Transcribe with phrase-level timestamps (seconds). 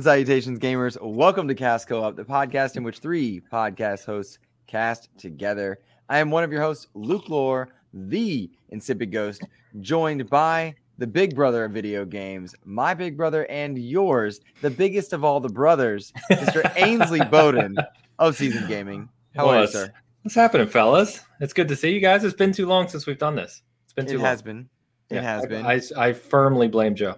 [0.00, 0.96] And salutations, gamers.
[1.02, 5.78] Welcome to Cast Co-op, the podcast in which three podcast hosts cast together.
[6.08, 9.42] I am one of your hosts, Luke Lore, the insipid ghost,
[9.82, 15.12] joined by the big brother of video games, my big brother and yours, the biggest
[15.12, 16.72] of all the brothers, Mr.
[16.76, 17.76] Ainsley Bowden
[18.18, 19.06] of Season Gaming.
[19.36, 19.92] How are you, sir?
[20.22, 21.20] What's happening, fellas?
[21.40, 22.24] It's good to see you guys.
[22.24, 23.60] It's been too long since we've done this.
[23.84, 24.20] It's been too long.
[24.20, 24.30] It long.
[24.30, 24.68] has been.
[25.10, 25.66] It Yeah, has I, been.
[25.66, 27.16] I, I firmly blame Joe.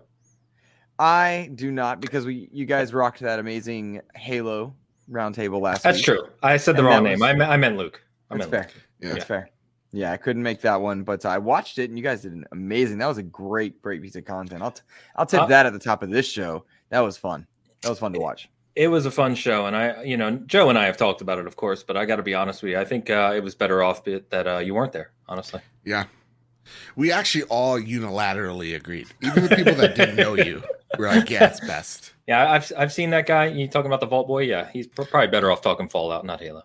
[0.98, 4.74] I do not because we you guys rocked that amazing Halo
[5.10, 6.05] roundtable last That's week.
[6.05, 6.28] true.
[6.42, 7.18] I said the And wrong name.
[7.20, 8.01] was- I, me- I meant Luke.
[8.30, 8.82] I That's meant fair.
[9.02, 9.12] Luke.
[9.15, 9.48] That's fair.
[9.95, 12.46] Yeah, I couldn't make that one, but I watched it and you guys did an
[12.52, 12.98] amazing.
[12.98, 14.62] That was a great, great piece of content.
[14.62, 14.82] I'll t-
[15.16, 16.65] I'll tip Uh, that at the top of this show.
[16.90, 17.46] That was fun.
[17.82, 18.49] That was fun to watch.
[18.74, 21.38] It was a fun show, and I, you know, Joe and I have talked about
[21.38, 21.82] it, of course.
[21.82, 22.79] But I got to be honest with you.
[22.79, 25.10] I think uh, it was better off bit that uh, you weren't there.
[25.29, 26.04] Honestly, Yeah.
[26.96, 29.09] We actually all unilaterally agreed.
[29.21, 30.62] Even the people that didn't know you
[30.98, 32.12] were like, yeah, it's best.
[32.26, 33.46] yeah, I've I've seen that guy.
[33.46, 34.43] You talking about the Vault Boy?
[34.43, 36.62] Yeah, he's probably better off talking Fallout, not Halo.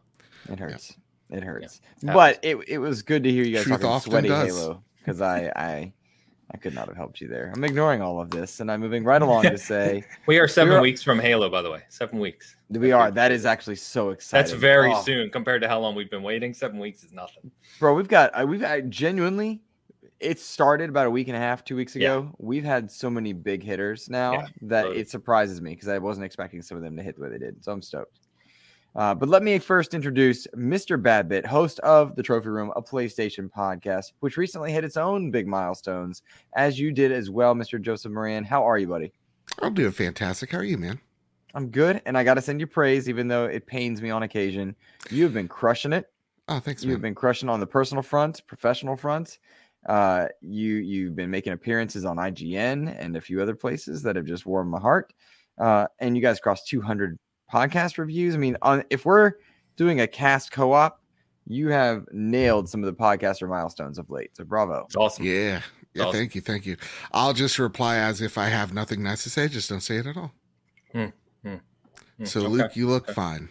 [0.50, 0.96] It hurts.
[1.30, 1.82] It hurts.
[2.02, 2.14] Yeah.
[2.14, 4.48] But it, it was good to hear you guys Truth talking sweaty does.
[4.56, 5.94] Halo because I, I
[6.54, 7.52] I could not have helped you there.
[7.54, 10.72] I'm ignoring all of this and I'm moving right along to say We are 7
[10.72, 11.82] You're- weeks from Halo, by the way.
[11.90, 12.56] Seven weeks.
[12.70, 13.12] we are.
[13.12, 14.50] That is actually so exciting.
[14.52, 15.02] That's very Oh.
[15.02, 16.54] soon compared to how long we've been waiting.
[16.54, 17.52] Seven weeks is nothing.
[17.80, 19.62] bro we've got uh, we've had genuinely
[20.20, 22.14] it started about a week and a half two weeks Yeah.
[22.18, 25.00] ago we've had so many big hitters now Yeah, that totally.
[25.02, 27.38] it surprises me because i wasn't expecting some of them to hit the way they
[27.38, 28.20] did so i'm stoked
[28.96, 31.00] uh, but let me first introduce Mr.
[31.00, 35.46] Badbit, host of the Trophy Room, a PlayStation podcast, which recently hit its own big
[35.46, 36.24] milestones,
[36.56, 37.80] as you did as well, Mr.
[37.80, 38.44] Joseph Moran.
[38.44, 39.14] How are you, buddy?
[39.62, 40.52] I'm doing fantastic.
[40.52, 41.00] How are you, man?
[41.54, 44.24] I'm good, and I got to send you praise, even though it pains me on
[44.24, 44.76] occasion.
[45.12, 46.10] You have been crushing it.
[46.48, 47.02] Oh, thanks, You've man.
[47.12, 49.38] been crushing on the personal front, professional front.
[49.86, 54.26] Uh, you you've been making appearances on IGN and a few other places that have
[54.26, 55.14] just warmed my heart.
[55.58, 57.18] Uh, and you guys crossed 200
[57.52, 58.36] podcast reviews.
[58.36, 59.34] I mean, on if we're
[59.78, 61.02] doing a cast co-op,
[61.46, 64.36] you have nailed some of the podcaster milestones of late.
[64.36, 64.84] So bravo.
[64.86, 65.26] It's awesome.
[65.26, 65.62] Yeah.
[65.94, 66.20] Yeah, Awesome.
[66.20, 66.42] thank you.
[66.42, 66.78] Thank you.
[67.12, 69.48] I'll just reply as if I have nothing nice to say.
[69.48, 70.32] Just don't say it at all.
[70.92, 71.06] Hmm,
[72.24, 72.48] So, okay.
[72.50, 73.14] Luke, you look okay.
[73.14, 73.50] fine.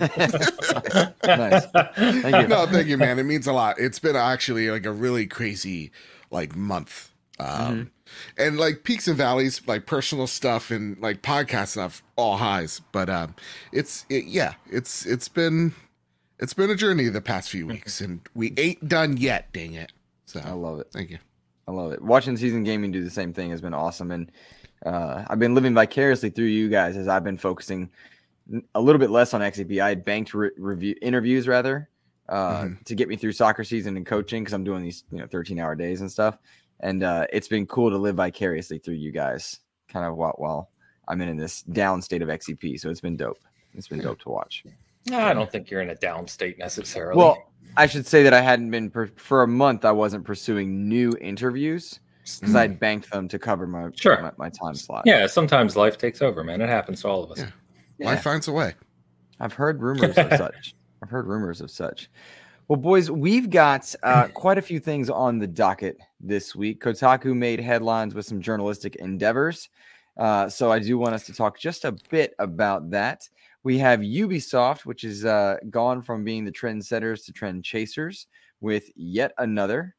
[0.00, 1.66] Nice.
[1.66, 2.48] Thank you.
[2.48, 3.18] no, thank you, man.
[3.18, 3.78] It means a lot.
[3.78, 5.90] It's been actually like a really crazy
[6.30, 7.10] like month.
[7.38, 8.42] Um Mm-hmm.
[8.42, 12.80] and like peaks and valleys, like personal stuff and like podcast stuff, all highs.
[12.92, 13.34] But um
[13.72, 15.74] it's it, yeah, it's it's been
[16.38, 17.72] it's been a journey the past few Mm-hmm.
[17.74, 19.92] weeks and we ain't done yet, dang it.
[20.26, 20.88] So I love it.
[20.92, 21.18] thank you.
[21.68, 22.02] I love it.
[22.02, 24.30] Watching season gaming do the same thing has been awesome, and
[24.84, 27.90] uh, I've been living vicariously through you guys as I've been focusing
[28.74, 29.80] a little bit less on XCP.
[29.80, 31.88] I had banked re- review interviews rather
[32.28, 32.84] uh, Mhm.
[32.84, 35.58] to get me through soccer season and coaching because I'm doing these you know 13
[35.58, 36.38] hour days and stuff,
[36.80, 39.58] and uh, it's been cool to live vicariously through you guys,
[39.88, 40.70] kind of while while
[41.08, 42.78] I'm in this down state of XCP.
[42.78, 43.38] So it's been dope.
[43.74, 44.64] It's been dope to watch.
[45.12, 47.16] I don't think you're in a down state necessarily.
[47.16, 49.84] Well, I should say that I hadn't been per- for a month.
[49.84, 51.98] I wasn't pursuing new interviews
[52.38, 54.20] because I'd banked them to cover my Sure.
[54.22, 55.02] my, my time slot.
[55.06, 56.60] yeah, sometimes life takes over, man.
[56.60, 57.38] It happens to all of us.
[57.40, 57.50] Yeah.
[58.06, 58.74] Life finds a way.
[59.40, 60.74] I've heard rumors of such.
[61.02, 62.10] I've heard rumors of such.
[62.68, 66.82] Well, boys, we've got uh, quite a few things on the docket this week.
[66.82, 69.68] Kotaku made headlines with some journalistic endeavors.
[70.16, 73.28] Uh, so I do want us to talk just a bit about that.
[73.62, 78.26] We have Ubisoft, which is uh, gone from being the trendsetters to trend chasers
[78.60, 79.94] with yet another,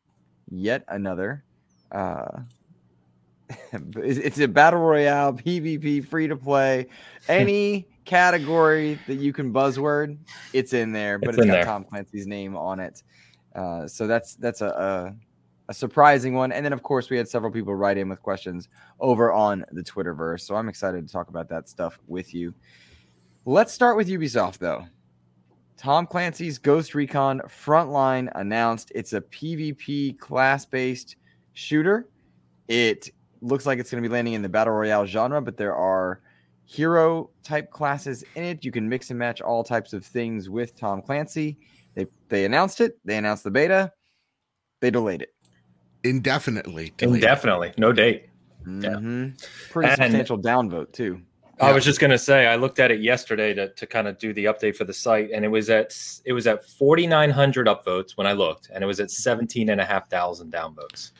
[0.49, 1.43] yet another.
[3.95, 6.87] It's a battle royale, PvP, free to play,
[7.27, 10.17] any category that you can buzzword,
[10.53, 11.65] it's in there, but It's it's got there.
[11.65, 13.03] Tom Clancy's name on it.
[13.55, 15.15] Uh, so that's that's a, a
[15.69, 16.51] a surprising one.
[16.51, 19.81] And then of course we had several people write in with questions over on the
[19.81, 20.41] Twitterverse.
[20.41, 22.53] So I'm excited to talk about that stuff with you.
[23.45, 24.85] Let's start with Ubisoft though.
[25.77, 31.15] Tom Clancy's Ghost Recon Frontline announced it's a PvP class based
[31.53, 32.07] shooter.
[32.67, 33.09] It
[33.41, 36.21] looks like it's going to be landing in the battle royale genre, but there are
[36.65, 38.63] hero type classes in it.
[38.63, 41.57] You can mix and match all types of things with Tom Clancy.
[41.95, 42.97] They they announced it.
[43.03, 43.91] They announced the beta.
[44.79, 45.33] They delayed it.
[46.03, 46.93] Indefinitely.
[46.97, 47.15] delayed.
[47.23, 48.27] Indefinitely, no date.
[48.65, 49.39] Mhm.
[49.69, 51.21] Pretty And- substantial downvote too.
[51.59, 51.75] I Yeah.
[51.75, 54.45] was just gonna say I looked at it yesterday to, to kind of do the
[54.45, 55.95] update for the site, and it was at
[56.25, 59.85] it was at 4,900 upvotes when I looked, and it was at 17 and a
[59.85, 61.11] half thousand downvotes,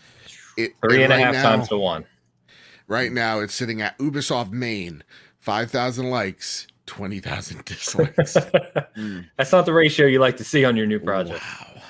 [0.65, 2.05] It, three and a right half now- times to one.
[2.87, 5.03] Right now, it's sitting at Ubisoft Main,
[5.39, 8.35] 5,000 likes, 20,000 dislikes.
[8.97, 9.27] Mm.
[9.37, 11.39] That's not the ratio you like to see on your new project.
[11.41, 11.81] Wow.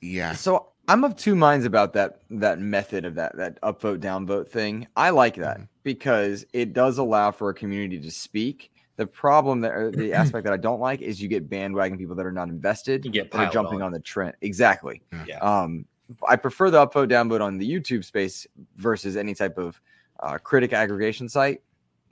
[0.00, 0.32] Yeah.
[0.32, 4.88] So I'm of two minds about that that method of that that upvote downvote thing.
[4.96, 5.68] I like that Mhm.
[5.84, 8.72] because it does allow for a community to speak.
[8.96, 12.16] The problem that or the aspect that I don't like is you get bandwagon people
[12.16, 13.86] that are not invested You get that are jumping on.
[13.86, 14.34] on the trend.
[14.40, 15.02] Exactly.
[15.26, 15.38] Yeah.
[15.38, 15.86] Um,
[16.28, 19.80] I prefer the upvote downvote on the YouTube space versus any type of
[20.20, 21.62] uh, critic aggregation site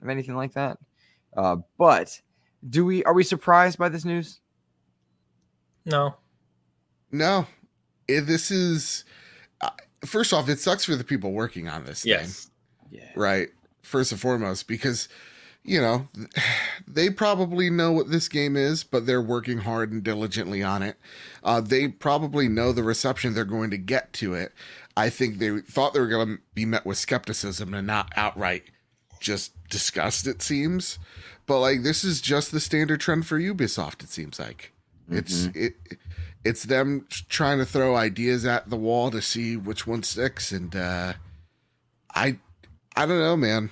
[0.01, 0.77] of anything like that.
[1.35, 2.19] Uh, but
[2.69, 4.41] do we are we surprised by this news?
[5.85, 6.15] No.
[7.11, 7.45] No,
[8.07, 9.03] it, this is
[9.61, 9.69] uh,
[10.05, 12.03] first off, it sucks for the people working on this.
[12.03, 12.11] thing.
[12.91, 13.09] Yeah.
[13.15, 13.47] right
[13.83, 15.07] first and foremost because
[15.63, 16.07] you know
[16.87, 20.97] they probably know what this game is but they're working hard and diligently on it.
[21.43, 24.53] Uh, they probably know the reception they're going to get to it.
[24.95, 28.63] I think they thought they were going to be met with skepticism and not outright
[29.19, 30.99] just disgust it seems.
[31.45, 34.73] But like this is just the standard trend for ubisoft it seems like.
[35.09, 35.75] It's it
[36.45, 40.75] it's them trying to throw ideas at the wall to see which one sticks and
[40.75, 41.13] uh
[42.15, 42.37] i
[42.95, 43.69] I don't know, man.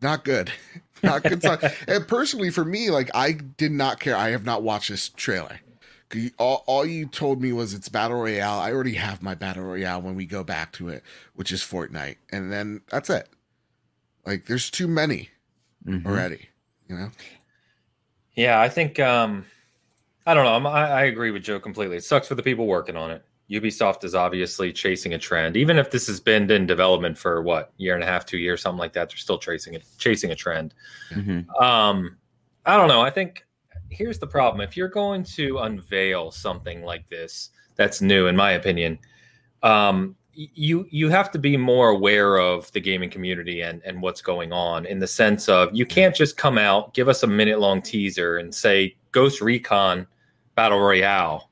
[0.00, 0.52] Not good.
[1.02, 1.42] Not good.
[1.42, 1.58] sign.
[1.88, 4.16] and personally, for me, like I did not care.
[4.16, 5.60] I have not watched this trailer.
[6.38, 8.58] All, all you told me was it's battle royale.
[8.58, 11.04] I already have my battle royale when we go back to it,
[11.34, 13.28] which is Fortnite, and then that's it.
[14.26, 15.28] Like, there's too many
[15.86, 16.04] Mhm.
[16.04, 16.48] already.
[16.88, 17.10] You know?
[18.34, 19.46] Yeah, I think um,
[20.26, 20.54] I don't know.
[20.54, 21.96] I'm, I, I agree with Joe completely.
[21.96, 23.24] It sucks for the people working on it.
[23.50, 27.72] Ubisoft is obviously chasing a trend, even if this has been in development for what
[27.78, 29.08] year and a half, two years, something like that.
[29.08, 30.74] They're still chasing it, chasing a trend.
[31.10, 31.48] Mhm.
[31.60, 32.16] Um,
[32.64, 33.00] I don't know.
[33.00, 33.44] I think
[33.88, 38.52] here's the problem: if you're going to unveil something like this, that's new, in my
[38.52, 38.98] opinion.
[39.62, 44.22] Um, you you have to be more aware of the gaming community and and what's
[44.22, 47.58] going on in the sense of you can't just come out, give us a minute
[47.58, 50.06] long teaser, and say Ghost Recon
[50.54, 51.49] Battle Royale,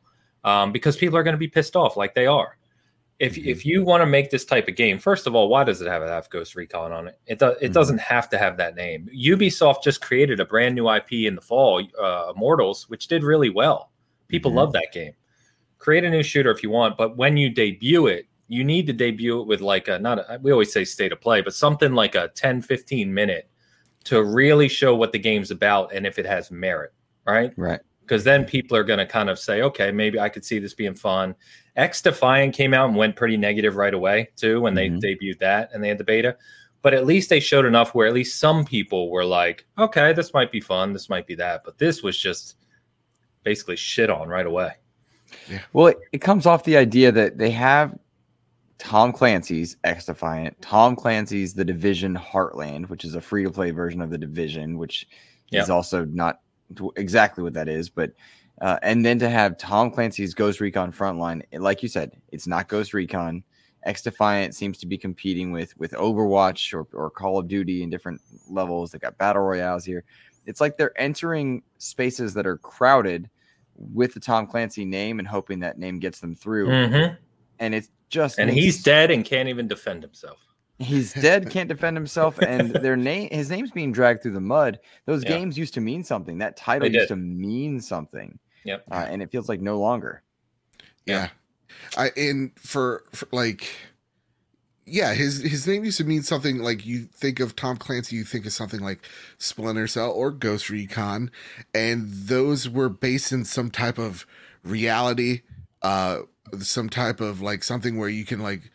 [0.48, 2.56] um, because people are going to be pissed off like they are.
[3.18, 3.46] If, Mhm.
[3.46, 5.88] if you want to make this type of game, first of all, why does it
[5.88, 7.18] have a have Ghost Recon on it?
[7.26, 7.72] It, do, it Mhm.
[7.72, 9.08] doesn't have to have that name.
[9.14, 13.50] Ubisoft just created a brand new IP in the fall, uh, Immortals, which did really
[13.50, 13.90] well.
[14.28, 14.56] People Mhm.
[14.56, 15.12] love that game.
[15.78, 18.92] Create a new shooter if you want, but when you debut it, you need to
[18.92, 21.92] debut it with like a not a, we always say state of play, but something
[21.94, 23.50] like a 10 15 minute
[24.04, 26.92] to really show what the game's about and if it has merit,
[27.26, 27.52] right?
[27.56, 27.80] Right.
[28.08, 30.72] Because then people are going to kind of say, okay, maybe I could see this
[30.72, 31.34] being fun.
[31.76, 34.99] X Defiant came out and went pretty negative right away too when Mhm.
[35.00, 36.37] they debuted that and they had the beta.
[36.81, 40.32] But at least they showed enough where at least some people were like, okay, this
[40.32, 41.62] might be fun, this might be that.
[41.64, 42.56] But this was just
[43.44, 44.72] basically shit on right away.
[45.50, 45.60] Yeah.
[45.75, 47.99] Well, it, it comes off the idea that they have
[48.78, 53.70] Tom Clancy's X Defiant, Tom Clancy's The Division Heartland, which is a free to play
[53.70, 55.06] version of The Division, which
[55.52, 56.38] is also not t-
[56.97, 58.12] exactly what that is, but
[58.61, 62.69] uh, and then to have Tom Clancy's Ghost Recon Frontline, like you said, it's not
[62.69, 63.44] Ghost Recon.
[63.85, 67.91] X Defiant seems to be competing with with Overwatch or, or Call of Duty in
[67.91, 68.20] different
[68.50, 68.91] levels.
[68.91, 70.05] They got battle royales here.
[70.47, 73.31] It's like they're entering spaces that are crowded
[73.76, 76.69] with the Tom Clancy name and hoping that name gets them through.
[76.69, 77.17] Mhm.
[77.61, 80.38] And it's just And he's dead and can't even defend himself.
[80.78, 84.79] He's dead, can't defend himself, and their name his name's being dragged through the mud.
[85.06, 85.31] Those Yeah.
[85.31, 86.38] games used to mean something.
[86.38, 88.38] That title used to mean something.
[88.64, 88.84] Yep.
[88.91, 90.22] Uh, and it feels like no longer.
[91.06, 91.31] Yeah.
[91.96, 93.69] I and for, for like
[94.86, 98.24] yeah, his his name used to mean something like you think of Tom Clancy, you
[98.24, 99.00] think of something like
[99.36, 101.31] Splinter Cell or Ghost Recon,
[101.74, 104.26] and those were based in some type of
[104.62, 105.43] reality,
[105.82, 106.20] uh
[106.60, 108.70] some type of like something where you can like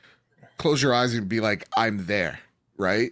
[0.64, 2.40] close your eyes and be like, I'm there,
[2.78, 3.12] right?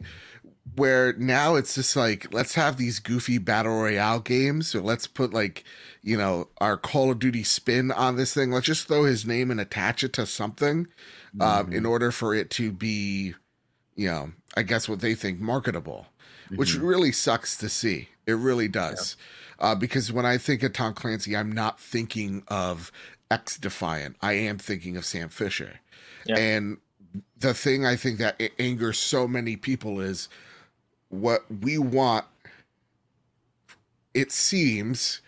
[0.76, 5.34] Where now it's just like, let's have these goofy battle royale games, or let's put
[5.34, 5.66] like,
[6.02, 8.52] you know, our Call of Duty spin on this thing.
[8.52, 10.88] Let's just throw his name and attach it to something
[11.42, 13.34] um, in order for it to be,
[13.96, 16.08] you know, I guess what they think marketable,
[16.56, 16.88] which Mhm.
[16.88, 18.08] really sucks to see.
[18.26, 19.18] It really does.
[19.60, 22.92] Uh, because when I think of Tom Clancy, I'm not thinking of
[23.30, 24.16] X Defiant.
[24.22, 25.80] I am thinking of Sam Fisher.
[26.26, 26.38] Yeah.
[26.38, 26.78] And
[27.38, 30.30] the thing I think that angers so many people is
[31.10, 32.26] what we want.
[34.14, 35.22] It seems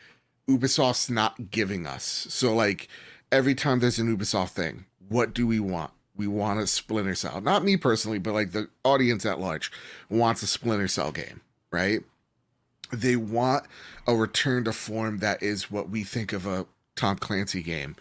[0.48, 2.28] Ubisoft's not giving us.
[2.30, 2.88] So, like,
[3.32, 5.92] every time there's an Ubisoft thing, what do we want?
[6.16, 7.42] We want a Splinter Cell.
[7.42, 9.72] Not me personally, but like the audience at large
[10.10, 12.02] wants a Splinter Cell game, right?
[12.92, 13.66] They want
[14.06, 17.96] a return to form that is what we think of a Tom Clancy game.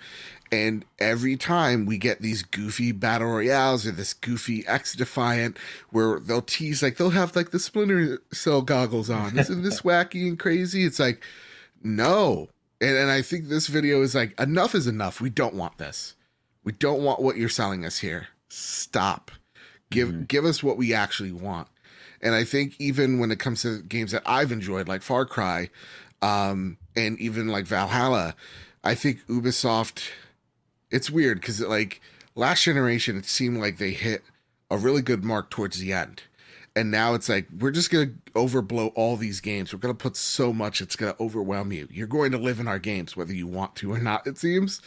[0.52, 5.56] And every time we get these goofy battle royales or this goofy X Defiant
[5.90, 9.38] where they'll tease, like, they'll have like the Splinter Cell goggles on.
[9.38, 10.84] Isn't this wacky and crazy?
[10.84, 11.24] It's like,
[11.82, 12.50] no.
[12.82, 15.22] And, and I think this video is like, enough is enough.
[15.22, 16.16] We don't want this.
[16.64, 18.28] We don't want what you're selling us here.
[18.50, 19.30] Stop.
[19.90, 20.28] Give Mhm.
[20.28, 21.68] give us what we actually want.
[22.20, 25.70] And I think even when it comes to games that I've enjoyed, like Far Cry,
[26.20, 28.34] um, and even like Valhalla,
[28.84, 30.02] I think Ubisoft.
[30.92, 32.00] It's weird because like
[32.36, 34.22] last generation, it seemed like they hit
[34.70, 36.22] a really good mark towards the end,
[36.76, 39.72] and now it's like we're just gonna overblow all these games.
[39.72, 41.88] We're gonna put so much it's gonna overwhelm you.
[41.90, 44.26] You're going to live in our games whether you want to or not.
[44.26, 44.80] It seems,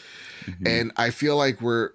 [0.46, 0.68] Mhm.
[0.68, 1.92] and I feel like we're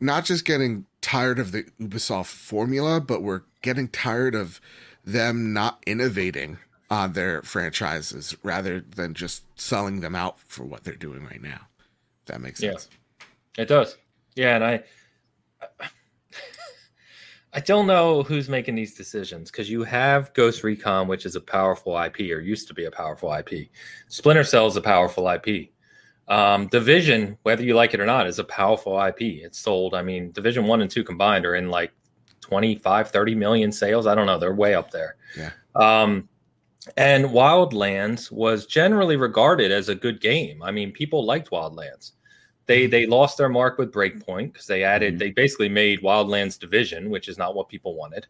[0.00, 4.60] not just getting tired of the Ubisoft formula, but we're getting tired of
[5.04, 6.58] them not innovating
[6.90, 11.66] on their franchises rather than just selling them out for what they're doing right now.
[12.20, 12.72] If that makes Yeah.
[12.72, 12.88] sense.
[13.58, 13.96] It does.
[14.34, 14.82] Yeah, and I
[17.54, 21.40] I don't know who's making these decisions because you have Ghost Recon, which is a
[21.40, 23.68] powerful IP or used to be a powerful IP.
[24.08, 25.70] Splinter Cell is a powerful IP.
[26.28, 29.20] Um, Division, whether you like it or not, is a powerful IP.
[29.20, 29.94] It's sold.
[29.94, 31.92] I mean, Division 1 and 2 combined are in like
[32.40, 34.06] 25, 30 million sales.
[34.06, 34.38] I don't know.
[34.38, 35.16] They're way up there.
[35.36, 35.50] Yeah.
[35.74, 36.30] Um,
[36.96, 40.62] and Wildlands was generally regarded as a good game.
[40.62, 42.12] I mean, people liked Wildlands.
[42.66, 45.18] They they lost their mark with Breakpoint because they added Mhm.
[45.18, 48.26] they basically made Wildlands Division, which is not what people wanted.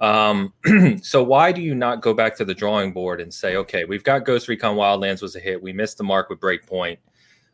[0.00, 0.52] Um,
[1.02, 4.02] so why do you not go back to the drawing board and say, okay, we've
[4.04, 5.62] got Ghost Recon Wildlands was a hit.
[5.62, 6.98] We missed the mark with Breakpoint.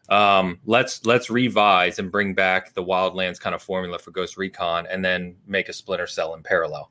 [0.09, 4.87] Um, let's let's revise and bring back the Wildlands kind of formula for Ghost Recon,
[4.91, 6.91] and then make a Splinter Cell in parallel.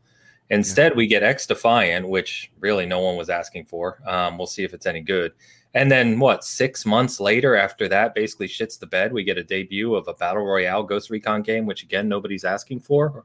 [0.52, 4.02] Instead, we get X Defiant, which really no one was asking for.
[4.08, 5.34] Um, we'll see if it's any good.
[5.74, 6.44] And then what?
[6.44, 9.14] Six months later, after that, basically shits the bed.
[9.14, 12.82] We get a debut of a battle royale Ghost Recon game, which again nobody's asking
[12.82, 13.24] for.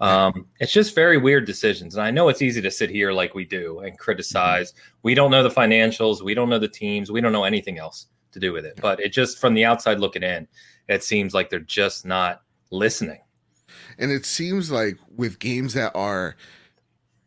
[0.00, 3.34] Um, it's just very weird decisions, and I know it's easy to sit here like
[3.34, 4.72] we do and criticize.
[5.02, 8.06] We don't know the financials, we don't know the teams, we don't know anything else
[8.32, 8.78] to do with it.
[8.80, 10.48] But it just from the outside looking in,
[10.88, 13.20] it seems like they're just not listening.
[13.98, 16.36] And it seems like with games that are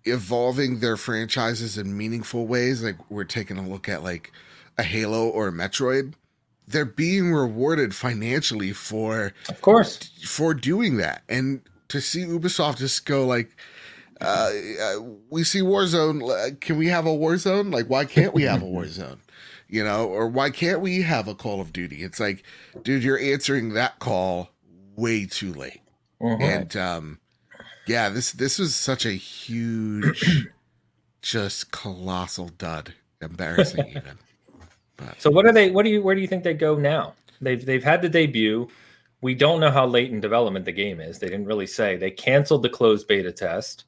[0.05, 4.31] evolving their franchises in meaningful ways, like we're taking a look at like
[4.77, 6.13] a Halo or a Metroid,
[6.67, 11.23] they're being rewarded financially for Of course, for doing that.
[11.29, 13.55] And to see Ubisoft just go like
[14.21, 14.93] uh, uh,
[15.29, 16.21] we see Warzone.
[16.29, 17.73] uh, Can we have a Warzone?
[17.73, 19.17] Like, why can't we have a Warzone?
[19.67, 22.03] You know, or why can't we have a Call of Duty?
[22.03, 22.43] It's like,
[22.83, 24.49] dude, you're answering that call
[24.95, 25.81] way too late.
[26.21, 26.41] Mhm.
[26.41, 27.19] And um,
[27.87, 30.47] yeah, this this was such a huge,
[31.21, 32.93] just colossal dud.
[33.21, 34.17] Embarrassing even.
[34.97, 35.71] But So what are they?
[35.71, 36.01] What do you?
[36.03, 37.13] Where do you think they go now?
[37.41, 38.69] They've they've had the debut.
[39.21, 41.19] We don't know how late in development the game is.
[41.19, 41.95] They didn't really say.
[41.95, 43.85] They canceled the closed beta test.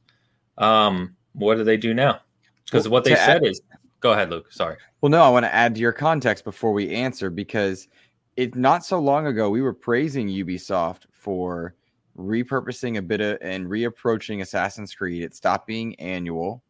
[0.58, 2.22] Um, what do they do now?
[2.64, 3.62] Because Well, what they said add- is,
[4.00, 4.52] go ahead, Luke.
[4.52, 4.78] Sorry.
[5.02, 7.90] Well, no, I want to add to your context before we answer because
[8.38, 11.76] it not so long ago we were praising Ubisoft for
[12.18, 15.24] repurposing a bit of and reapproaching Assassin's Creed.
[15.24, 16.64] It stopped being annual.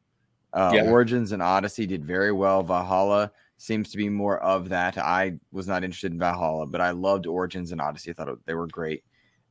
[0.54, 0.90] Uh, Yeah.
[0.90, 2.64] Origins and Odyssey did very well.
[2.64, 4.98] Valhalla seems to be more of that.
[4.98, 8.12] I was not interested in Valhalla, but I loved Origins and Odyssey.
[8.12, 9.04] I thought it- they were great.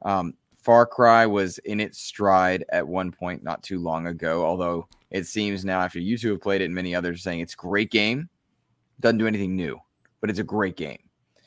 [0.03, 4.89] Um, Far Cry was in its stride at one point not too long ago, although
[5.11, 7.57] it seems now after you two have played it and many others saying it's a
[7.59, 8.29] great game.
[9.01, 9.79] Doesn't do anything new,
[10.21, 10.99] but it's a great game.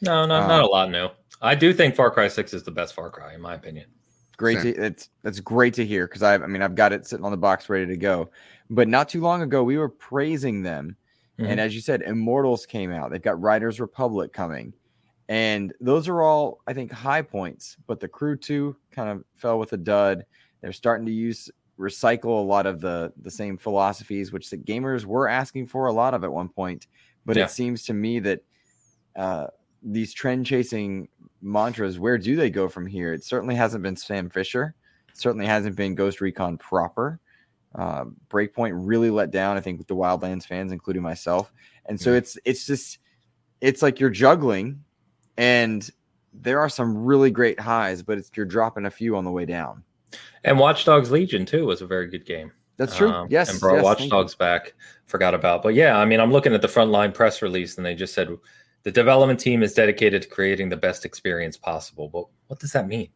[0.02, 1.10] No, not Um, not a lot new.
[1.42, 3.90] I do think Far Cry Six is the best Far Cry in my opinion.
[4.38, 4.74] Great Same.
[4.76, 7.32] to it's that's great to hear because I I mean I've got it sitting on
[7.32, 8.30] the box ready to go.
[8.70, 10.96] But not too long ago we were praising them.
[11.40, 13.12] And as you said, Immortals came out.
[13.12, 14.74] They've got Riders Republic coming.
[15.30, 17.78] And those are all, I think, high points.
[17.86, 20.26] But the crew two kind of fell with a dud.
[20.62, 25.06] They're starting to use recycle a lot of the the same philosophies, which the gamers
[25.06, 26.88] were asking for a lot of at one point.
[27.24, 27.46] But Yeah.
[27.46, 28.42] it seems to me that
[29.16, 29.48] uh,
[29.84, 31.08] these trend chasing
[31.42, 33.14] mantras, where do they go from here?
[33.14, 34.74] It certainly hasn't been Sam Fisher.
[35.10, 37.20] It certainly hasn't been Ghost Recon proper.
[37.76, 41.54] Uh, Breakpoint really let down, I think, with the Wildlands fans, including myself.
[41.86, 42.18] And so Yeah.
[42.18, 43.00] it's it's just
[43.62, 44.84] it's like you're juggling,
[45.38, 45.88] and
[46.34, 49.46] there are some really great highs, but it's you're dropping a few on the way
[49.46, 49.84] down.
[50.44, 52.52] And Watch Dogs Legion too was a very good game.
[52.78, 53.10] That's true.
[53.10, 54.10] Um, yes, and brought yes, Watch.
[54.10, 54.76] Dogs back.
[55.06, 57.96] Forgot about, but yeah, I mean, I'm looking at the frontline press release, and they
[57.96, 58.30] just said
[58.88, 62.08] the development team is dedicated to creating the best experience possible.
[62.08, 63.10] But what does that mean?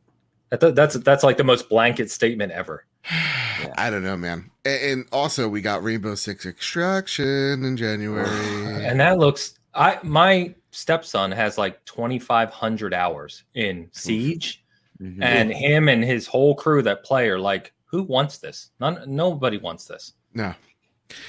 [0.49, 2.83] That, that's that's like the most blanket statement ever.
[3.77, 4.51] I don't know, man.
[4.65, 8.27] And, and also, we got Rainbow Six Extraction in January.
[8.85, 9.53] and that looks.
[9.73, 14.65] I my stepson has like 2,500 hours in Siege,
[15.01, 15.23] Mhm.
[15.23, 18.71] and him and his whole crew that play are like, who wants this?
[18.81, 20.15] None, nobody wants this.
[20.33, 20.53] no,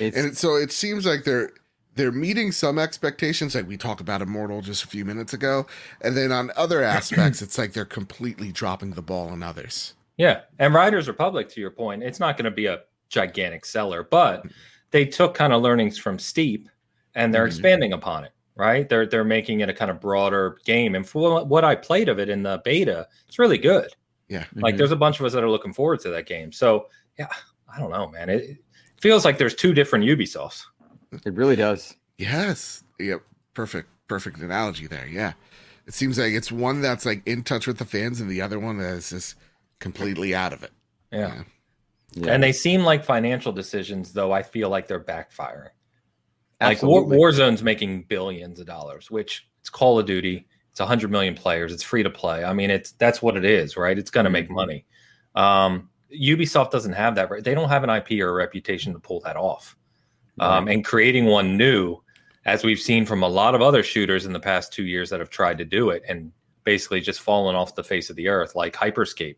[0.01, 1.53] it's and so it seems like they're
[1.95, 5.67] they're meeting some expectations like we talked about immortal just a few minutes ago
[6.01, 10.43] and then on other aspects it's like they're completely dropping the ball on others Yeah,
[10.59, 14.45] and Riders Republic, to your point, it's not going to be a gigantic seller, but
[14.91, 16.69] they took kind of learnings from Steep
[17.15, 17.49] and they're Mhm.
[17.49, 18.33] expanding upon it.
[18.55, 18.87] Right?
[18.87, 22.11] They're they're making it a kind of broader game, and for what- what I played
[22.11, 23.89] of it in the beta, it's really good.
[24.29, 24.45] Yeah.
[24.55, 24.79] Like Mhm.
[24.79, 26.53] there's a bunch of us that are looking forward to that game.
[26.53, 27.29] So yeah,
[27.75, 28.29] I don't know, man.
[28.29, 28.59] It, it
[29.01, 30.65] feels like there's two different Ubisofts.
[31.25, 31.95] It really does.
[32.19, 33.23] yes yep
[33.55, 35.33] perfect perfect analogy there yeah
[35.87, 38.59] it seems like it's one that's like in touch with the fans and the other
[38.61, 39.35] one that is just
[39.81, 40.73] completely out of it
[41.11, 41.43] Yeah.
[42.15, 42.33] Yeah.
[42.35, 45.71] And they seem like financial decisions, though I feel like they're backfiring.
[46.61, 47.17] Like War, Absolutely.
[47.17, 50.47] Warzone's making billions of dollars, which it's Call of Duty.
[50.71, 51.73] It's 100 million players.
[51.73, 52.45] It's free to play.
[52.45, 53.99] I mean, it's that's what it is, right?
[53.99, 54.55] It's going to make Mhm.
[54.55, 54.85] money.
[55.35, 57.31] Um, Ubisoft doesn't have that.
[57.31, 57.43] right?
[57.43, 59.75] They don't have an IP or a reputation to pull that off.
[60.41, 61.99] Um, and creating one new,
[62.47, 65.21] as we've seen from a lot of other shooters in the past two years that
[65.21, 66.33] have tried to do it and
[66.65, 69.37] basically just fallen off the face of the earth, like Hyperscape.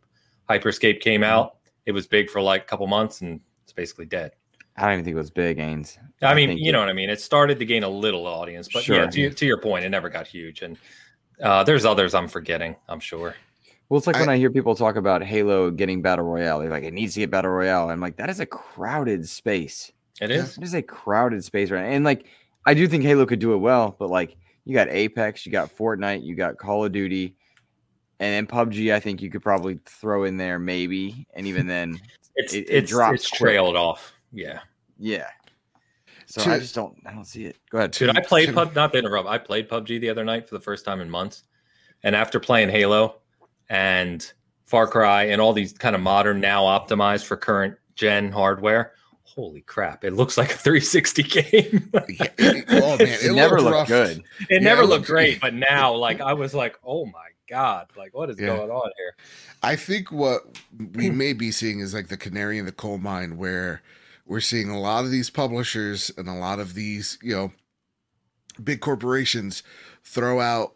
[0.48, 1.30] Hyperscape came Mm-hmm.
[1.30, 1.56] out.
[1.86, 4.32] It was big for like a couple months and it's basically dead.
[4.76, 5.98] I don't even think it was big, Ains.
[6.22, 7.10] I I mean, you it- know what I mean.
[7.10, 10.08] It started to gain a little audience, but yeah, to, to your point, it never
[10.08, 10.62] got huge.
[10.62, 10.78] And
[11.42, 12.76] uh, there's others I'm forgetting.
[12.88, 13.34] I'm sure.
[13.88, 16.60] Well, it's like I- when I hear people talk about Halo getting battle royale.
[16.60, 17.90] They're like, it needs to get battle royale.
[17.90, 19.92] I'm like, that is a crowded space.
[20.20, 20.36] It Yeah.
[20.36, 20.56] is.
[20.58, 21.88] It is a crowded space right now.
[21.90, 22.26] And like,
[22.66, 25.74] I do think Halo could do it well, but like, you got Apex, you got
[25.76, 27.36] Fortnite, you got Call of Duty,
[28.20, 28.94] and then PUBG.
[28.94, 32.00] I think you could probably throw in there maybe, and even then,
[32.36, 33.38] It's It- it it's drops it's quick.
[33.40, 34.12] trailed off.
[34.32, 34.58] Yeah,
[34.98, 35.28] yeah.
[36.26, 37.56] So To- I just don't, I don't see it.
[37.70, 37.92] Go ahead.
[37.92, 38.16] dude.
[38.16, 38.74] I played Tim- pub.
[38.74, 39.28] Not to interrupt.
[39.28, 41.44] I played PUBG the other night for the first time in months,
[42.02, 43.20] and after playing Halo
[43.68, 44.32] and
[44.64, 48.92] Far Cry and all these kind of modern now optimized for current gen hardware.
[49.24, 50.04] Holy crap!
[50.04, 51.90] It looks like a 360 game.
[52.08, 54.18] Yeah, it- oh man, It, never looked looked good.
[54.18, 57.28] it Yeah, never it looked looked- great, but now, like, I was like, oh my
[57.48, 58.48] god, like, what is Yeah.
[58.48, 59.14] going on here?
[59.62, 60.42] I think what
[60.94, 61.16] we hmm.
[61.16, 63.82] may be seeing is like the canary in the coal mine, where
[64.26, 67.52] we're seeing a lot of these publishers and a lot of these, you know,
[68.62, 69.62] big corporations
[70.04, 70.74] throw out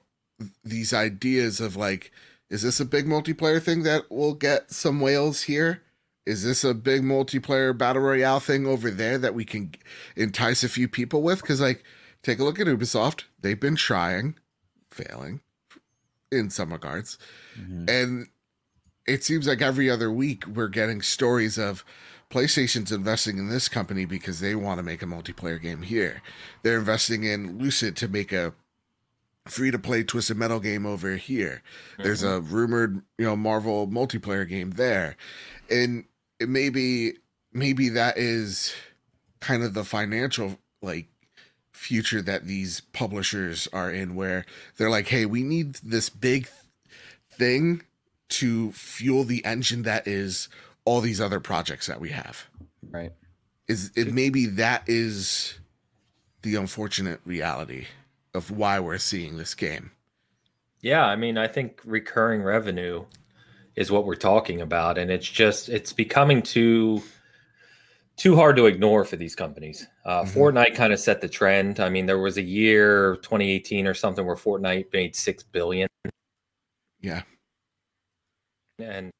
[0.64, 2.12] these ideas of like,
[2.50, 5.82] is this a big multiplayer thing that will get some whales here?
[6.28, 9.72] Is this a big multiplayer battle royale thing over there that we can
[10.14, 11.40] entice a few people with?
[11.40, 11.82] Because, like,
[12.22, 13.24] take a look at Ubisoft.
[13.40, 14.34] They've been trying,
[14.90, 15.40] failing
[16.30, 17.16] in some regards.
[17.58, 17.88] Mhm.
[17.88, 18.26] And
[19.06, 21.82] it seems like every other week we're getting stories of
[22.30, 26.20] PlayStation's investing in this company because they want to make a multiplayer game here.
[26.62, 28.52] They're investing in Lucid to make a
[29.46, 31.62] free to play Twisted Metal game over here.
[31.96, 35.16] There's a rumored, you know, Marvel multiplayer game there.
[35.70, 36.04] And
[36.40, 37.14] maybe
[37.52, 38.74] maybe that is
[39.40, 41.08] kind of the financial like
[41.72, 44.44] future that these publishers are in where
[44.76, 46.48] they're like, "Hey, we need this big
[47.30, 47.82] thing
[48.28, 50.48] to fuel the engine that is
[50.84, 52.46] all these other projects that we have."
[52.90, 53.12] Right.
[53.66, 55.58] Is it maybe that is
[56.42, 57.86] the unfortunate reality
[58.34, 59.90] of why we're seeing this game.
[60.80, 63.04] Yeah, I mean, I think recurring revenue
[63.78, 67.00] is what we're talking about, and it's just it's becoming too
[68.16, 69.86] too hard to ignore for these companies.
[70.04, 70.34] Uh, Mhm.
[70.34, 71.78] Fortnite kind of set the trend.
[71.78, 75.88] I mean, there was a year, 2018 or something, where Fortnite made six billion,
[77.00, 77.22] Yeah.
[78.80, 79.12] and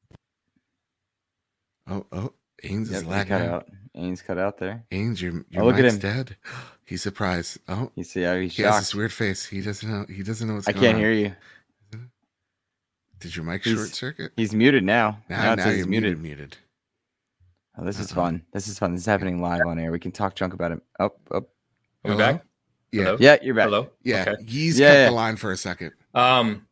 [1.87, 3.53] Oh, oh, Ains is he lagging cut out.
[3.53, 3.69] out.
[3.95, 4.83] Ains cut out there.
[4.91, 5.97] Ains, your your Oh, look at him.
[5.97, 6.35] dead.
[6.85, 7.59] He's surprised.
[7.67, 8.81] Oh, You see how he's he has shocked.
[8.81, 9.45] this weird face.
[9.45, 10.05] He doesn't know.
[10.13, 11.01] He doesn't know what's I going can't on.
[11.01, 11.35] hear you.
[13.19, 14.31] Did your mic He's- short circuit?
[14.37, 15.21] He's muted now.
[15.29, 16.19] Now, Now, now says you're he's muted.
[16.19, 16.39] muted.
[16.39, 16.57] Muted.
[17.77, 18.15] Oh, this is Uh-oh.
[18.15, 18.41] fun.
[18.53, 18.91] This is fun.
[18.93, 19.91] This is happening live on air.
[19.91, 20.81] We can talk junk about it.
[20.99, 21.49] Oh, up.
[22.05, 22.43] are we back?
[22.91, 23.03] Yeah.
[23.03, 23.17] Hello?
[23.19, 23.65] Yeah, you're back.
[23.65, 23.89] Hello.
[24.03, 24.25] Yeah.
[24.27, 24.43] Okay.
[24.47, 25.05] He's Yeah, kept yeah.
[25.07, 25.91] the line for a second.
[26.15, 26.65] Um,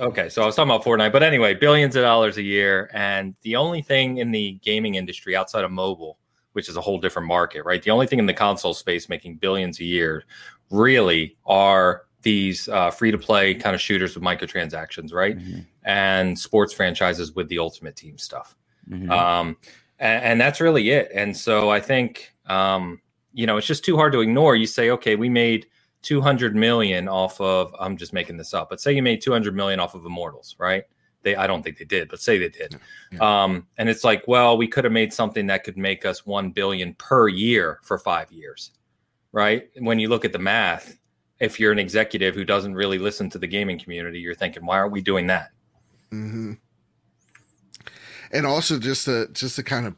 [0.00, 3.34] okay, so I was talking about Fortnite, but anyway, billions of dollars a year, and
[3.42, 6.18] the only thing in the gaming industry outside of mobile,
[6.52, 7.82] which is a whole different market, right?
[7.82, 10.24] The only thing in the console space making billions a year,
[10.70, 15.38] really, are these uh, free to play kind of shooters with microtransactions, right?
[15.38, 18.56] Mhm, And sports franchises with the Ultimate Team stuff.
[18.88, 19.10] mhm.
[19.10, 19.56] Um,
[19.98, 21.10] and, and that's really it.
[21.14, 23.00] And so I think, um,
[23.32, 24.56] you know, it's just too hard to ignore.
[24.56, 25.66] You say, okay, we made
[26.02, 29.80] 200 million off of, I'm just making this up, but say you made 200 million
[29.80, 30.84] off of Immortals, right?
[31.22, 32.78] They, I don't think they did, but say they did.
[33.20, 36.50] Um, and it's like, well, we could have made something that could make us 1
[36.50, 38.72] billion per year for five years,
[39.32, 39.70] right?
[39.78, 40.98] When you look at the math,
[41.40, 44.78] if you're an executive who doesn't really listen to the gaming community, you're thinking, why
[44.78, 45.50] aren't we doing that?
[46.22, 46.52] Hmm
[48.32, 49.94] And also just to just to kind of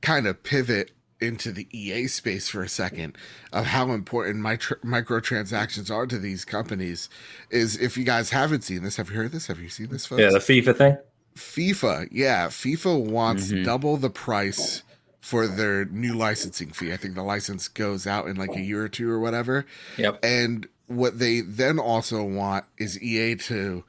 [0.00, 3.16] kind of pivot into the EA space for a second
[3.52, 7.08] of how important micro microtransactions are to these companies
[7.50, 9.46] is if you guys haven't seen this, have you heard this?
[9.48, 10.22] Have you seen this, folks?
[10.22, 10.98] Yeah, the FIFA thing.
[11.36, 13.62] FIFA, yeah, FIFA wants mm-hmm.
[13.62, 14.82] double the price
[15.20, 16.92] for their new licensing fee.
[16.92, 19.66] I think the license goes out in like a year or two or whatever.
[19.96, 20.18] Yep.
[20.22, 23.84] And what they then also want is EA to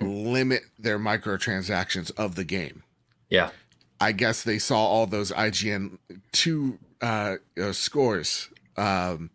[0.00, 2.82] limit their microtransactions of the game.
[3.28, 3.50] Yeah.
[4.00, 5.98] I guess they saw all those IGN
[6.32, 9.30] two uh, uh, scores, um,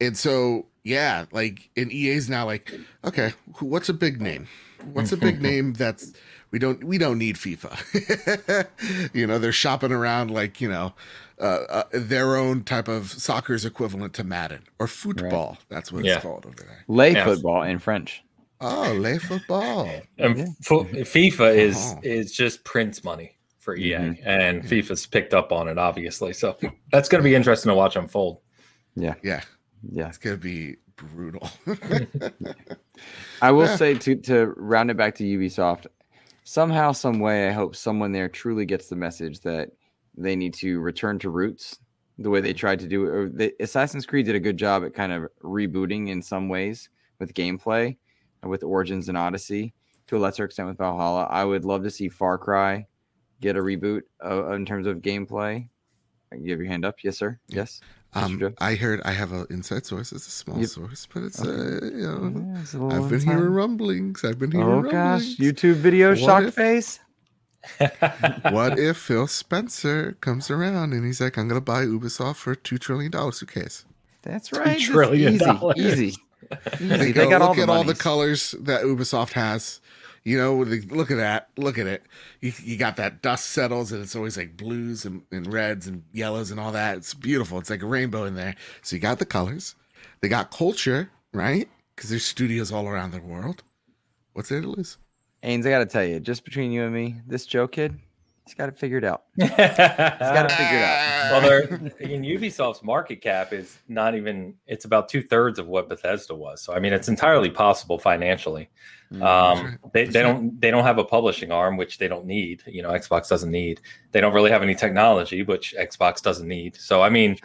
[0.00, 2.72] and so yeah, like in EA's now like,
[3.04, 4.46] okay, what's a big name?
[4.92, 6.12] What's a big name that's
[6.52, 8.68] we don't we don't need FIFA.
[9.14, 10.94] you know, they're shopping around like you know
[11.40, 15.50] uh, uh, their own type of soccer's equivalent to Madden or football.
[15.50, 15.66] Right.
[15.68, 16.14] That's what yeah.
[16.14, 16.84] it's called over there.
[16.86, 17.24] Lay yeah.
[17.24, 18.23] football in French.
[18.60, 19.88] Oh, lay football.
[20.18, 20.44] And yeah.
[20.44, 20.96] Mm-hmm.
[21.02, 22.00] FIFA is oh.
[22.02, 24.28] is just prints money for EA, mm-hmm.
[24.28, 26.32] and FIFA's picked up on it, obviously.
[26.32, 26.56] So
[26.92, 28.40] that's going to be interesting to watch unfold.
[28.94, 29.42] Yeah, yeah,
[29.90, 30.08] yeah.
[30.08, 31.48] It's going to be brutal.
[33.42, 33.76] I will yeah.
[33.76, 35.86] say to to round it back to Ubisoft,
[36.44, 39.70] somehow, some way, I hope someone there truly gets the message that
[40.16, 41.78] they need to return to roots
[42.18, 42.58] the way they mm-hmm.
[42.58, 43.36] tried to do it.
[43.36, 46.88] The, Assassin's Creed did a good job at kind of rebooting in some ways
[47.18, 47.96] with gameplay,
[48.46, 49.74] with Origins and Odyssey.
[50.08, 52.86] To a lesser extent with Valhalla, I would love to see Far Cry
[53.40, 55.66] get a reboot uh, in terms of gameplay.
[56.36, 57.38] You have your hand up, yes, sir.
[57.48, 57.80] Yes.
[58.14, 60.12] Um, I heard I have an inside source.
[60.12, 60.68] It's a small yep.
[60.68, 61.50] source, but it's okay.
[61.50, 63.36] uh, you know, yeah, I've been time.
[63.36, 64.24] hearing rumblings.
[64.24, 64.66] I've been hearing.
[64.66, 64.92] Oh rumblings.
[64.92, 67.00] gosh, YouTube video what shock if, face.
[68.50, 72.54] what if Phil Spencer comes around and he's like, "I'm going to buy Ubisoft for
[72.54, 73.84] two trillion dollars suitcase."
[74.22, 74.78] That's right.
[74.78, 75.76] Two trillion dollars.
[75.76, 76.06] Easy.
[76.06, 76.16] easy.
[76.80, 76.86] Easy.
[76.86, 79.80] They, go, they got look all the at all the colors that Ubisoft has.
[80.24, 81.50] You know, look at that.
[81.58, 82.02] Look at it.
[82.40, 86.02] You, you got that dust settles, and it's always like blues and, and reds and
[86.12, 86.96] yellows and all that.
[86.96, 87.58] It's beautiful.
[87.58, 88.54] It's like a rainbow in there.
[88.80, 89.74] So you got the colors.
[90.20, 91.68] They got culture, right?
[91.94, 93.62] Because there's studios all around the world.
[94.32, 94.96] What's there to lose?
[95.42, 98.00] Ains, I got to tell you, just between you and me, this Joe kid,
[98.44, 99.24] he's got it figured out.
[99.36, 101.42] he's got it figured out.
[101.42, 101.60] Well,
[102.00, 104.54] in Ubisoft's market cap is not even.
[104.66, 106.62] It's about two thirds of what Bethesda was.
[106.62, 108.68] So I mean, it's entirely possible financially.
[109.14, 112.62] Mm, um, they, they don't they don't have a publishing arm, which they don't need.
[112.66, 113.80] You know, Xbox doesn't need.
[114.12, 116.76] They don't really have any technology, which Xbox doesn't need.
[116.76, 117.36] So I mean,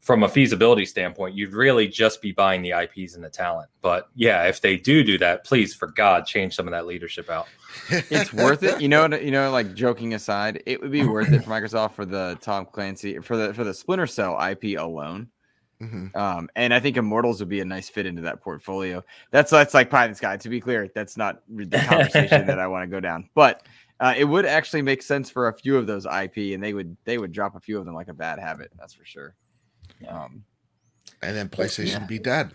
[0.00, 3.68] from a feasibility standpoint, you'd really just be buying the IPs and the talent.
[3.82, 7.28] But yeah, if they do do that, please, for God, change some of that leadership
[7.28, 7.46] out.
[7.90, 8.80] it's worth it.
[8.80, 12.06] You know, you know, like joking aside, it would be worth it for Microsoft for
[12.06, 15.28] the Tom Clancy for the for the Splinter Cell IP alone
[15.82, 16.16] Mm-hmm.
[16.18, 19.04] Um, and I think Immortals would be a nice fit into that portfolio.
[19.30, 20.36] That's that's like pie in the sky.
[20.36, 23.28] To be clear, that's not the conversation that I want to go down.
[23.34, 23.64] But
[24.00, 26.96] uh, it would actually make sense for a few of those IP, and they would
[27.04, 28.72] they would drop a few of them like a bad habit.
[28.76, 29.34] That's for sure.
[30.08, 30.44] Um,
[31.22, 32.06] and then PlayStation yeah.
[32.06, 32.52] be dead.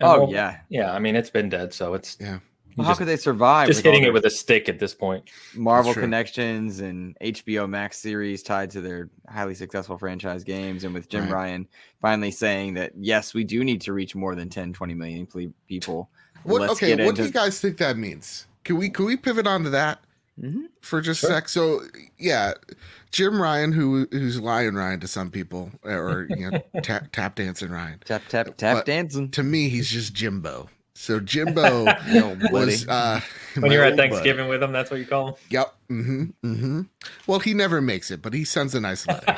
[0.00, 0.92] oh well, yeah, yeah.
[0.92, 2.38] I mean, it's been dead, so it's yeah.
[2.76, 3.68] Well, how could they survive?
[3.68, 5.30] Just hitting it with a stick at this point.
[5.54, 11.08] Marvel connections and HBO Max series tied to their highly successful franchise games, and with
[11.08, 11.32] Jim right.
[11.32, 11.68] Ryan
[12.00, 15.28] finally saying that yes, we do need to reach more than 10, 20 million
[15.66, 16.10] people.
[16.44, 17.22] What, okay, what into...
[17.22, 18.46] do you guys think that means?
[18.64, 20.00] Can we can we pivot onto that
[20.40, 20.64] mm-hmm.
[20.80, 21.30] for just sure.
[21.30, 21.48] a sec?
[21.48, 21.82] So
[22.18, 22.54] yeah,
[23.10, 27.70] Jim Ryan, who who's Lion Ryan to some people, or you know, tap tap dancing
[27.70, 29.30] Ryan, tap tap tap but dancing.
[29.32, 30.68] To me, he's just Jimbo.
[31.02, 31.84] So Jimbo
[32.52, 33.20] was uh,
[33.58, 34.50] when you're at Thanksgiving buddy.
[34.50, 34.70] with him.
[34.70, 35.34] That's what you call him.
[35.50, 35.74] Yep.
[35.90, 36.80] Mm-hmm, mm-hmm.
[37.26, 39.36] Well, he never makes it, but he sends a nice letter.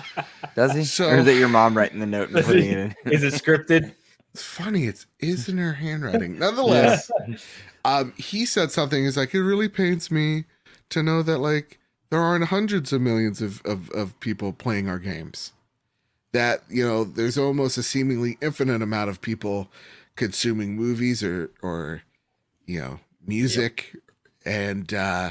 [0.56, 0.84] Does he?
[0.84, 3.12] So, or is it your mom writing the note and putting it in?
[3.12, 3.92] Is it scripted?
[4.32, 4.86] It's funny.
[4.86, 6.38] It's is in her handwriting.
[6.38, 7.36] Nonetheless, yeah.
[7.84, 9.04] um, he said something.
[9.04, 10.44] He's like, it really pains me
[10.88, 14.98] to know that like there aren't hundreds of millions of, of, of people playing our
[14.98, 15.52] games.
[16.32, 19.68] That you know, there's almost a seemingly infinite amount of people
[20.16, 22.02] consuming movies or or
[22.66, 24.02] you know music yep.
[24.44, 25.30] and uh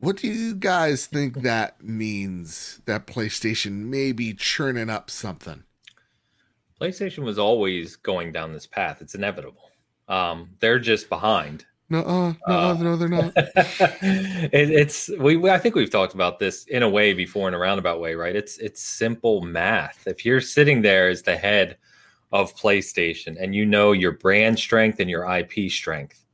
[0.00, 5.64] what do you guys think that means that PlayStation may be churning up something?
[6.80, 9.02] PlayStation was always going down this path.
[9.02, 9.70] It's inevitable.
[10.08, 11.66] Um, they're just behind.
[11.90, 13.32] No, uh, no, uh, no, they're not.
[13.36, 15.50] it, it's we, we.
[15.50, 18.34] I think we've talked about this in a way before in a roundabout way, right?
[18.34, 20.06] It's it's simple math.
[20.06, 21.76] If you're sitting there as the head
[22.32, 26.24] of PlayStation and you know your brand strength and your IP strength,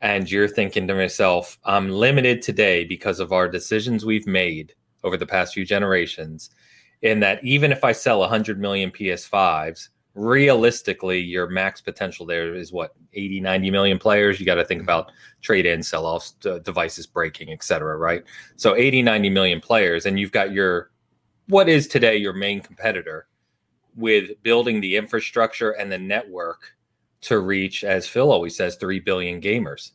[0.00, 4.74] and you're thinking to myself, I'm limited today because of our decisions we've made
[5.04, 6.50] over the past few generations,
[7.02, 12.72] in that even if I sell 100 million PS5s, realistically, your max potential there is
[12.72, 14.40] what 80, 90 million players.
[14.40, 14.88] You got to think mm-hmm.
[14.88, 17.96] about trade in, sell offs, devices breaking, etc.
[17.96, 18.24] Right?
[18.56, 20.90] So 80, 90 million players, and you've got your
[21.48, 23.27] what is today your main competitor
[23.98, 26.76] with building the infrastructure and the network
[27.22, 29.90] to reach, as Phil always says, 3 billion gamers.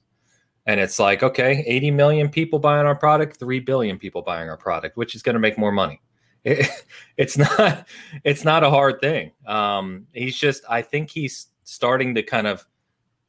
[0.65, 4.57] And it's like, okay, 80 million people buying our product, 3 billion people buying our
[4.57, 6.01] product, which is going to make more money.
[6.45, 6.67] It,
[7.15, 7.87] it's not
[8.25, 9.31] it's not a hard thing.
[9.47, 12.67] Um, he's just I think he's starting to kind of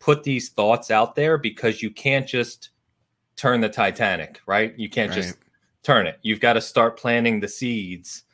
[0.00, 2.70] put these thoughts out there because you can't just
[3.36, 4.76] turn the Titanic, right?
[4.76, 5.22] You can't right.
[5.22, 5.36] just
[5.84, 6.18] turn it.
[6.22, 8.24] You've got to start planting the seeds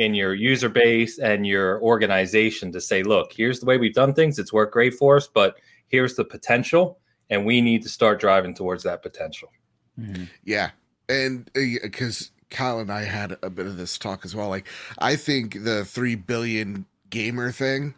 [0.00, 4.14] in your user base and your organization to say, look, here's the way we've done
[4.14, 4.38] things.
[4.38, 5.56] It's worked great for us, but
[5.88, 6.98] here's the potential.
[7.28, 9.52] And we need to start driving towards that potential.
[10.00, 10.24] Mm-hmm.
[10.42, 10.70] Yeah.
[11.10, 14.48] And because uh, Kyle and I had a bit of this talk as well.
[14.48, 14.66] Like,
[14.98, 17.94] I think the 3 billion gamer thing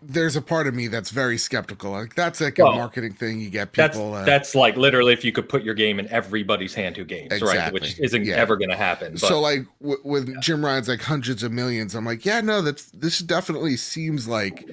[0.00, 1.90] there's a part of me that's very skeptical.
[1.90, 3.40] Like that's like well, a marketing thing.
[3.40, 4.12] You get people.
[4.12, 7.04] That's, uh, that's, like literally if you could put your game in everybody's hand who
[7.04, 7.58] games, exactly.
[7.58, 7.72] right?
[7.72, 8.36] Which isn't yeah.
[8.36, 9.12] ever going to happen.
[9.12, 10.36] But, so like w- with yeah.
[10.40, 14.68] Jim Ryan's like hundreds of millions, I'm like, yeah, no, that's this definitely seems like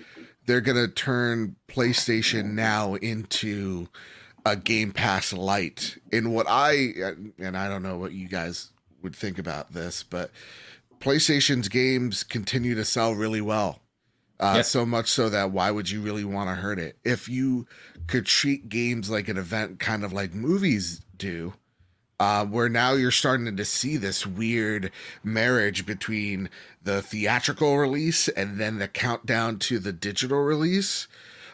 [0.46, 3.88] they're going to turn PlayStation now into
[4.46, 5.98] a Game Pass light.
[6.12, 6.94] In what I
[7.40, 8.70] and I don't know what you guys
[9.02, 10.30] would think about this, but
[11.00, 13.80] PlayStation's games continue to sell really well
[14.39, 14.65] uh, yep.
[14.65, 16.98] So much so that why would you really want to hurt it?
[17.04, 17.67] If you
[18.08, 21.54] could treat games like an event, kind of like movies do,
[22.19, 24.91] uh, where now you're starting to see this weird
[25.24, 26.50] marriage between
[26.84, 31.08] the theatrical release and then the countdown to the digital release.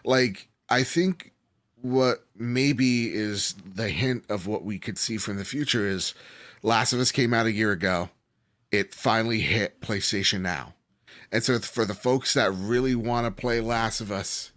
[0.03, 1.33] Like, I think
[1.81, 6.15] what maybe is the hint of what we could see from the future is
[6.63, 8.09] Last of Us came out a year ago.
[8.71, 10.73] It finally hit PlayStation Now
[11.31, 14.51] and so for the folks that really want to play Last of Us,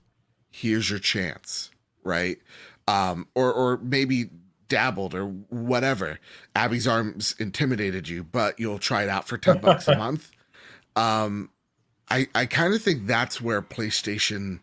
[0.50, 1.70] here's your chance,
[2.02, 2.38] right?
[2.88, 4.30] Um, or or maybe
[4.68, 6.18] dabbled or whatever.
[6.56, 10.30] Abby's arms intimidated you, but you'll try it out for 10 bucks a month.
[10.96, 11.50] Um,
[12.10, 14.60] I I kind of think that's where PlayStation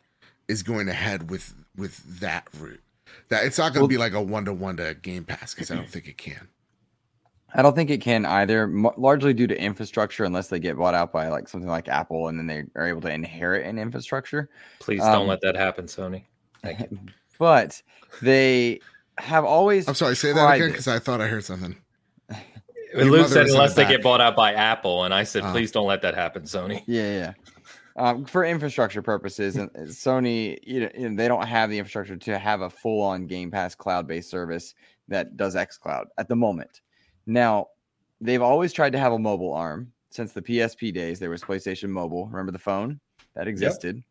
[0.47, 2.82] is going to head with with that route.
[3.30, 5.54] That it's not going to well, be like a one to one to Game Pass
[5.54, 6.50] because I don't think it can.
[7.54, 10.94] I don't think it can either, m- largely due to infrastructure, unless they get bought
[10.94, 14.50] out by like something like Apple, and then they are able to inherit an infrastructure.
[14.80, 16.24] Please don't um, let that happen, Sony.
[16.64, 17.00] Thank you.
[17.40, 17.82] But
[18.22, 18.82] they
[19.18, 19.88] have always.
[19.88, 20.16] I'm sorry.
[20.16, 21.76] Say that again because I thought I heard something.
[22.94, 25.88] Luke said unless they get bought out by Apple, and I said, uh, please don't
[25.88, 26.84] let that happen, Sony.
[26.86, 27.34] Yeah, yeah.
[27.96, 32.62] Um, for infrastructure purposes, and Sony, you know, they don't have the infrastructure to have
[32.62, 34.76] a full-on Game Pass cloud-based service
[35.08, 36.82] that does XCloud at the moment.
[37.32, 37.67] Now,
[38.20, 41.17] they've always tried to have a mobile arm since the PSP days.
[41.17, 42.28] There was PlayStation Mobile.
[42.28, 43.00] Remember the phone
[43.36, 43.96] that existed?
[43.96, 44.06] Yep.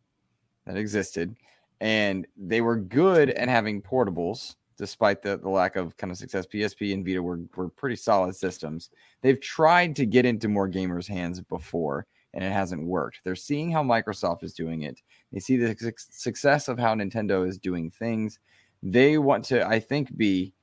[0.66, 1.36] That existed.
[1.82, 6.46] And they were good at having portables, despite the, the lack of kind of success.
[6.46, 8.88] PSP and Vita were, were pretty solid systems.
[9.20, 13.20] They've tried to get into more gamers' hands before, and it hasn't worked.
[13.22, 14.98] They're seeing how Microsoft is doing it.
[15.30, 18.38] They see the su- success of how Nintendo is doing things.
[18.82, 20.54] They want to, I think, be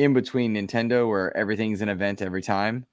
[0.00, 2.86] in between Nintendo, where everything's an event every time,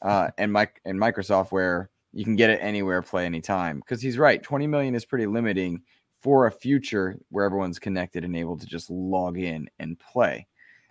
[0.00, 3.80] uh, and Mike and Microsoft, where you can get it anywhere, play anytime.
[3.80, 5.82] Because he's right, 20 million is pretty limiting
[6.20, 10.46] for a future where everyone's connected and able to just log in and play.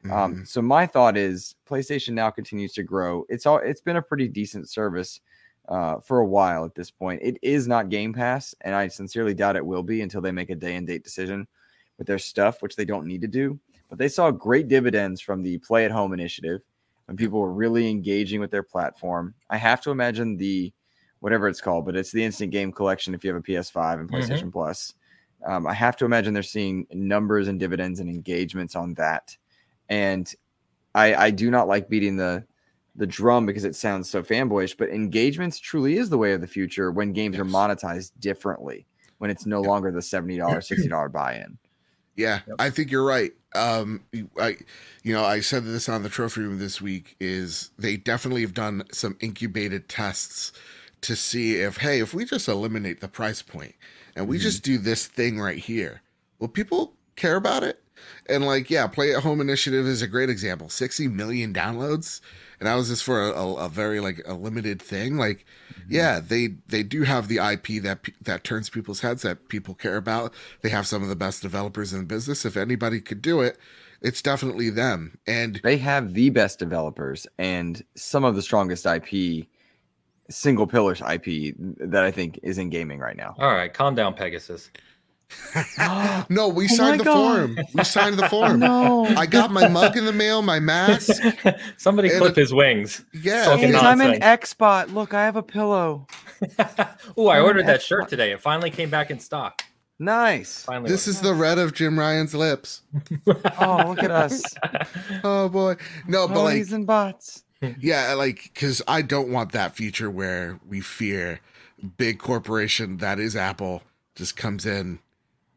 [0.05, 0.19] Um, mm-hmm.
[0.19, 3.25] Um, so my thought is PlayStation now continues to grow.
[3.29, 5.21] It's all it's been a pretty decent service
[5.69, 7.21] uh, for a while at this point.
[7.23, 10.51] It is not Game Pass, and I sincerely doubt it will be until they make
[10.51, 11.47] a day and date decision
[11.97, 13.59] with their stuff, which they don't need to do
[13.93, 16.61] but they saw great dividends from the play at home initiative
[17.05, 19.35] when people were really engaging with their platform.
[19.51, 20.73] I have to imagine the
[21.19, 24.09] whatever it's called, but it's the instant game collection if you have a PS5 and
[24.09, 24.15] mm-hmm.
[24.15, 24.49] PlayStation mm-hmm.
[24.49, 24.95] Plus.
[25.45, 29.37] Um, I have to imagine they're seeing numbers and dividends and engagements on that.
[29.89, 30.33] And
[30.95, 32.45] I, I do not like beating the
[32.95, 36.47] the drum because it sounds so fanboyish, but engagements truly is the way of the
[36.47, 37.41] future when games yes.
[37.41, 38.87] are monetized differently,
[39.19, 41.59] when it's no longer the $70, $60 buy in.
[42.15, 42.55] Yeah, yep.
[42.59, 43.31] I think you're right.
[43.55, 44.03] Um,
[44.39, 44.57] I,
[45.03, 47.15] you know, I said this on the trophy room this week.
[47.19, 50.51] Is they definitely have done some incubated tests
[51.01, 53.75] to see if, hey, if we just eliminate the price point
[54.15, 54.43] and we mm-hmm.
[54.43, 56.01] just do this thing right here,
[56.39, 57.81] will people care about it?
[58.27, 60.69] And like, yeah, Play at Home Initiative is a great example.
[60.69, 62.21] Sixty million downloads
[62.59, 65.17] and that was just for a, a, a very like a limited thing.
[65.17, 65.93] Like, mm-hmm.
[65.93, 69.97] yeah, they they do have the IP that that turns people's heads that people care
[69.97, 70.33] about.
[70.61, 72.45] They have some of the best developers in the business.
[72.45, 73.57] If anybody could do it,
[74.01, 75.17] it's definitely them.
[75.25, 79.47] And they have the best developers and some of the strongest IP
[80.29, 83.35] single pillars IP that I think is in gaming right now.
[83.37, 84.69] All right, calm down, Pegasus.
[86.29, 87.13] No, we Oh signed my the God.
[87.55, 87.59] form.
[87.73, 88.59] We signed the form.
[88.59, 89.05] no.
[89.05, 91.21] I got my mug in the mail, my mask.
[91.77, 93.03] Somebody And clip it- his wings.
[93.13, 94.53] Yeah, Fucking James, it- I'm an nonsense.
[94.55, 94.93] Xbot.
[94.93, 96.07] Look, I have a pillow.
[97.17, 97.83] oh, I I'm ordered that Xbox.
[97.83, 98.31] shirt today.
[98.31, 99.61] It finally came back in stock.
[99.99, 100.63] Nice.
[100.63, 102.81] Finally, this is the red of Jim Ryan's lips.
[103.59, 104.43] Oh, look at us.
[105.23, 105.75] Oh boy,
[106.07, 107.43] no, but like, Honeys and bots.
[107.79, 111.39] yeah, like because I don't want that future where we fear
[111.97, 113.83] big corporation that is Apple
[114.15, 114.99] just comes in,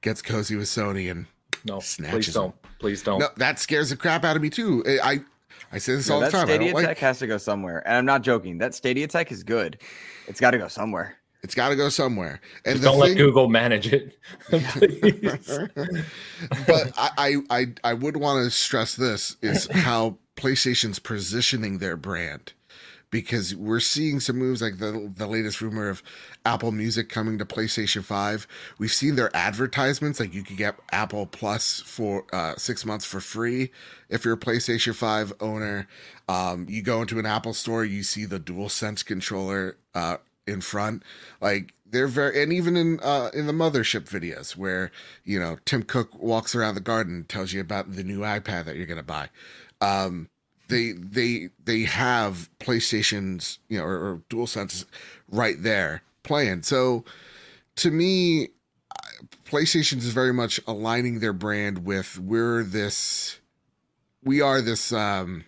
[0.06, 1.26] gets cozy with Sony, and
[1.64, 1.80] no.
[1.80, 2.54] Snatches Please don't.
[2.78, 3.18] Please don't.
[3.18, 4.84] no, that scares the crap out of me too.
[4.86, 5.20] I I,
[5.72, 6.48] I say this No, all the time.
[6.48, 6.98] I Stadia don't tech like.
[6.98, 8.58] has to go somewhere, and I'm not joking.
[8.58, 9.80] That Stadia tech is good.
[10.28, 11.16] It's got to go somewhere.
[11.42, 12.40] It's got to go somewhere.
[12.64, 14.16] And Just don't let Google manage it.
[16.66, 21.96] But I, I I I would want to stress this is how PlayStation's positioning their
[21.96, 22.52] brand
[23.10, 26.02] because we're seeing some moves like the the latest rumor of
[26.44, 28.46] Apple Music coming to PlayStation 5.
[28.78, 33.20] We've seen their advertisements like you could get Apple Plus for uh 6 months for
[33.20, 33.70] free
[34.08, 35.88] if you're a PlayStation 5 owner.
[36.28, 40.16] Um you go into an Apple store, you see the DualSense controller uh
[40.46, 41.02] in front
[41.40, 44.92] like they're very and even in uh in the mothership videos where
[45.24, 48.76] you know tim cook walks around the garden tells you about the new ipad that
[48.76, 49.28] you're going to buy
[49.80, 50.28] um
[50.68, 54.84] they they they have playstations you know or, or DualSense
[55.28, 56.62] right there playing.
[56.62, 57.04] So
[57.76, 58.48] to me
[59.44, 63.38] playstations is very much aligning their brand with we're this
[64.22, 65.44] we are this um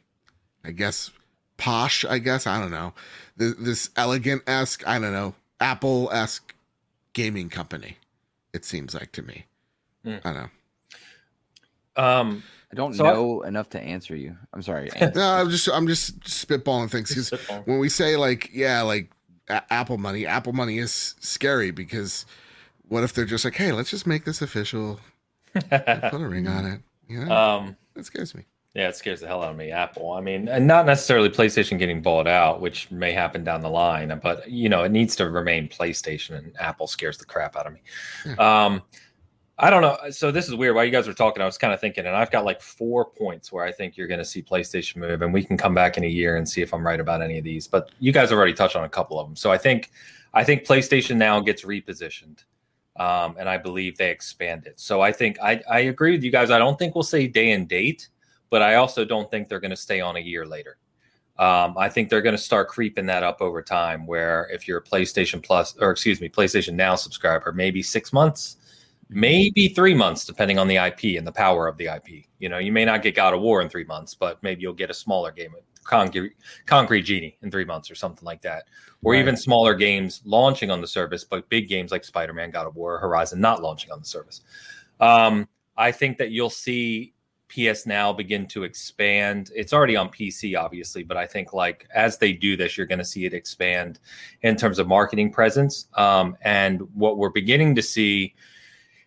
[0.65, 1.11] i guess
[1.57, 2.95] posh i guess i don't know.
[3.37, 6.55] This, this elegant esque i don't know apple esque
[7.13, 7.97] gaming company
[8.53, 9.45] it seems like to me.
[10.05, 10.21] Mm.
[10.25, 10.51] i don't know.
[11.99, 14.37] Um, I don't So I- know enough to answer you.
[14.53, 14.91] I'm sorry.
[15.15, 17.31] No i'm just i'm just spitballing things because
[17.67, 19.11] when we say like yeah like
[19.49, 22.27] a- apple money apple money is scary because
[22.89, 25.01] what if they're just like hey let's just make this official
[25.55, 29.27] put a ring on it you know um, that scares me yeah, it scares the
[29.27, 29.73] hell out of me.
[29.73, 30.13] Apple.
[30.13, 34.17] I mean, and not necessarily PlayStation getting bought out, which may happen down the line,
[34.23, 37.73] but you know, it needs to remain PlayStation, and Apple scares the crap out of
[37.73, 37.81] me.
[38.37, 38.83] Um,
[39.61, 39.99] I don't know.
[40.11, 40.77] So this is weird.
[40.77, 43.05] While you guys were talking, I was kind of thinking, and I've got like four
[43.05, 45.97] points where I think you're going to see PlayStation move, and we can come back
[45.97, 47.67] in a year and see if I'm right about any of these.
[47.67, 49.35] But you guys already touched on a couple of them.
[49.35, 49.91] So I think,
[50.33, 52.45] I think PlayStation now gets repositioned,
[53.01, 54.79] um, and I believe they expand it.
[54.79, 56.53] So I think I, I agree with you guys.
[56.53, 58.11] I don't think we'll say day and date,
[58.51, 60.79] but I also don't think they're going to stay on a year later.
[61.37, 64.07] Um, I think they're going to start creeping that up over time.
[64.07, 68.58] Where if you're a PlayStation Plus, or excuse me, PlayStation Now subscriber, maybe six months,
[69.09, 72.27] maybe three months, depending on the IP and the power of the IP.
[72.39, 74.75] You know, you may not get God of War in three months, but maybe you'll
[74.75, 76.35] get a smaller game, Concrete,
[76.67, 78.65] Concrete Genie, in three months or something like that.
[79.03, 79.21] Or Right.
[79.21, 82.77] even smaller games launching on the service, but big games like Spider Man, God of
[82.77, 84.43] War, Horizon not launching on the service.
[85.01, 87.15] Um, I think that you'll see
[87.49, 89.51] PS Now begin to expand.
[89.55, 92.99] It's already on PC, obviously, but I think like as they do this, you're going
[92.99, 94.01] to see it expand
[94.43, 95.87] in terms of marketing presence.
[95.95, 98.35] Um, and what we're beginning to see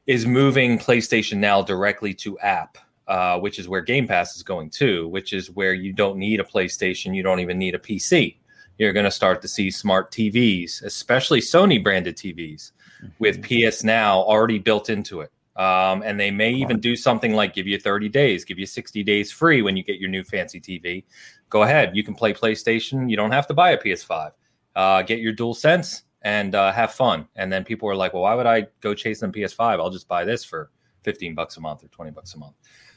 [0.07, 4.69] is moving PlayStation Now directly to app, uh, which is where Game Pass is going
[4.71, 8.37] to, which is where you don't need a PlayStation, you don't even need a PC.
[8.77, 12.71] You're going to start to see smart TVs, especially Sony branded TVs,
[13.19, 15.31] with PS Now already built into it.
[15.55, 19.03] Um, and they may even do something like give you 30 days, give you 60
[19.03, 21.03] days free when you get your new fancy TV.
[21.49, 23.09] Go ahead, you can play PlayStation.
[23.09, 24.31] You don't have to buy a PS5.
[24.75, 27.27] Uh, get your DualSense and uh, have fun.
[27.35, 29.79] And then people are like, well, why would I go chase a PS5?
[29.79, 30.71] I'll just buy this for
[31.03, 32.55] 15 bucks a month or 20 bucks a month.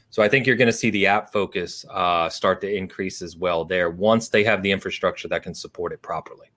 [0.09, 3.35] So I think you're going to see the app focus uh, start to increase as
[3.35, 6.47] well there once they have the infrastructure that can support it properly.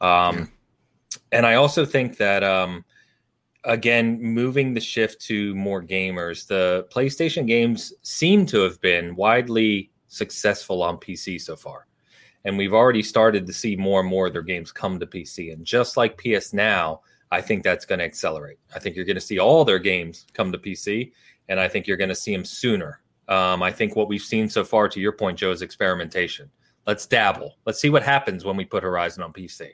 [0.00, 0.50] Um,
[1.32, 2.84] And I also think that, um,
[3.64, 9.90] again, moving the shift to more gamers, the PlayStation games seem to have been widely
[10.08, 11.86] successful on PC so far.
[12.44, 15.52] And we've already started to see more and more of their games come to PC.
[15.52, 17.00] And just like PS Now,
[17.30, 18.58] I think that's going to accelerate.
[18.74, 21.12] I think you're going to see all their games come to PC,
[21.48, 23.00] and I think you're going to see them sooner.
[23.26, 26.50] Um, I think what we've seen so far, to your point, Joe, is experimentation.
[26.86, 27.56] Let's dabble.
[27.64, 29.70] Let's see what happens when we put Horizon on PC.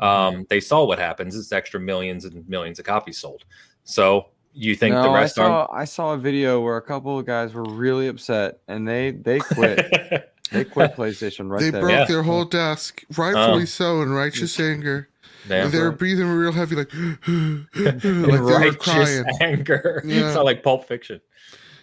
[0.00, 1.36] Um, they saw what happens.
[1.36, 3.44] It's extra millions and millions of copies sold.
[3.84, 5.68] So you think no, the I rest aren't?
[5.70, 9.10] saw I saw a video where a couple of guys were really upset and they
[9.12, 9.78] they quit.
[10.52, 11.80] they quit PlayStation right they there.
[11.82, 12.04] broke Yeah.
[12.06, 13.64] their whole desk rightfully Oh.
[13.66, 15.08] so in righteous anger
[15.48, 15.64] Damn.
[15.66, 20.02] and they were breathing real heavy like like they were righteous crying anger.
[20.06, 20.26] Yeah.
[20.26, 21.20] It's not like Pulp Fiction.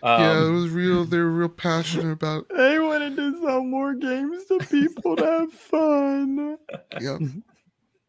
[0.02, 3.94] Um, yeah it was real they were real passionate about They wanted to sell more
[3.94, 6.58] games to people to have fun.
[7.00, 7.18] yeah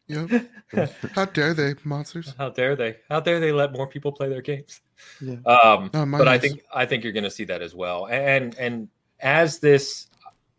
[0.07, 0.47] Yep.
[1.13, 2.33] How dare they, monsters?
[2.37, 2.97] How dare they?
[3.09, 4.81] How dare they let more people play their games?
[5.19, 5.37] Yeah.
[5.45, 8.07] Um, Oh, mine but I think I think you're going to see that as well.
[8.07, 8.87] And and
[9.19, 10.07] as this,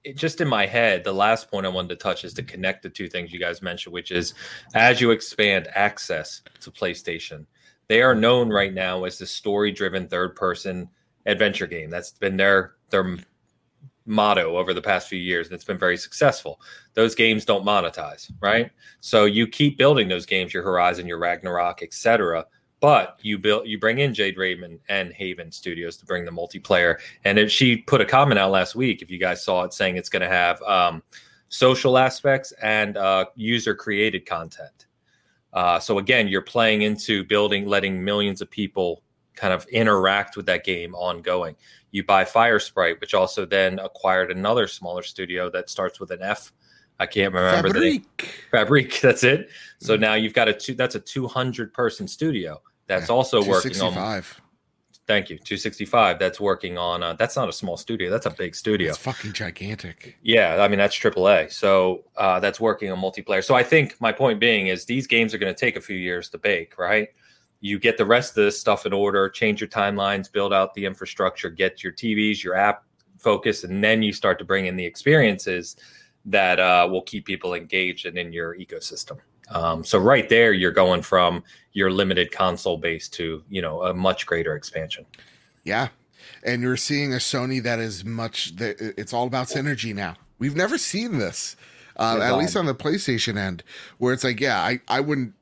[0.04, 2.82] it, just in my head, the last point I wanted to touch is to connect
[2.82, 4.34] the two things you guys mentioned, which is
[4.74, 7.46] as you expand access to PlayStation,
[7.88, 10.88] they are known right now as the story-driven third-person
[11.24, 11.90] adventure game.
[11.90, 13.16] That's been their their
[14.06, 16.60] motto over the past few years, and it's been very successful.
[16.94, 18.70] Those games don't monetize, right?
[19.00, 22.46] So you keep building those games, your Horizon, your Ragnarok, etc.
[22.80, 26.96] But you build, you bring in Jade Raymond and Haven Studios to bring the multiplayer.
[27.24, 29.96] And if she put a comment out last week, if you guys saw it, saying
[29.96, 31.02] it's going to have um,
[31.48, 34.86] social aspects and uh, user created content.
[35.52, 39.02] Uh, so again, you're playing into building, letting millions of people
[39.36, 41.54] kind of interact with that game ongoing.
[41.92, 46.52] You buy Firesprite, which also then acquired another smaller studio that starts with an F.
[46.98, 48.04] I can't remember the name.
[48.18, 48.28] Fabrik.
[48.52, 49.00] Fabrik.
[49.02, 49.50] That's it.
[49.80, 50.00] So Mhm.
[50.00, 50.74] now you've got a two.
[50.74, 52.60] That's a two hundred person studio.
[52.86, 53.92] That's Yeah, also working on.
[53.92, 54.40] 265.
[55.06, 55.38] Thank you.
[55.38, 56.18] Two sixty five.
[56.18, 57.02] That's working on.
[57.02, 58.10] Uh, that's not a small studio.
[58.10, 58.88] That's a big studio.
[58.88, 60.16] It's fucking gigantic.
[60.22, 61.52] Yeah, I mean that's AAA.
[61.52, 63.44] So uh, that's working on multiplayer.
[63.44, 65.96] So I think my point being is these games are going to take a few
[65.96, 67.08] years to bake, right?
[67.60, 70.84] You get the rest of this stuff in order, change your timelines, build out the
[70.84, 72.84] infrastructure, get your TVs, your app
[73.18, 75.76] focus, and then you start to bring in the experiences
[76.24, 79.18] that uh, will keep people engaged and in your ecosystem.
[79.50, 83.94] Um, so right there, you're going from your limited console base to you know a
[83.94, 85.06] much greater expansion.
[85.64, 85.88] Yeah.
[86.42, 90.16] And you're seeing a Sony that is much that it's all about synergy now.
[90.38, 91.56] We've never seen this.
[91.98, 93.62] Uh, at least on the PlayStation end,
[93.96, 95.32] where it's like, yeah, I, I wouldn't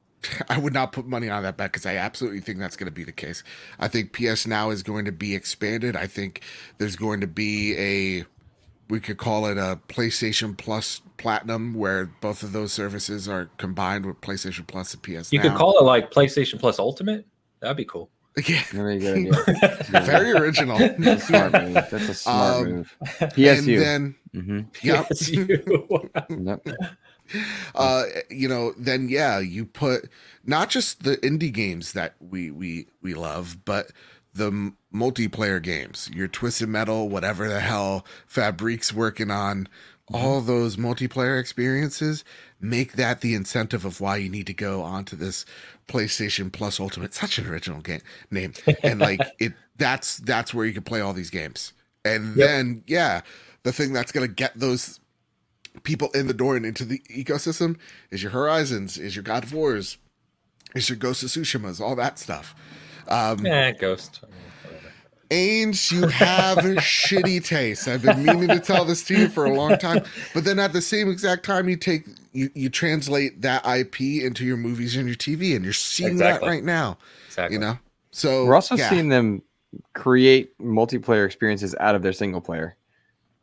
[0.48, 2.92] I would not put money on that bet because I absolutely think that's going to
[2.92, 3.42] be the case.
[3.78, 5.96] I think PS Now is going to be expanded.
[5.96, 6.42] I think
[6.78, 8.24] there's going to be a
[8.90, 14.04] we could call it a PlayStation Plus Platinum, where both of those services are combined
[14.04, 15.22] with PlayStation Plus and PS Now.
[15.30, 15.42] You Now.
[15.50, 17.26] could call it like PlayStation Plus Ultimate.
[17.60, 18.10] That'd be cool.
[18.46, 19.78] yeah, Very good idea.
[20.02, 20.76] very original.
[20.76, 21.74] That's a smart move.
[21.74, 22.96] That's a smart Um, move.
[23.20, 23.78] and PSU.
[23.78, 26.10] then hmm yeah, PSU.
[26.44, 26.66] Yep.
[27.74, 30.08] uh you know then yeah you put
[30.44, 33.90] not just the indie games that we we we love but
[34.34, 39.68] the m- multiplayer games your twisted metal whatever the hell Fabrik's working on.
[40.12, 42.24] All those multiplayer experiences
[42.60, 45.44] make that the incentive of why you need to go onto this
[45.88, 48.52] PlayStation Plus Ultimate such an original game name.
[48.84, 51.72] And like it that's that's where you can play all these games.
[52.04, 52.42] And Yep.
[52.42, 53.22] then yeah
[53.62, 55.00] the thing that's going to get those
[55.82, 57.76] people in the door and into the ecosystem
[58.10, 59.98] is your Horizons, is your God of Wars,
[60.74, 62.54] is your Ghost of Tsushima's, all that stuff.
[63.08, 64.20] Um, Eh, Ghost.
[65.30, 67.88] Ains, you have shitty taste.
[67.88, 70.72] I've been meaning to tell this to you for a long time, but then at
[70.72, 75.06] the same exact time, you take you you translate that IP into your movies and
[75.08, 76.46] your TV, and you're seeing Exactly.
[76.46, 76.98] that right now.
[77.26, 77.54] Exactly.
[77.54, 77.78] You know,
[78.10, 78.90] so We're also yeah.
[78.90, 79.42] seeing them
[79.94, 82.76] create multiplayer experiences out of their single player.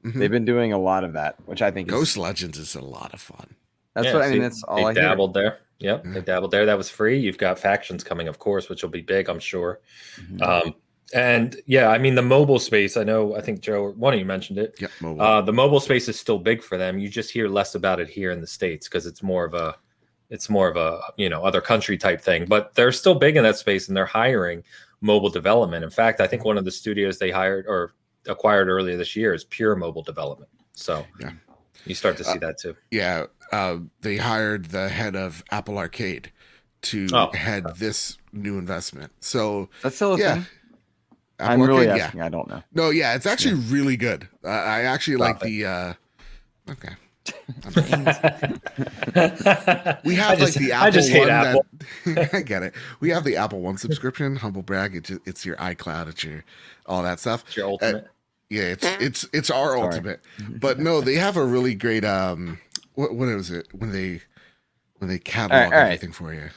[0.04, 0.14] Mhm.
[0.16, 2.82] They've been doing a lot of that, which I think Ghost is Legends is a
[2.82, 3.56] lot of fun.
[3.94, 4.42] that's Yeah, what I mean.
[4.42, 5.02] That's all they I hear.
[5.04, 5.60] dabbled there.
[5.80, 6.12] Yep, Yeah.
[6.14, 6.66] they dabbled there.
[6.66, 7.20] That was free.
[7.20, 9.80] You've got factions coming, of course, which will be big, I'm sure.
[10.18, 10.42] Mhm.
[10.42, 10.76] Um,
[11.14, 12.96] and yeah, I mean the mobile space.
[12.98, 13.36] I know.
[13.36, 14.76] I think Joe, one of you mentioned it.
[14.80, 15.22] Yep, mobile.
[15.22, 16.98] Uh, the mobile space is still big for them.
[17.00, 19.76] You just hear less about it here in the states because it's more of a,
[20.30, 22.46] it's more of a you know other country type thing.
[22.46, 24.64] But they're still big in that space, and they're hiring
[25.02, 25.84] mobile development.
[25.84, 27.92] In fact, I think one of the studios they hired or
[28.28, 30.50] acquired earlier this year is pure mobile development.
[30.74, 31.32] So Yeah.
[31.86, 32.76] you start to see Uh, that too.
[32.92, 36.32] yeah, uh, they hired the head of Apple Arcade
[36.84, 37.32] to Oh.
[37.34, 39.12] head this new investment.
[39.20, 40.46] So That's still a yeah, thing.
[41.40, 42.06] Apple I'm really Arcade, yeah.
[42.06, 42.22] asking.
[42.22, 42.64] I don't know.
[42.74, 44.28] No, yeah, it's actually really good.
[44.44, 45.44] Uh, I actually like it.
[45.46, 45.66] the.
[45.66, 45.94] uh
[46.70, 46.94] Okay,
[47.76, 47.82] we
[50.06, 51.30] we have like the Apple I just hate one.
[51.30, 51.66] Apple.
[52.06, 52.74] That, I get it.
[53.00, 54.36] We have the Apple One subscription.
[54.36, 54.96] Humble brag.
[54.96, 56.08] It's it's your iCloud.
[56.10, 56.44] It's your
[56.86, 57.44] all that stuff.
[57.48, 58.08] It's your ultimate.
[58.52, 59.82] Yeah, it's it's it's our Sorry.
[59.82, 60.20] ultimate.
[60.60, 62.04] But no, they have a really great.
[62.04, 62.60] um
[62.96, 64.22] What what is it when they
[64.98, 65.86] when they catalog All right, all right.
[65.94, 66.50] everything for you?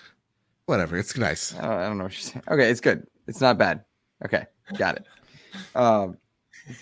[0.67, 0.97] Whatever.
[0.99, 1.55] It's nice.
[1.57, 2.43] I don't, I don't know what you're saying.
[2.51, 3.07] Okay, it's good.
[3.29, 3.85] It's not bad.
[4.25, 4.45] Okay,
[4.77, 5.07] got it.
[5.77, 6.17] Um,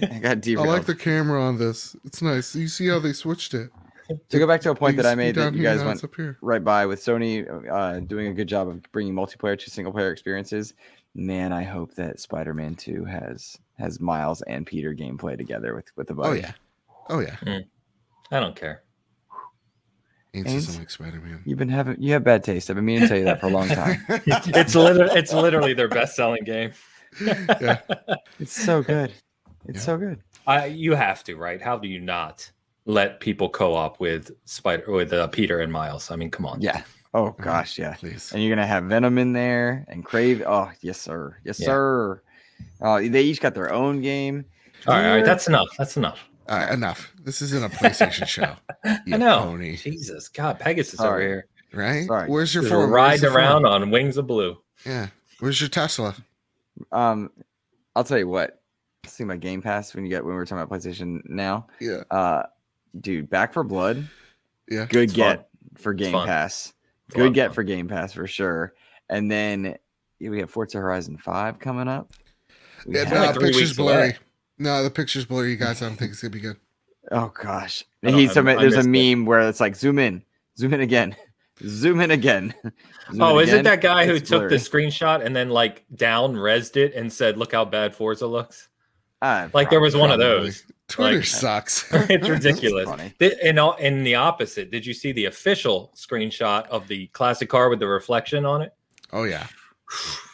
[0.01, 1.95] I got I like the camera on this.
[2.05, 2.55] It's nice.
[2.55, 3.71] You see how they switched it.
[4.31, 6.15] to go back to a point that You I made that you guys went up
[6.15, 6.39] here.
[6.41, 10.11] right by with Sony uh, doing a good job of bringing multiplayer to single player
[10.11, 10.73] experiences.
[11.15, 16.07] Man, I hope that Spider-Man 2 has has Miles and Peter gameplay together with with
[16.09, 16.41] the buddy.
[16.41, 16.53] Oh yeah.
[17.09, 17.61] Oh yeah.
[18.31, 18.83] I don't care.
[20.35, 21.43] Ain't Ain't- something like Spider Man.
[21.45, 22.71] You've been having you have bad taste.
[22.71, 24.03] I've been meaning to tell you that for a long time.
[24.09, 26.73] It's literally it's literally their best selling game.
[27.21, 27.81] yeah.
[28.41, 29.13] It's so good.
[29.67, 29.85] It's Yeah.
[29.85, 30.21] so good.
[30.47, 31.61] I you have to right.
[31.61, 32.51] How do you not
[32.87, 36.11] let people co-op with Spider with uh, Peter and Miles?
[36.11, 36.61] I mean, come on.
[36.63, 36.83] Yeah.
[37.15, 37.95] Oh gosh, yeah.
[37.95, 38.33] Please.
[38.33, 40.45] And you're gonna have Venom in there and Kraven.
[40.47, 41.37] Oh yes, sir.
[41.45, 41.67] Yes, Yeah.
[41.67, 42.23] sir.
[42.81, 44.45] Oh, they each got their own game.
[44.87, 45.69] All right, all right, that's enough.
[45.79, 46.19] That's enough.
[46.49, 47.13] All right, enough.
[47.23, 48.55] This isn't a PlayStation show.
[49.07, 49.41] You I know.
[49.43, 49.77] pony.
[49.77, 51.47] Jesus, God, Pegasus over here.
[51.73, 52.07] Right?
[52.07, 52.29] Sorry.
[52.29, 52.81] Where's your Just phone?
[52.81, 53.37] Where's riding the phone?
[53.37, 54.59] around on wings of blue.
[54.85, 55.07] Yeah.
[55.39, 56.15] Where's your Tesla?
[56.91, 57.31] Um,
[57.95, 58.61] I'll tell you what.
[59.07, 61.69] See my Game Pass when you get when we were talking about PlayStation now.
[61.81, 62.03] Yeah.
[62.11, 62.45] Uh,
[63.01, 64.07] dude, Back 4 Blood.
[64.69, 64.87] Yeah.
[64.87, 65.47] Good It's get fun.
[65.77, 66.13] for Game.
[66.13, 66.73] Pass.
[67.07, 67.55] It's Good of get fun.
[67.55, 68.75] for Game Pass for sure.
[69.09, 69.77] And then
[70.21, 72.13] we have Forza Horizon Five coming up.
[72.87, 74.03] We Yeah, have- no, like picture's blurry.
[74.11, 74.19] away.
[74.59, 75.83] No, the picture's blurry, you guys.
[75.83, 76.57] I don't think it's gonna be good.
[77.11, 79.17] Oh gosh, he's I- there's a missed it.
[79.17, 80.23] meme where it's like zoom in,
[80.57, 81.17] zoom in again,
[81.67, 82.55] zoom in again.
[83.13, 85.85] zoom Oh, in is it that guy who It's took the screenshot and then like
[85.95, 88.69] down resed it and said, "Look how bad Forza looks"?
[89.21, 90.65] Ah, Like there was one of those.
[90.89, 91.87] Twitter Like- sucks.
[91.93, 92.89] it's ridiculous.
[92.89, 93.15] funny.
[93.19, 97.49] Th- And all- in the opposite, did you see the official screenshot of the classic
[97.49, 98.73] car with the reflection on it?
[99.13, 99.47] oh yeah.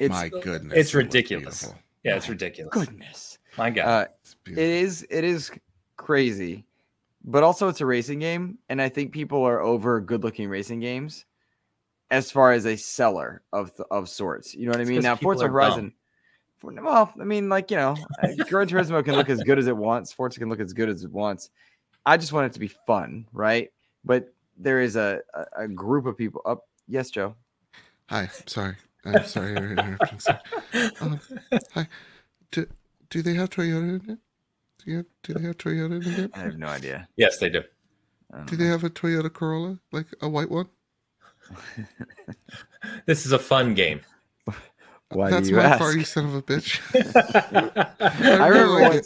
[0.00, 0.76] It's My goodness.
[0.76, 1.60] it's ridiculous.
[1.62, 1.82] beautiful.
[2.02, 2.72] Yeah, it's ridiculous.
[2.74, 3.38] goodness.
[3.58, 3.86] My God.
[3.86, 4.64] Uh, It's it beautiful.
[4.70, 5.50] is it is
[5.96, 6.64] crazy,
[7.24, 10.80] but also it's a racing game, and I think people are over good looking racing
[10.80, 11.26] games
[12.10, 14.54] as far as a seller of th- of sorts.
[14.54, 15.02] You know what I mean?
[15.02, 15.54] Now people Forza are dumb.
[15.54, 15.92] Horizon.
[16.58, 19.66] for- Well, I mean, like you know, uh, Gran Turismo can look as good as
[19.66, 20.12] it wants.
[20.12, 21.50] Forza can look as good as it wants.
[22.06, 23.70] I just want it to be fun, right?
[24.04, 26.40] But there is a a, a group of people.
[26.46, 27.34] Up, yes, Joe.
[28.06, 28.30] Hi.
[28.46, 28.76] Sorry.
[29.04, 29.54] I'm sorry.
[29.56, 30.18] for interrupting.
[30.20, 30.38] Sorry.
[31.00, 31.20] Um,
[31.74, 31.88] hi.
[32.50, 32.66] Do,
[33.08, 34.18] do they have Toyota in it?
[34.84, 36.30] Do, you have, do they have Toyota in it?
[36.34, 37.08] I have no idea.
[37.16, 37.62] yes, they do.
[38.32, 38.64] Don't Do know.
[38.64, 40.68] they have a Toyota Corolla, like a white one?
[43.06, 44.00] This is a fun game.
[45.10, 45.78] Why That's do you my ask?
[45.80, 46.80] car, you son of a bitch.
[48.00, 49.00] I remember really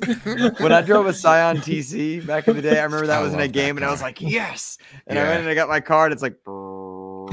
[0.45, 2.79] once when I drove a Scion TC back in the day.
[2.79, 4.77] I remember that I was in a love that game, and I was like, "Yes!"
[5.07, 6.13] And I went and I got my card.
[6.13, 6.37] It's like,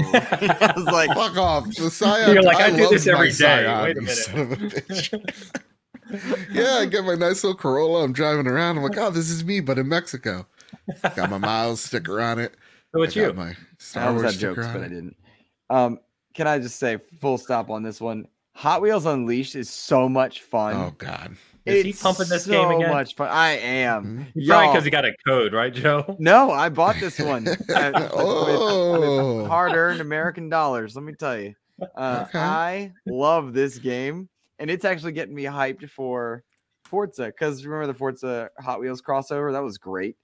[0.00, 1.66] I was like, Fuck off.
[1.74, 2.32] The Scion.
[2.32, 4.16] You're like, I do this every day." Scion, Wait a minute.
[4.16, 5.62] son of a bitch.
[6.52, 8.04] yeah, I get my nice little Corolla.
[8.04, 8.76] I'm driving around.
[8.76, 10.46] I'm like, oh, this is me, but in Mexico.
[11.16, 12.54] Got my miles sticker on it.
[12.94, 13.32] So it's I got you.
[13.34, 15.16] My I Star almost Wars had jokes, on but I didn't.
[15.70, 16.00] Um,
[16.34, 18.26] can I just say, full stop on this one?
[18.54, 20.74] Hot Wheels Unleashed is so much fun.
[20.74, 21.36] Oh God.
[21.66, 22.90] Is he pumping this so game again?
[22.90, 23.28] much fun.
[23.30, 24.26] I am.
[24.34, 24.46] Mhm.
[24.46, 26.16] Probably because he got a code, right, Joe?
[26.20, 29.38] No, I bought this one uh, with- Oh.
[29.42, 30.94] with hard-earned American dollars.
[30.96, 31.54] Let me tell you,
[31.96, 32.38] uh, Okay.
[32.38, 36.42] I love this game, and it's actually getting me hyped for
[36.84, 37.26] Forza.
[37.26, 39.52] Because remember the Forza Hot Wheels crossover?
[39.52, 40.16] That was great.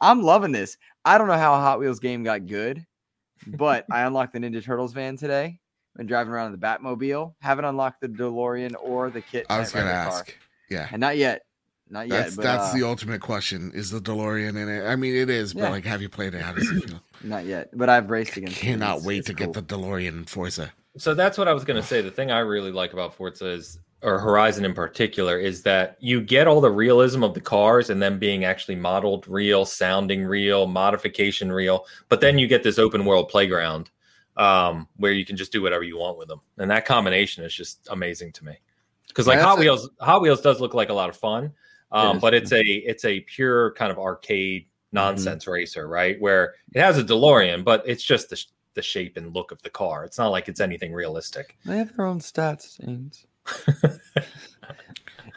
[0.00, 0.76] I'm loving this.
[1.04, 2.84] I don't know how a Hot Wheels game got good,
[3.46, 5.58] but I unlocked the Ninja Turtles van today.
[5.96, 7.34] Been driving around in the Batmobile.
[7.40, 9.44] Haven't unlocked the DeLorean or the kit.
[9.50, 10.26] I was gonna ask.
[10.26, 10.34] car.
[10.70, 10.70] Ask.
[10.70, 10.88] Yeah.
[10.92, 11.42] and not yet,
[11.88, 12.22] not yet.
[12.24, 13.72] That's but, that's uh, the ultimate question.
[13.74, 14.86] Is the DeLorean in it?
[14.86, 15.70] I mean, it is, but Yeah.
[15.70, 16.42] like, have you played it?
[16.42, 17.00] How does it feel?
[17.24, 17.70] not yet.
[17.76, 18.56] But I've raced against.
[18.58, 19.52] it, Cannot it's- wait it's to cool.
[19.52, 20.72] get the DeLorean in Forza.
[20.98, 22.00] So that's what I was going to say.
[22.02, 26.20] The thing I really like about Forza is, or Horizon in particular, is that you
[26.20, 30.66] get all the realism of the cars and them being actually modeled real, sounding real,
[30.66, 31.86] modification real.
[32.10, 33.90] But then you get this open world playground
[34.36, 37.54] um, where you can just do whatever you want with them, and that combination is
[37.54, 38.58] just amazing to me.
[39.12, 41.52] Because like Hot that's a- Wheels, Hot Wheels does look like a lot of fun,
[41.92, 46.20] um, is but it's a it's a pure kind of arcade nonsense racer, right?
[46.20, 49.60] Where it has a DeLorean, but it's just the sh- the shape and look of
[49.62, 50.04] the car.
[50.04, 51.58] It's not like it's anything realistic.
[51.66, 52.78] They have their own stats.
[52.78, 53.14] and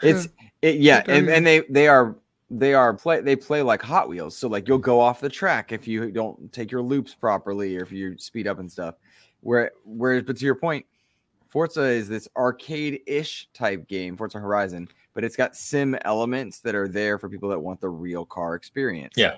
[0.02, 0.28] it's
[0.62, 2.16] it, yeah, and, and they they are
[2.50, 4.38] they are play they play like Hot Wheels.
[4.38, 7.82] So like you'll go off the track if you don't take your loops properly or
[7.84, 8.96] if you speed up and stuff.
[9.42, 10.86] Where whereas but to your point,
[11.56, 16.90] Forza is this arcade-ish type game, Forza Horizon, but it's got sim elements that are
[16.90, 19.14] there for people that want the real car experience.
[19.16, 19.38] Yeah.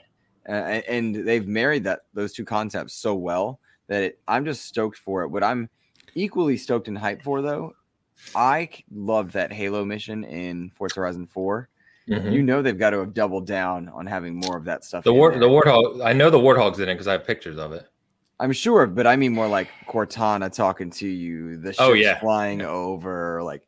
[0.49, 4.97] Uh, and they've married that those two concepts so well that it, I'm just stoked
[4.97, 5.27] for it.
[5.27, 5.69] What I'm
[6.15, 7.75] equally stoked and hyped for though,
[8.33, 11.69] I loved that Halo mission in Forza Horizon 4.
[12.09, 12.33] Mhm.
[12.33, 15.03] You know they've got to have doubled down on having more of that stuff.
[15.03, 15.41] The war, there.
[15.41, 16.03] the warthog.
[16.03, 17.87] I know the warthog's in it because I have pictures of it.
[18.39, 22.19] I'm sure, but I mean more like Cortana talking to you, the ships Oh, yeah.
[22.19, 23.63] flying over, like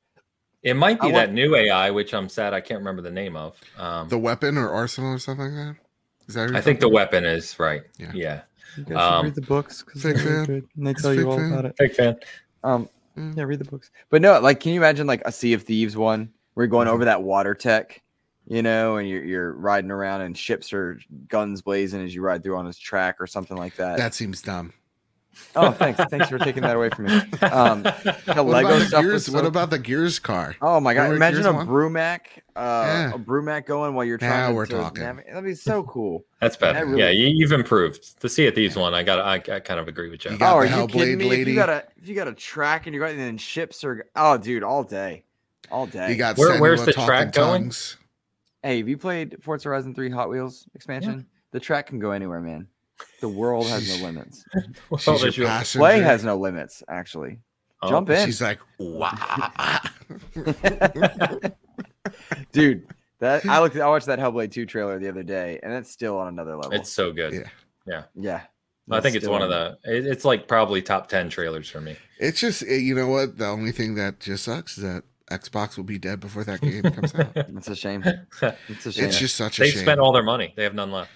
[0.61, 3.09] It might be I that want- new AI, which I'm sad I can't remember the
[3.11, 3.57] name of.
[3.77, 5.75] Um, The weapon or arsenal or something like that.
[6.27, 6.55] Is that?
[6.55, 7.81] I think the talking weapon is right.
[7.97, 8.11] Yeah.
[8.13, 8.41] Yeah,
[8.77, 10.45] you guys Um, read the books because they're fan.
[10.45, 11.51] good and they It's tell you all fan.
[11.51, 11.75] about it.
[11.77, 12.17] big fan.
[12.63, 13.35] Um, Mm.
[13.37, 13.89] yeah, read the books.
[14.11, 16.87] But no, like, can you imagine like a Sea of Thieves one where you're going
[16.87, 16.91] Mhm.
[16.91, 18.01] over that water tech,
[18.49, 22.43] you know, and you're you're riding around and ships are guns blazing as you ride
[22.43, 23.97] through on this track or something like that.
[23.97, 24.73] That seems dumb.
[25.55, 26.03] Oh, thanks.
[26.05, 27.13] Thanks for taking that away from me.
[27.47, 29.01] Um, the What Lego about the stuff.
[29.03, 29.25] Gears?
[29.27, 30.55] so- What about the Gears car?
[30.61, 31.03] Oh my god!
[31.11, 31.67] Remember Imagine a one?
[31.67, 32.19] Brumak,
[32.57, 33.13] uh, Yeah.
[33.13, 34.31] a Brumak going while you're trying.
[34.31, 35.03] Now trying we're to talking.
[35.03, 35.29] navigate.
[35.33, 36.25] That'd be so cool.
[36.41, 36.73] That's better.
[36.79, 38.19] That really- yeah, you, you've improved.
[38.19, 39.19] The Sea of Thieves one, I got.
[39.19, 40.31] I, I kind of agree with you.
[40.31, 41.41] You oh, are you kidding Hellblade me?
[41.41, 43.83] If you got a if you got a track and you're going, and then ships
[43.85, 44.05] are.
[44.17, 45.23] Oh, dude, all day,
[45.71, 46.09] all day.
[46.09, 47.61] You got Where- where's the track going?
[47.65, 47.95] tongues.
[48.63, 51.25] Hey, have you played Forza Horizon 3 Hot Wheels expansion?
[51.51, 52.67] The track can go anywhere, man.
[53.21, 54.43] The world has no limits.
[54.89, 55.79] Well, She's there's your your- passenger.
[55.79, 57.39] Play has no limits, actually.
[57.81, 58.25] Oh, Jump in.
[58.25, 59.79] She's like, wow.
[62.51, 62.87] Dude,
[63.19, 66.17] that I looked I watched that Hellblade 2 trailer the other day, and it's still
[66.17, 66.71] on another level.
[66.73, 67.33] It's so good.
[67.33, 67.43] Yeah.
[67.85, 68.03] yeah.
[68.15, 68.41] Yeah.
[68.91, 69.77] I think it's one of the.
[69.85, 71.95] It's like probably top ten trailers for me.
[72.19, 73.37] It's just, eh, you know what?
[73.37, 76.83] The only thing that just sucks is that Xbox will be dead before that game
[76.91, 77.31] comes out.
[77.35, 78.03] It's a shame.
[78.67, 79.05] It's a shame.
[79.05, 79.65] It's just such a shame.
[79.65, 79.81] They shame.
[79.83, 80.53] spent all their money.
[80.55, 81.11] They have none left.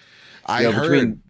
[0.46, 0.90] I You know, heard.
[0.90, 1.22] between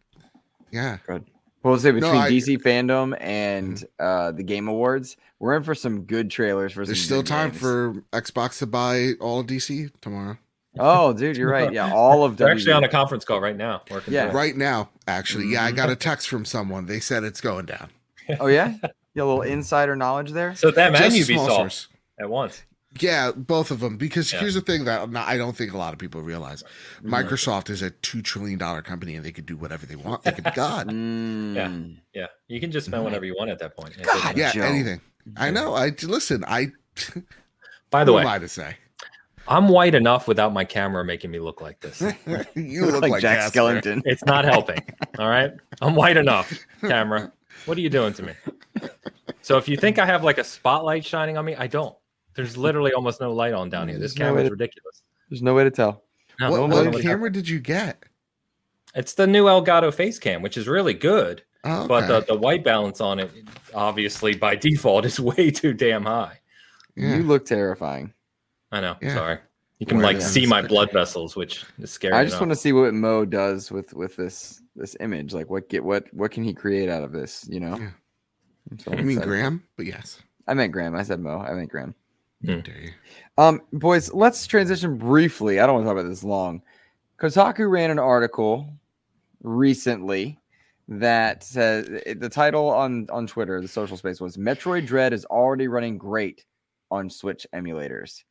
[0.71, 0.99] yeah.
[1.09, 1.21] Well,
[1.63, 2.51] we'll say No, between I- Mm-hmm.
[2.51, 6.85] DC FanDome and uh, the Game Awards, we're in for some good trailers for.
[6.85, 7.61] There's some still time games.
[7.61, 10.37] for Xbox to buy all of DC tomorrow.
[10.79, 11.73] Oh, dude, you're right.
[11.73, 12.53] Yeah, all of They're WB.
[12.53, 13.83] actually on a conference call right now.
[13.91, 14.33] Working Yeah.
[14.33, 15.47] Right now, actually.
[15.53, 15.77] Yeah, I Mm-hmm.
[15.77, 16.87] got a text from someone.
[16.87, 17.91] They said it's going down.
[18.41, 18.75] Oh yeah,
[19.15, 20.55] yeah, a little insider knowledge there.
[20.57, 21.89] So that and Just a small Ubisoft source.
[22.19, 22.63] at once.
[23.01, 23.97] Yeah, both of them.
[23.97, 24.41] Because Yeah.
[24.41, 26.63] here's the thing that not- I don't think a lot of people realize.
[27.03, 30.23] Microsoft is a two trillion dollar company, and they could do whatever they want.
[30.23, 30.89] They could be God.
[30.89, 31.99] Mm.
[32.15, 34.01] Yeah, you can just spend whatever you want at that point.
[34.03, 34.63] God, yeah, Joe.
[34.63, 35.01] anything.
[35.37, 35.75] I know.
[35.75, 36.45] I listen.
[36.47, 36.69] I.
[37.91, 38.77] By the who way, am I to say?
[39.47, 42.01] I'm white enough without my camera making me look like this.
[42.55, 43.59] you look like, Jack Casper.
[43.59, 44.03] Skellington.
[44.05, 44.79] It's not helping.
[45.19, 45.53] All right.
[45.83, 47.33] I'm white enough, camera.
[47.67, 48.33] What are you doing to me?
[49.43, 51.95] So if you think I have like a spotlight shining on me, I don't.
[52.35, 53.99] There's literally almost no light on down here.
[53.99, 55.03] This There's no way ridiculous.
[55.31, 56.03] There's no way to tell.
[56.41, 57.03] No, What, no what way.
[57.03, 58.05] camera did you get?
[58.95, 63.01] It's the new Elgato Facecam, which is really good, Oh, but the, the white balance
[63.01, 63.31] on it,
[63.75, 66.39] obviously by default, is way too damn high.
[66.97, 67.17] yeah.
[67.17, 68.13] You look terrifying.
[68.71, 68.97] I know.
[69.01, 69.15] Yeah.
[69.15, 69.39] Sorry.
[69.79, 72.15] You can Where like see my blood vessels, which is scary.
[72.15, 72.41] I just enough.
[72.43, 75.35] want to see what Mo does with with this this image.
[75.35, 77.47] Like, what get what what can he create out of this?
[77.49, 77.77] You know.
[77.79, 77.91] Yeah.
[78.71, 79.19] That's what I mean.
[79.21, 80.21] Graham, but yes.
[80.47, 80.95] I meant Graham.
[80.95, 81.39] I said Mo.
[81.39, 81.95] I meant Graham.
[82.47, 82.91] How dare you?
[83.39, 85.61] Um, boys, let's transition briefly.
[85.61, 86.63] I don't want to talk about this long.
[87.19, 88.69] Kotaku ran an article
[89.43, 90.39] recently
[90.89, 95.69] that says the title on on Twitter, the social space was Metroid Dread is already
[95.69, 96.45] running great
[96.91, 98.25] on Switch emulators.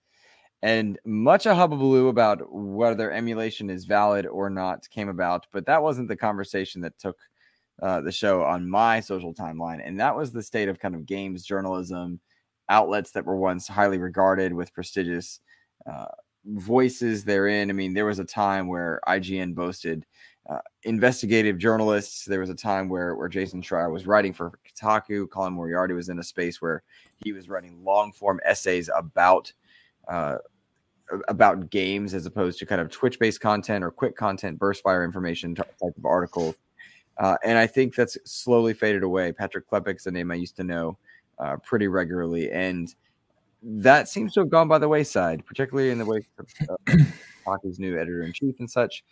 [0.62, 5.84] And much a hubbubaloo about whether emulation is valid or not came about, but that
[5.84, 7.18] wasn't the conversation that took
[7.82, 11.06] uh, the show on my social timeline, and that was the state of kind of
[11.06, 12.20] games journalism
[12.70, 15.40] outlets that were once highly regarded with prestigious
[15.90, 16.06] uh,
[16.46, 17.70] voices therein.
[17.70, 20.06] I mean, there was a time where IGN boasted
[20.50, 22.26] uh, investigative journalists.
[22.26, 25.30] There was a time where where Jason Schreier was writing for Kotaku.
[25.30, 26.84] Colin Moriarty was in a space where
[27.24, 29.54] he was writing long form essays about
[30.10, 30.38] uh,
[31.28, 35.06] about games as opposed to kind of Twitch based content or quick content, burst fire
[35.06, 36.56] information type of articles.
[37.18, 39.32] Uh, and I think that's slowly faded away.
[39.32, 40.98] Patrick Klepek's a name I used to know
[41.40, 42.94] uh, pretty regularly, and
[43.62, 46.96] that seems to have gone by the wayside, particularly in the wake of uh,
[47.46, 49.04] Hockey's new editor in chief and such.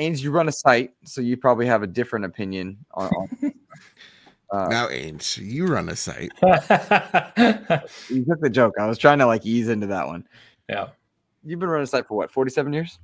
[0.00, 3.10] Ains, you run a site, so you probably have a different opinion on.
[3.14, 3.52] on
[4.50, 6.30] uh, now, Ames, you run a site.
[8.08, 8.74] you took the joke.
[8.80, 10.26] I was trying to like ease into that one.
[10.68, 10.88] yeah,
[11.44, 12.98] You've been running a site for what, 47 years?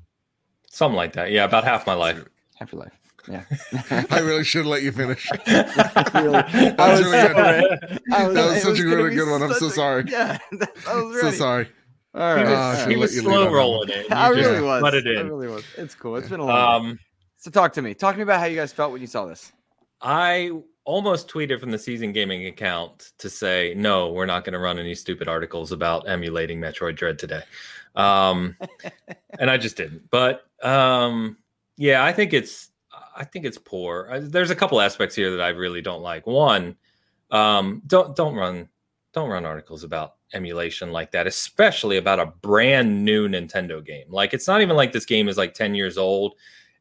[0.73, 1.31] something like that.
[1.33, 2.25] Yeah, about half my life.
[2.55, 2.93] Half your life.
[3.31, 3.45] Yeah.
[4.11, 5.29] I really should let you finish.
[5.47, 7.37] Really- That I was was really good.
[7.37, 7.99] ready.
[8.13, 9.43] I That was it such a really good one.
[9.43, 10.05] I'm so a- sorry.
[10.09, 10.39] Yeah,
[10.89, 11.69] I was So sorry.
[12.15, 14.11] All He was, Ah, I all should he was slow rolling it.
[14.13, 14.83] I really was.
[14.83, 15.29] Let it I in.
[15.29, 15.65] really was.
[15.77, 16.17] It's cool.
[16.17, 16.87] It's been a long.
[16.91, 16.99] Um,
[17.37, 17.95] so talk to me.
[17.95, 19.53] Talk to me about how you guys felt when you saw this.
[20.03, 20.51] I
[20.85, 24.79] almost tweeted from the season gaming account to say, no, we're not going to run
[24.79, 27.43] any stupid articles about emulating Metroid Dread today.
[27.95, 28.57] Um,
[29.39, 30.11] and I just didn't.
[30.11, 31.37] But um,
[31.77, 32.70] yeah, I think it's
[33.17, 34.21] I think it's poor.
[34.21, 36.27] There's a couple aspects here that I really don't like.
[36.27, 36.77] One,
[37.31, 38.69] um, don't don't run
[39.13, 44.07] don't run articles about emulation like that, especially about a brand new Nintendo game.
[44.09, 46.35] Like it's not even like this game is like 10 years old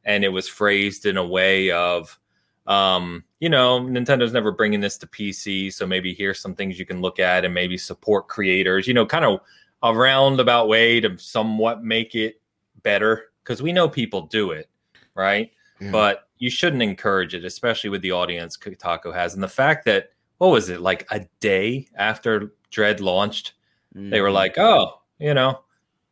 [0.05, 2.19] and it was phrased in a way of
[2.67, 6.86] um, you know, Nintendo's never bringing this to PC, so maybe here's some things you
[6.86, 9.39] can look at and maybe support creators, you know, kind of
[9.82, 12.39] a roundabout way to somewhat make it
[12.84, 14.69] better because we know people do it,
[15.15, 15.51] right?
[15.80, 15.91] Yeah.
[15.91, 19.34] But you shouldn't encourage it, especially with the audience Kotaku has.
[19.34, 23.53] And the fact that, what was it, like a day after Dread launched,
[23.93, 24.34] they were Mhm.
[24.34, 25.61] like, oh, you know,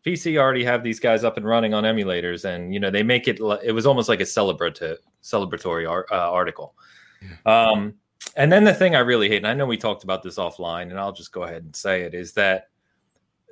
[0.04, 3.28] PC already have these guys up and running on emulators, and you know they make
[3.28, 3.40] it.
[3.64, 6.76] It was almost like a celebratory celebratory ar- uh, article.
[7.46, 7.94] Um,
[8.36, 10.84] and then the thing I really hate, and I know we talked about this offline,
[10.90, 12.70] and I'll just go ahead and say it, is that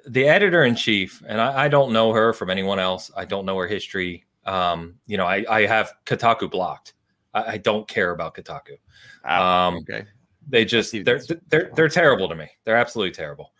[0.07, 3.11] the editor in chief, and I, I don't know her from anyone else.
[3.17, 4.23] I don't know her history.
[4.45, 6.93] Um, you know, I, I have Kotaku blocked.
[7.33, 8.77] I, I don't care about Kotaku.
[9.23, 10.05] Ah, Um, okay.
[10.47, 12.47] They just they're they're they're terrible to me.
[12.65, 13.51] They're absolutely terrible.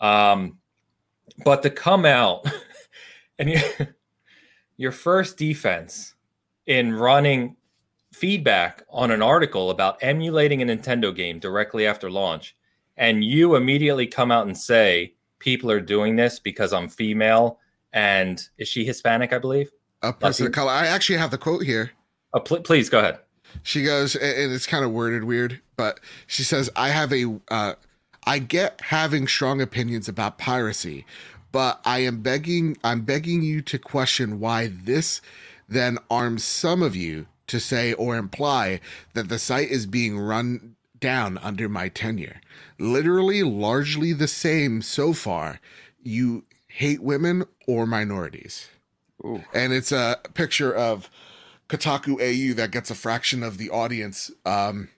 [0.00, 0.58] Um,
[1.42, 2.46] but to come out
[3.38, 3.60] and you,
[4.76, 6.14] your first defense
[6.66, 7.56] in running
[8.12, 12.54] feedback on an article about emulating a Nintendo game directly after launch,
[12.98, 17.58] and you immediately come out and say people are doing this because I'm female
[17.94, 19.32] and is she Hispanic?
[19.32, 19.70] I believe.
[20.08, 20.70] A person of color.
[20.70, 21.92] I actually have the quote here.
[22.32, 23.18] Uh, pl- please go ahead.
[23.62, 27.40] She goes, and and it's kind of worded weird, but she says, "I have a,
[27.48, 27.74] uh,
[28.24, 31.06] I get having strong opinions about piracy,
[31.52, 35.20] but I am begging, I'm begging you to question why this
[35.68, 38.80] then arms some of you to say or imply
[39.12, 42.40] that the site is being run down under my tenure.
[42.78, 45.60] Literally, largely the same so far.
[46.02, 48.68] You hate women or minorities."
[49.24, 49.42] Ooh.
[49.54, 51.08] and it's a picture of
[51.68, 54.30] Kotaku AU that gets a fraction of the audience.
[54.44, 54.88] Um,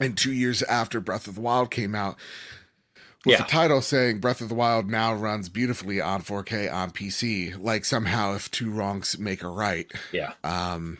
[0.00, 2.16] and two years after Breath of the Wild came out,
[3.24, 3.42] with Yeah.
[3.44, 7.84] the title saying Breath of the Wild now runs beautifully on 4K on PC, like
[7.84, 9.90] somehow if two wrongs make a right.
[10.10, 10.32] Yeah.
[10.42, 10.98] Um,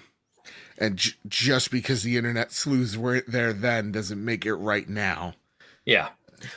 [0.78, 5.34] and j- just because the internet sleuths were there then doesn't make it right now.
[5.84, 6.10] Yeah.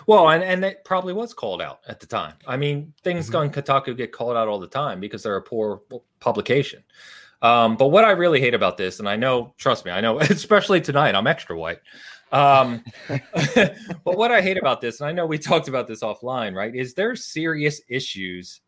[0.08, 2.34] Well, and, and it probably was called out at the time.
[2.48, 3.40] I mean, things Mhm.
[3.40, 5.82] on Kotaku get called out all the time because they're a poor
[6.20, 6.84] publication.
[7.42, 10.20] Um, but what I really hate about this, and I know, trust me, I know,
[10.20, 11.80] especially tonight, I'm extra white.
[12.32, 12.84] Um,
[13.46, 16.74] but what I hate about this, and I know we talked about this offline, right,
[16.76, 18.62] is there's serious issues,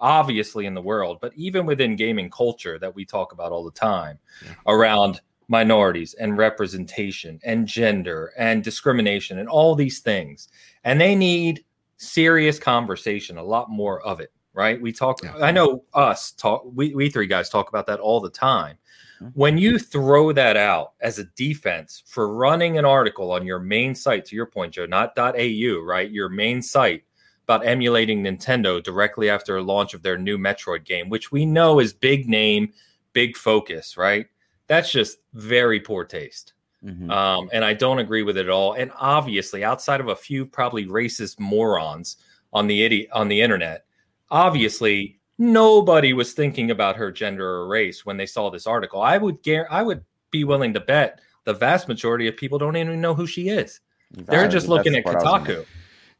[0.00, 3.70] obviously, in the world, but even within gaming culture that we talk about all the
[3.72, 4.52] time Yeah.
[4.66, 10.48] around minorities and representation and gender and discrimination and all these things.
[10.84, 11.64] And they need
[11.96, 14.80] serious conversation, a lot more of it, right?
[14.80, 15.34] We talk, Yeah.
[15.42, 18.78] I know us talk, we, we three guys talk about that all the time.
[19.20, 19.32] Mhm.
[19.34, 23.96] When you throw that out as a defense for running an article on your main
[23.96, 26.10] site, to your point, Joe, not .au, right?
[26.10, 27.02] Your main site
[27.42, 31.80] about emulating Nintendo directly after a launch of their new Metroid game, which we know
[31.80, 32.72] is big name,
[33.12, 34.26] big focus, right?
[34.70, 36.52] That's just very poor taste.
[36.84, 37.10] Mhm.
[37.10, 38.74] Um, and I don't agree with it at all.
[38.74, 42.16] And obviously, outside of a few probably racist morons
[42.52, 43.84] on the idi- on the internet,
[44.30, 49.02] obviously nobody was thinking about her gender or race when they saw this article.
[49.02, 52.76] I would gar- I would be willing to bet the vast majority of people don't
[52.76, 53.80] even know who she is.
[54.12, 55.66] They're just looking the at part I Kotaku.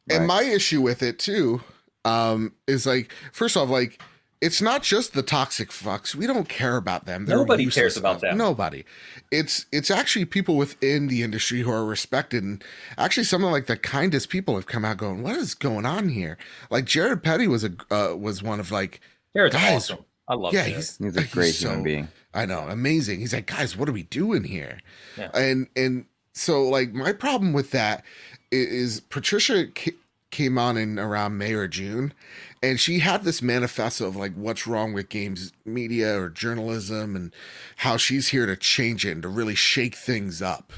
[0.09, 0.27] And Right.
[0.27, 1.61] my issue with it too
[2.03, 4.01] um, is like, first off, like
[4.41, 6.15] it's not just the toxic fucks.
[6.15, 7.25] We don't care about them.
[7.25, 8.21] They're Nobody cares about enough.
[8.21, 8.37] them.
[8.37, 8.83] Nobody.
[9.31, 12.63] It's it's actually people within the industry who are respected, and
[12.97, 16.09] actually some of like the kindest people have come out going, "What is going on
[16.09, 16.37] here?"
[16.69, 18.99] Like Jared Petty was a uh, was one of like,
[19.35, 20.05] Jared's Guys, awesome.
[20.27, 20.75] I love yeah, Jared.
[20.77, 22.07] he's He's a great human so- being.
[22.33, 23.19] I know, amazing.
[23.19, 24.79] He's like, guys, what are we doing here?
[25.17, 25.29] Yeah.
[25.33, 28.03] And and so like my problem with that
[28.51, 29.91] is Patricia ca-
[30.31, 32.13] came on in around May or June,
[32.63, 37.33] and she had this manifesto of like what's wrong with games media or journalism and
[37.77, 40.73] how she's here to change it and to really shake things up.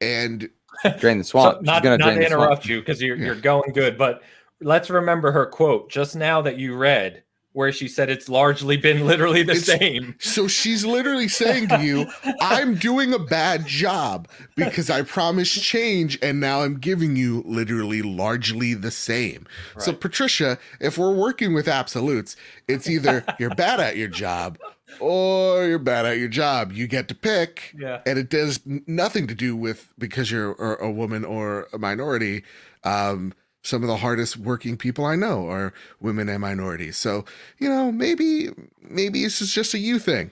[0.00, 0.48] And
[0.98, 1.58] Drain the swamp.
[1.58, 2.42] She's not gonna not to the swamp.
[2.42, 3.26] interrupt you because you're Yeah.
[3.26, 4.22] you're going good, but
[4.60, 7.22] let's remember her quote just now that you read,
[7.52, 10.14] where she said it's largely been literally the It's- same.
[10.20, 12.06] so she's literally saying to you,
[12.40, 18.02] I'm doing a bad job because I promised change and now I'm giving you literally
[18.02, 19.46] largely the same.
[19.78, 22.36] So, Patricia, if we're working with absolutes,
[22.68, 24.58] it's either you're bad at your job
[25.00, 26.72] or you're bad at your job.
[26.72, 27.74] You get to pick.
[27.78, 28.00] Yeah.
[28.06, 32.44] And it does nothing to do with because you're a a woman or a minority.
[32.84, 33.32] Um,
[33.68, 36.96] some of the hardest working people I know are women and minorities.
[36.96, 37.24] So,
[37.58, 38.48] you know, maybe
[38.80, 40.30] maybe this is just a you thing.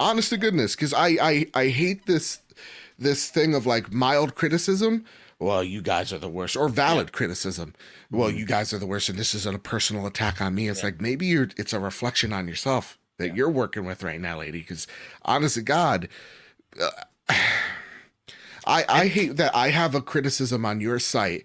[0.00, 2.40] Honest to goodness, because I, I I hate this
[2.98, 5.04] this thing of like mild criticism.
[5.40, 7.74] Well, you guys are the worst, or valid criticism.
[8.10, 10.68] Well, you guys are the worst, and this isn't a personal attack on me.
[10.68, 14.38] It's like maybe you're it's a reflection on yourself that you're working with right now,
[14.38, 14.60] lady.
[14.60, 14.86] Because
[15.22, 16.08] honest to God,
[16.80, 16.90] uh,
[18.66, 21.44] I I hate that I have a criticism on your site,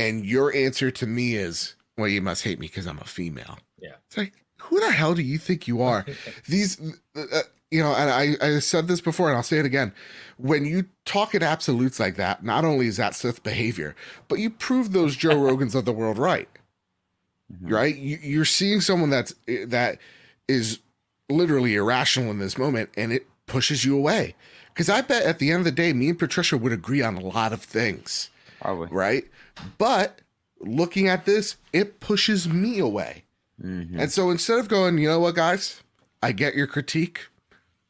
[0.00, 3.58] and your answer to me is, "Well, you must hate me because I'm a female."
[3.80, 3.94] Yeah.
[4.06, 6.04] It's like, who the hell do you think you are?
[6.48, 6.80] These,
[7.16, 9.92] uh, uh, you know, and I, I said this before and I'll say it again.
[10.36, 13.94] When you talk in absolutes like that, not only is that Sith behavior,
[14.28, 16.48] but you prove those Joe Rogans of the world right.
[17.52, 17.70] Mhm.
[17.72, 17.96] Right?
[17.96, 19.98] You, you're seeing someone that's that
[20.48, 20.80] is
[21.28, 24.34] literally irrational in this moment and it pushes you away.
[24.74, 27.16] Because I bet at the end of the day, me and Patricia would agree on
[27.16, 28.30] a lot of things,
[28.60, 28.88] Probably.
[28.90, 29.24] right?
[29.78, 30.20] But
[30.60, 33.24] looking at this, it pushes me away.
[33.62, 33.98] Mhm.
[33.98, 35.82] And so instead of going, you know what, guys,
[36.22, 37.26] I get your critique.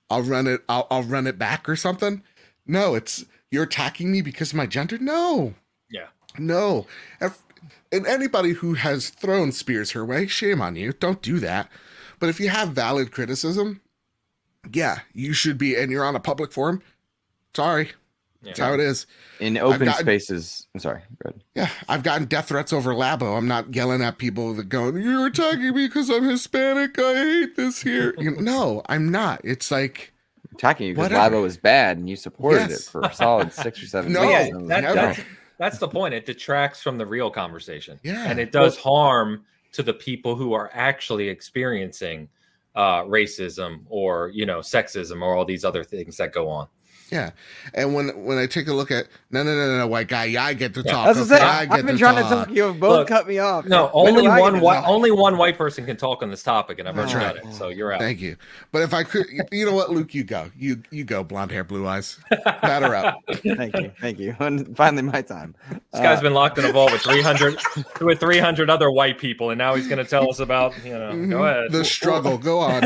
[0.08, 0.62] I'll run it.
[0.68, 2.22] I'll, I'll run it back or something.
[2.66, 4.98] No, it's you're attacking me because of my gender.
[4.98, 5.54] No,
[5.88, 6.06] Yeah.
[6.38, 6.86] no.
[7.20, 7.38] If,
[7.92, 10.92] and anybody who has thrown spears her way, shame on you.
[10.92, 11.68] Don't do that.
[12.20, 13.80] But if you have valid criticism,
[14.72, 15.74] yeah, you should be.
[15.76, 16.82] And you're on a public forum.
[17.54, 17.92] Sorry,
[18.43, 18.66] that's Yeah.
[18.66, 19.07] how it is.
[19.41, 20.66] In open gotten- spaces.
[20.74, 21.03] I'm sorry.
[21.22, 21.43] Go ahead.
[21.55, 23.36] Yeah, I've gotten death threats over Labo.
[23.36, 26.99] I'm not yelling at people that go, "You're attacking me because I'm Hispanic.
[26.99, 29.41] I hate this here." You know, no, I'm not.
[29.45, 30.12] It's like
[30.53, 32.80] Attacking you because Labo was bad and you supported Yes.
[32.88, 34.95] it for a solid six or seven No, yeah, that, never.
[34.95, 35.20] that's,
[35.59, 36.12] that's the point.
[36.12, 38.01] It detracts from the real conversation.
[38.03, 38.24] Yeah.
[38.28, 42.28] And it does harm to the people who are actually experiencing
[42.74, 46.66] uh, racism or, you know, sexism or all these other things that go on.
[47.11, 47.30] Yeah,
[47.74, 50.26] and when when I take a look at no no no no, no white guy,
[50.26, 51.06] yeah, I get to Yeah, talk.
[51.16, 51.68] That's okay, I'm I saying.
[51.70, 52.46] get I've been to trying to talk.
[52.46, 52.56] talk.
[52.56, 53.64] You have both Look, cut me off.
[53.66, 56.42] No, only do I get one white only one white person can talk on this
[56.44, 57.52] topic, and I've already That's done right.
[57.54, 57.56] it.
[57.58, 58.00] So you're out.
[58.00, 58.36] Thank you.
[58.70, 61.64] But if I could, you know what, Luke, you go, you you go, blonde hair,
[61.64, 63.16] blue eyes, batter up.
[63.42, 63.92] Thank you.
[64.00, 64.36] Thank you.
[64.38, 65.54] And finally, my time.
[65.92, 67.58] This guy's Uh, been locked in a vault with 300
[68.02, 71.12] with 300 other white people, and now he's going to tell us about, you know,
[71.12, 71.30] Mhm.
[71.30, 71.72] go ahead.
[71.72, 72.82] The struggle, go on.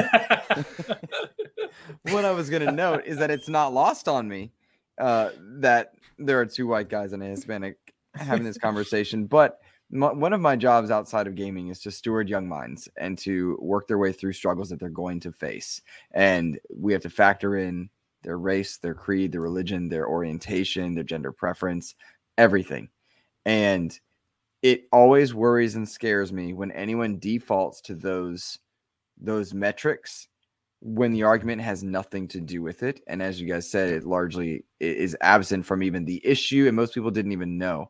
[2.10, 4.52] what I was going to note is that it's not lost on me
[4.98, 7.76] uh, that there are two white guys and a Hispanic
[8.14, 9.26] having this conversation.
[9.26, 9.60] But
[9.90, 13.58] my, one of my jobs outside of gaming is to steward young minds and to
[13.60, 15.80] work their way through struggles that they're going to face.
[16.12, 17.90] And we have to factor in
[18.22, 21.94] their race, their creed, their religion, their orientation, their gender preference,
[22.38, 22.88] everything.
[23.44, 23.98] And
[24.62, 28.58] it always worries and scares me when anyone defaults to those
[29.20, 30.26] those metrics
[30.86, 34.04] when the argument has nothing to do with it and as you guys said it
[34.04, 37.88] largely is absent from even the issue and most people didn't even know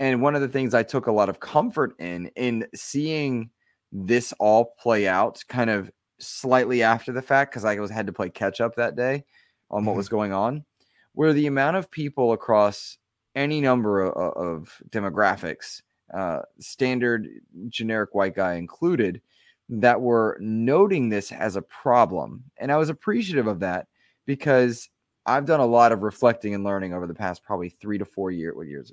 [0.00, 3.48] and one of the things i took a lot of comfort in in seeing
[3.90, 8.12] this all play out kind of slightly after the fact because i was had to
[8.12, 9.24] play catch up that day
[9.70, 9.96] on what Mhm.
[9.96, 10.62] was going on
[11.14, 12.98] where the amount of people across
[13.34, 15.80] any number of, of demographics
[16.12, 17.28] uh, standard
[17.68, 19.22] generic white guy included
[19.68, 22.44] that were noting this as a problem.
[22.58, 23.88] And I was appreciative of that
[24.24, 24.88] because
[25.26, 28.30] I've done a lot of reflecting and learning over the past probably three to four
[28.30, 28.54] years.
[28.54, 28.92] What years?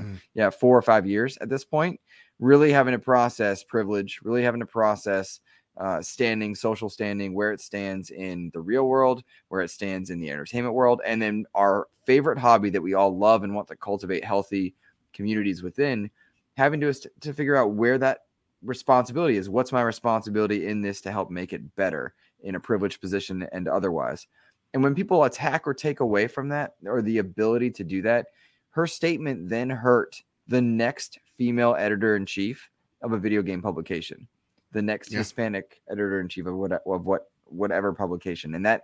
[0.00, 0.20] Mm.
[0.34, 2.00] Yeah, four or five years at this point.
[2.38, 5.40] Really having to process privilege, really having to process
[5.76, 10.18] uh, standing, social standing, where it stands in the real world, where it stands in
[10.18, 13.76] the entertainment world, and then our favorite hobby that we all love and want to
[13.76, 14.74] cultivate healthy
[15.12, 16.10] communities within,
[16.56, 18.20] having to to figure out where that
[18.66, 19.48] responsibility is.
[19.48, 23.68] What's my responsibility in this to help make it better in a privileged position and
[23.68, 24.26] otherwise?
[24.74, 28.26] And when people attack or take away from that or the ability to do that,
[28.70, 32.68] her statement then hurt the next female editor in chief
[33.02, 34.28] of a video game publication,
[34.72, 35.18] the next Yeah.
[35.18, 38.82] Hispanic editor in chief of what of what whatever publication, and that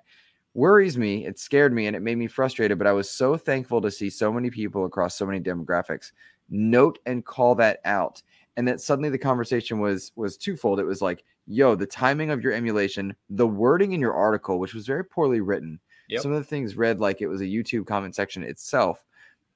[0.54, 1.26] worries me.
[1.26, 2.78] It scared me and it made me frustrated.
[2.78, 6.12] But I was so thankful to see so many people across so many demographics
[6.48, 8.22] note and call that out,
[8.56, 10.80] and that suddenly the conversation was was twofold.
[10.80, 14.74] It was like, "Yo, the timing of your emulation, the wording in your article, which
[14.74, 16.22] was very poorly written." Yep.
[16.22, 19.04] Some of the things read like it was a YouTube comment section itself,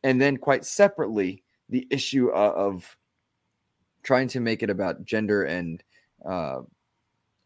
[0.03, 2.97] and then quite separately the issue of, of
[4.03, 5.83] trying to make it about gender and
[6.25, 6.61] uh,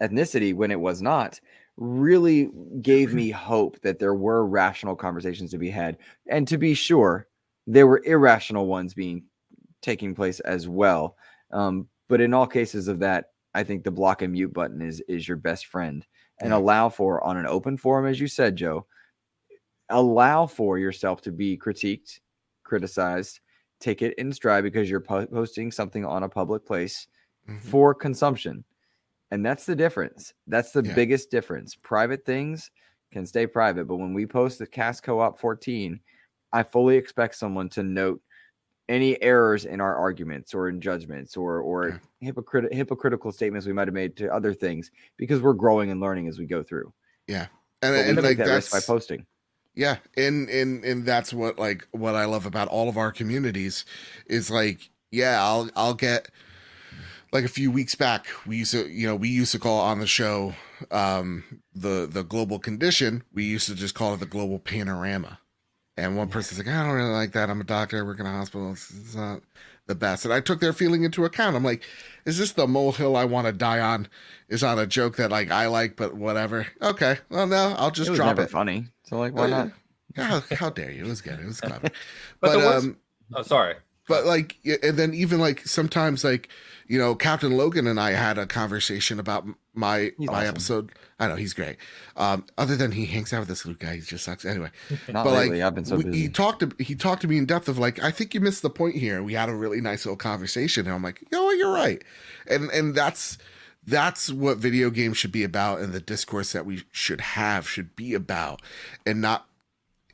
[0.03, 1.41] ethnicity when it was not
[1.77, 2.51] really
[2.83, 5.97] gave me hope that there were rational conversations to be had
[6.29, 7.27] and to be sure
[7.67, 9.23] there were irrational ones being
[9.81, 11.17] taking place as well
[11.53, 15.01] um, but in all cases of that i think the block and mute button is
[15.09, 16.07] is your best friend
[16.41, 18.87] and allow for on an open forum as you said joe
[19.89, 22.21] allow for yourself to be critiqued
[22.63, 23.41] criticized
[23.81, 27.09] take it in stride because you're po- posting something on a public place
[27.49, 27.59] Mhm.
[27.59, 28.63] for consumption.
[29.31, 30.35] And that's the difference.
[30.47, 30.95] That's the Yeah.
[30.95, 31.75] biggest difference.
[31.75, 32.71] Private things
[33.11, 36.01] can stay private, but when we post the cast co-op 14,
[36.53, 38.23] I fully expect someone to note
[38.91, 43.87] any errors in our arguments or in judgments or or hypocrit- hypocritical statements we might
[43.87, 46.93] have made to other things because we're growing and learning as we go through.
[47.29, 47.47] Yeah,
[47.81, 49.25] and, and limit like that risk by posting.
[49.75, 53.85] yeah, and and and that's what like what I love about all of our communities
[54.27, 56.29] is like yeah, I'll I'll get
[57.33, 60.01] like a few weeks back we used to you know we used to call on
[60.01, 60.55] the show
[60.91, 63.23] um the the global condition.
[63.33, 65.39] We used to just call it the global panorama
[66.01, 68.27] and one person's like i don't really like that i'm a doctor i work in
[68.27, 69.41] a hospital it's, it's not
[69.87, 71.83] the best and i took their feeling into account i'm like
[72.25, 74.07] is this the molehill i want to die on
[74.49, 78.09] is on a joke that like i like but whatever okay well no i'll just
[78.09, 78.87] it was drop never it funny.
[79.05, 79.71] So like, why not?
[80.17, 81.05] How, how dare you?
[81.05, 81.39] It was good.
[81.41, 81.81] It was clever.
[81.89, 81.93] But
[82.41, 82.97] but the worst- um,
[83.35, 83.75] Oh, sorry.
[84.09, 86.49] but like and then even like sometimes like
[86.91, 90.49] you know captain logan and i had a conversation about my He's my awesome.
[90.49, 90.93] episode.
[91.21, 91.77] I know he's great.
[92.17, 94.45] Um other than he hangs out with this luke guy he just sucks.
[94.45, 94.71] Anyway.
[95.09, 95.59] Not but lately.
[95.61, 96.23] like I've been so busy.
[96.23, 98.63] he talked to he talked to me in depth of like i think you missed
[98.63, 99.23] the point here.
[99.23, 100.87] We had a really nice little conversation.
[100.87, 101.57] And i'm like you know what?
[101.57, 102.03] You're right.
[102.49, 103.39] And and that's
[103.87, 107.95] that's what video games should be about and the discourse that we should have should
[107.95, 108.61] be about
[109.07, 109.47] and not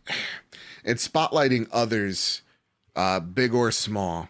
[0.85, 2.43] and spotlighting others
[2.95, 4.29] uh big or small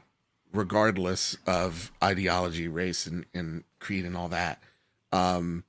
[0.56, 4.62] regardless of ideology race and, and creed and all that.
[5.12, 5.64] Um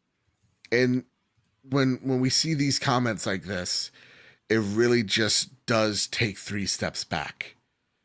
[0.72, 1.04] and
[1.70, 3.92] when when we see these comments like this
[4.50, 7.56] it really just does take three steps back.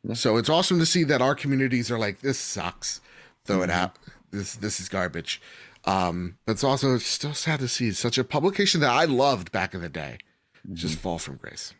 [0.03, 0.15] Yeah.
[0.15, 2.99] so it's awesome to see that our communities are like this sucks
[3.45, 3.73] throw it Mhm.
[3.73, 3.99] out
[4.31, 5.41] this this is garbage.
[5.85, 9.73] Um but it's also still sad to see such a publication that i loved back
[9.73, 10.17] in the day
[10.73, 11.73] just fall from grace.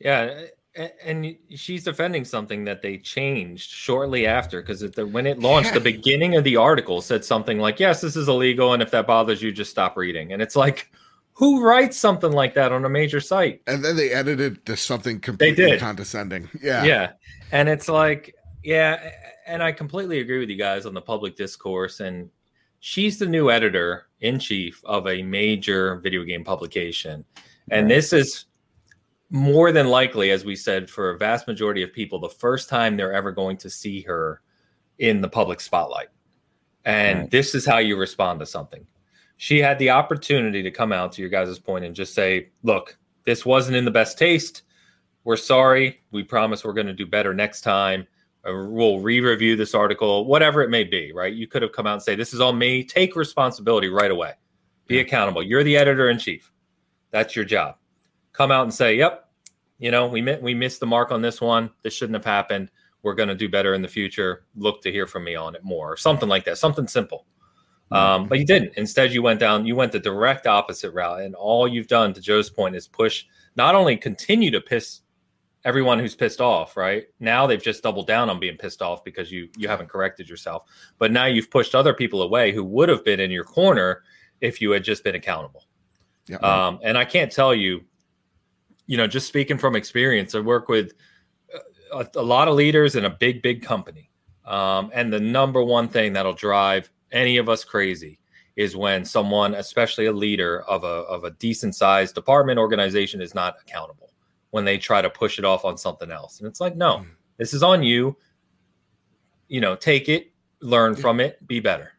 [0.00, 5.74] Yeah, a- and she's defending something that they changed shortly after because when it launched,
[5.74, 9.06] the beginning of the article said something like, "Yes, this is illegal, and if that
[9.06, 10.90] bothers you, just stop reading." And it's like,
[11.32, 13.62] who writes something like that on a major site?
[13.66, 17.12] and then they edited to something completely condescending yeah Yeah,
[17.50, 19.10] and it's like, yeah,
[19.46, 22.00] and I completely agree with you guys on the public discourse.
[22.00, 22.30] And
[22.80, 27.24] she's the new editor in chief of a major video game publication,
[27.70, 28.44] and this is
[29.30, 32.96] more than likely, as we said, for a vast majority of people, the first time
[32.96, 34.42] they're ever going to see her
[34.98, 36.08] in the public spotlight.
[36.84, 37.30] And Right.
[37.30, 38.86] this is how you respond to something.
[39.36, 42.98] She had the opportunity to come out to your guys' point and just say, look,
[43.24, 44.62] this wasn't in the best taste.
[45.24, 46.02] We're sorry.
[46.10, 48.06] We promise we're going to do better next time.
[48.44, 51.32] Uh, We'll re review this article, whatever it may be, right?
[51.32, 52.82] You could have come out and say, this is on me.
[52.84, 54.32] Take responsibility right away.
[54.86, 55.42] Be accountable.
[55.42, 56.50] You're the editor in chief.
[57.10, 57.76] That's your job
[58.32, 59.28] come out and say, "Yep,
[59.78, 61.70] you know, we we missed the mark on this one.
[61.82, 62.70] This shouldn't have happened.
[63.02, 64.44] We're going to do better in the future.
[64.56, 66.58] Look to hear from me on it more, or something like that.
[66.58, 67.26] Something simple."
[67.92, 68.74] Um, but you didn't.
[68.76, 69.66] Instead, you went down.
[69.66, 73.24] You went the direct opposite route, and all you've done, to Joe's point, is push.
[73.56, 75.00] Not only continue to piss
[75.64, 77.06] everyone who's pissed off, right?
[77.18, 80.64] Now they've just doubled down on being pissed off because you you haven't corrected yourself.
[80.98, 84.02] But now you've pushed other people away who would have been in your corner
[84.40, 85.64] if you had just been accountable.
[86.26, 87.82] yeah Um, and I can't tell you,
[88.90, 90.94] you know, just speaking from experience, I work with
[91.92, 94.10] a, a lot of leaders in a big, big company.
[94.44, 98.18] Um, and the number one thing that'll drive any of us crazy
[98.56, 103.32] is when someone, especially a leader of a, of a decent sized department organization, is
[103.32, 104.12] not accountable
[104.50, 106.40] when they try to push it off on something else.
[106.40, 108.16] And it's like, no, this is on you.
[109.46, 110.32] You know, take it,
[110.62, 111.00] learn Yeah.
[111.00, 111.92] from it, be better.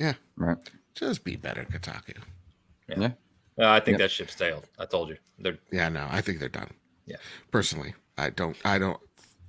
[0.00, 0.14] Yeah.
[0.36, 0.56] Right.
[0.96, 2.16] just be better kotaku
[3.58, 3.98] Uh, I think Yep.
[4.00, 4.66] that ship sailed.
[4.78, 5.16] I told you.
[5.38, 6.70] They're Yeah, no, I think they're done.
[7.06, 7.16] Yeah.
[7.50, 8.56] Personally, I don't.
[8.64, 9.00] I don't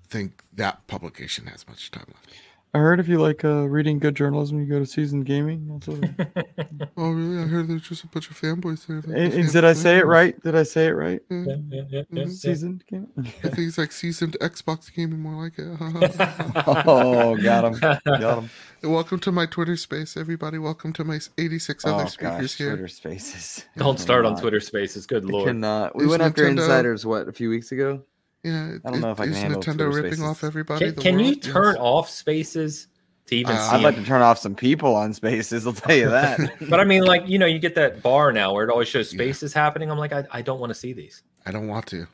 [0.08, 2.34] think that publication has much time left.
[2.72, 5.68] I heard if you like uh, reading good journalism, you go to Seasoned Gaming.
[5.68, 7.42] That's what Oh, really?
[7.42, 8.98] I heard there's just a bunch of fanboys there.
[9.00, 10.40] And- and did I say it right?
[10.44, 11.20] Did I say it right?
[11.32, 12.26] Yeah, yeah, yeah, yeah, yeah.
[12.28, 13.10] Seasoned Gaming.
[13.18, 15.66] I think it's like seasoned Xbox gaming, more like it.
[16.86, 18.00] oh, got him.
[18.06, 18.50] Got him.
[18.84, 20.60] welcome to my Twitter space, everybody.
[20.60, 22.70] Welcome to my 86 Oh other gosh, speakers here.
[22.70, 23.66] Twitter Spaces.
[23.78, 25.08] Don't start on Twitter Spaces.
[25.08, 25.48] Good I lord.
[25.48, 25.96] cannot.
[25.96, 28.04] We Is went after Nintendo- insiders what a few weeks ago.
[28.44, 30.24] Yeah, I don't know if I can is handle Nintendo ripping Spaces.
[30.24, 30.86] off everybody.
[30.86, 31.78] Can, the can you turn Yes.
[31.82, 32.88] off Spaces
[33.26, 33.76] to even Uh, see?
[33.76, 35.68] I'd like to turn off some people on Spaces.
[35.68, 36.40] I'll tell you that.
[36.70, 39.12] But I mean, like you know, you get that bar now where it always shows
[39.14, 39.18] Yeah.
[39.18, 39.92] Spaces happening.
[39.92, 41.22] I'm like, I, I don't want to see these.
[41.46, 42.08] I don't want to.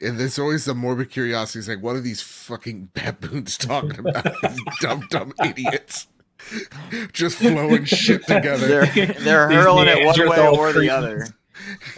[0.00, 1.58] And there's always the morbid curiosity.
[1.60, 4.24] It's like, what are these fucking baboons talking about?
[4.42, 6.08] These dumb, dumb idiots.
[7.12, 8.86] Just flowing shit together.
[8.86, 11.26] they're they're hurling it one way or the other.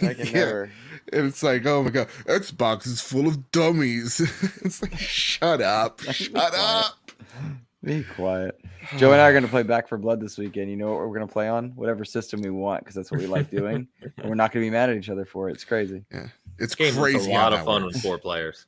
[0.01, 0.31] I can Yeah.
[0.33, 0.71] never.
[1.13, 4.19] And it's like, oh my god, Xbox is full of dummies.
[4.63, 6.01] it's like, shut up.
[6.11, 7.11] Shut up.
[7.83, 8.59] Be quiet.
[8.97, 10.69] Joe and I are going to play Back 4 Blood this weekend.
[10.69, 11.71] You know what we're going to play on?
[11.75, 13.87] Whatever system we want, because that's what we like doing.
[14.01, 15.53] and we're not going to be mad at each other for it.
[15.53, 16.03] It's crazy.
[16.11, 16.27] Yeah,
[16.59, 17.31] it's Game was crazy.
[17.31, 17.95] a lot of fun works.
[17.95, 18.65] with four players.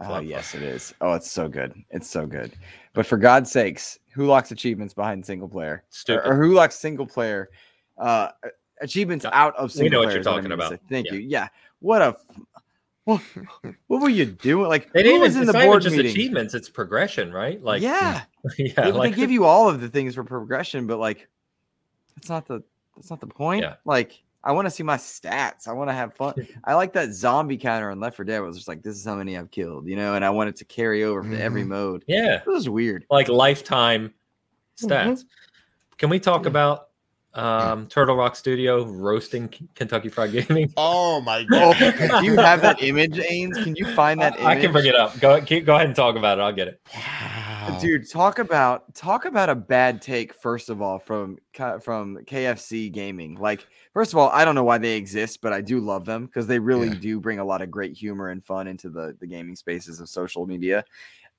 [0.00, 0.92] Oh, yes, it is.
[1.00, 1.72] Oh, it's so good.
[1.90, 2.52] It's so good.
[2.94, 5.84] But for God's sakes, who locks achievements behind single player?
[6.08, 7.48] Or, or who locks single player
[7.98, 8.28] uh,
[8.84, 10.78] achievements out of we single know what you're I talking mean about.
[10.88, 11.12] Thank Yeah.
[11.14, 11.18] you.
[11.20, 11.48] Yeah.
[11.80, 12.16] What a.
[13.04, 13.20] What,
[13.88, 14.66] what were you doing?
[14.68, 16.10] Like, They who was in the board just meeting?
[16.10, 17.62] achievements; it's progression, right?
[17.62, 18.22] Like, yeah,
[18.58, 21.28] yeah, they, like they give you all of the things for progression, but like,
[22.16, 22.62] that's not the
[22.96, 23.60] that's not the point.
[23.62, 23.74] Yeah.
[23.84, 25.68] Like, I want to see my stats.
[25.68, 26.32] I want to have fun.
[26.64, 28.38] I like that zombie counter on Left 4 Dead.
[28.38, 30.48] Where was just like, this is how many I've killed, you know, and I want
[30.48, 31.68] it to carry over to every Mhm.
[31.68, 32.04] mode.
[32.06, 33.04] yeah, It was weird.
[33.10, 34.14] like lifetime
[34.80, 34.88] Mhm.
[34.88, 35.24] stats.
[35.98, 36.48] Can we talk Yeah.
[36.50, 36.88] about
[37.34, 40.72] Um, Turtle Rock Studio roasting K- Kentucky Fried Gaming.
[40.76, 42.20] Oh my Oh, god!
[42.20, 43.62] do you have that image, Ains?
[43.64, 44.38] Can you find that?
[44.40, 45.18] I, I can bring it up.
[45.18, 46.42] Go keep, go ahead and talk about it.
[46.42, 46.80] I'll get it.
[46.94, 50.32] wow, Dude, talk about talk about a bad take.
[50.34, 51.38] First of all, from
[51.82, 53.34] from KFC Gaming.
[53.34, 56.26] Like, first of all, I don't know why they exist, but I do love them
[56.26, 56.94] because they really Yeah.
[56.94, 60.08] do bring a lot of great humor and fun into the the gaming spaces of
[60.08, 60.84] social media.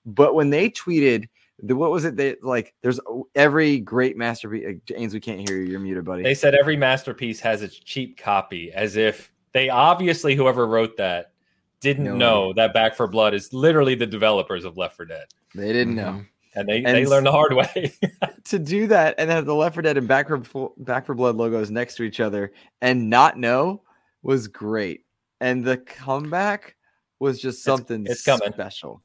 [0.06, 1.30] But when they tweeted
[1.62, 2.16] the what was it?
[2.16, 3.00] They like there's
[3.36, 4.66] every great masterpiece.
[4.68, 5.72] uh, Ains, we can't hear you.
[5.72, 6.24] You're muted, buddy.
[6.24, 11.32] They said every masterpiece has its cheap copy, as if they obviously whoever wrote that
[11.80, 15.26] didn't No know that Back 4 Blood is literally the developers of Left 4 Dead,
[15.54, 15.98] They didn't Mhm.
[15.98, 16.26] know.
[16.56, 17.94] and they And they learned the hard way.
[18.46, 21.16] to do that and have the Left 4 Dead and Back for Fo- Back 4
[21.16, 22.52] Blood logos next to each other
[22.82, 23.84] and not know
[24.24, 25.06] was great.
[25.42, 26.76] And the comeback
[27.20, 28.52] was just something it's coming.
[28.54, 29.02] special.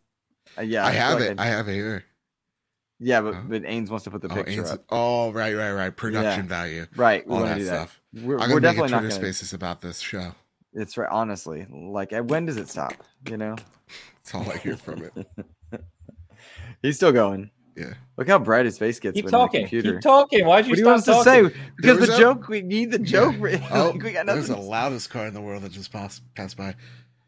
[0.58, 1.36] Uh, yeah, I have feel it.
[1.36, 2.04] like I have it here.
[3.00, 4.84] Yeah, but but Ains wants to put the Oh, picture Ains- up.
[4.90, 5.96] oh, right, right, right.
[5.96, 8.00] Production value, Right, All that, do that stuff.
[8.14, 9.14] We're, I'm we're gonna make a definitely not Twitter going to.
[9.34, 10.32] Spaces about this show.
[10.72, 11.66] It's right, honestly.
[11.70, 12.92] Like, when does it stop?
[13.28, 13.56] You know,
[14.16, 15.26] That's all I hear from it.
[16.82, 17.50] he's still going.
[17.76, 17.94] Yeah.
[18.16, 19.62] Look how bright his face gets keep with talking.
[19.62, 19.92] the computer.
[19.94, 20.44] Keep talking.
[20.46, 21.50] Why'd you what do you stop want us to talking?
[21.50, 21.70] say?
[21.76, 23.36] Because the a- joke, we need the joke.
[23.70, 26.74] Oh, we got there's the loudest car in the world that just passed passed by.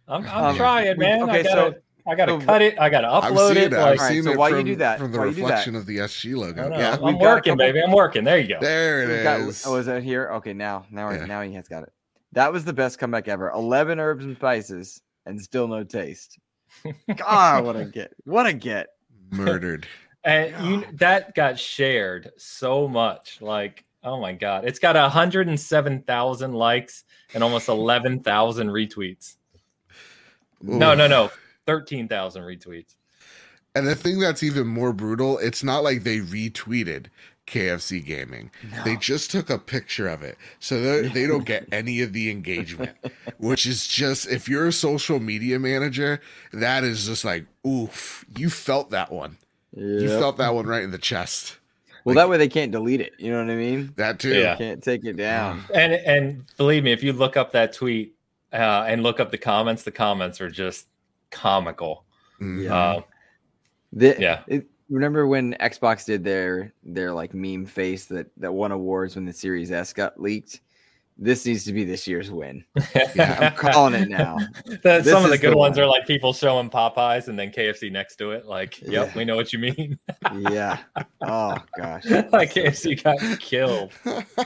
[0.08, 1.20] I'm, I'm Um, trying, we- man.
[1.20, 1.74] I okay, gotta, so-
[2.06, 2.78] I gotta so- cut it.
[2.78, 3.72] I gotta I've upload seen it.
[3.72, 3.72] it.
[3.72, 5.34] Like, I've Alright, seen so it while you from, do that- from the while you
[5.34, 6.68] do that- reflection of the SG I logo.
[6.68, 6.78] know.
[6.78, 7.80] Yeah, I'm We've working, couple- baby.
[7.82, 8.24] I'm working.
[8.24, 8.58] There you go.
[8.60, 9.64] there it We've got- is.
[9.66, 10.30] oh, is it here?
[10.34, 11.26] Okay, now, now, Yeah.
[11.26, 11.92] now he has got it.
[12.32, 13.50] That was the best comeback ever.
[13.50, 16.38] Eleven herbs and spices, and still no taste.
[17.16, 18.12] God, what a get!
[18.24, 18.88] What a get!
[19.30, 19.86] Murdered.
[20.24, 23.38] And you that got shared so much.
[23.40, 27.02] Like, oh my god, it's got hundred and seven thousand likes
[27.34, 29.34] and almost eleven thousand retweets.
[30.62, 31.32] No, no, no,
[31.66, 32.94] thirteen thousand retweets.
[33.74, 37.06] And the thing that's even more brutal, it's not like they retweeted
[37.46, 38.50] KFC Gaming.
[38.84, 40.36] They just took a picture of it.
[40.60, 42.92] So they, they don't get any of the engagement,
[43.38, 46.20] which is just, if you're a social media manager,
[46.52, 49.38] that is just like, oof, you felt that one.
[49.74, 51.56] You felt that one right in the chest.
[52.04, 53.14] well, like- that way they can't delete it.
[53.18, 53.94] You know what I mean?
[53.96, 54.34] That too.
[54.34, 54.54] Yeah.
[54.56, 55.64] Can't take it down.
[55.74, 58.14] And and believe me, if you look up that tweet
[58.52, 60.88] uh, and look up the comments, the comments are just
[61.32, 62.04] comical.
[62.40, 62.64] Mhm.
[62.64, 62.74] Yeah.
[62.74, 63.00] Uh,
[63.94, 64.40] The- Yeah.
[64.46, 69.24] it- remember when Xbox did their their like meme face that that won awards when
[69.26, 70.60] the Series S got leaked?
[71.18, 72.64] This needs to be this year's win.
[73.18, 74.38] I'm calling it now.
[74.82, 75.84] The- some of the good the ones one.
[75.84, 78.46] are like people showing Popeyes and then KFC next to it.
[78.46, 79.12] Like, yep, Yeah.
[79.14, 79.98] we know what you mean.
[80.50, 80.78] Yeah.
[81.24, 83.92] Oh gosh, like KFC got killed.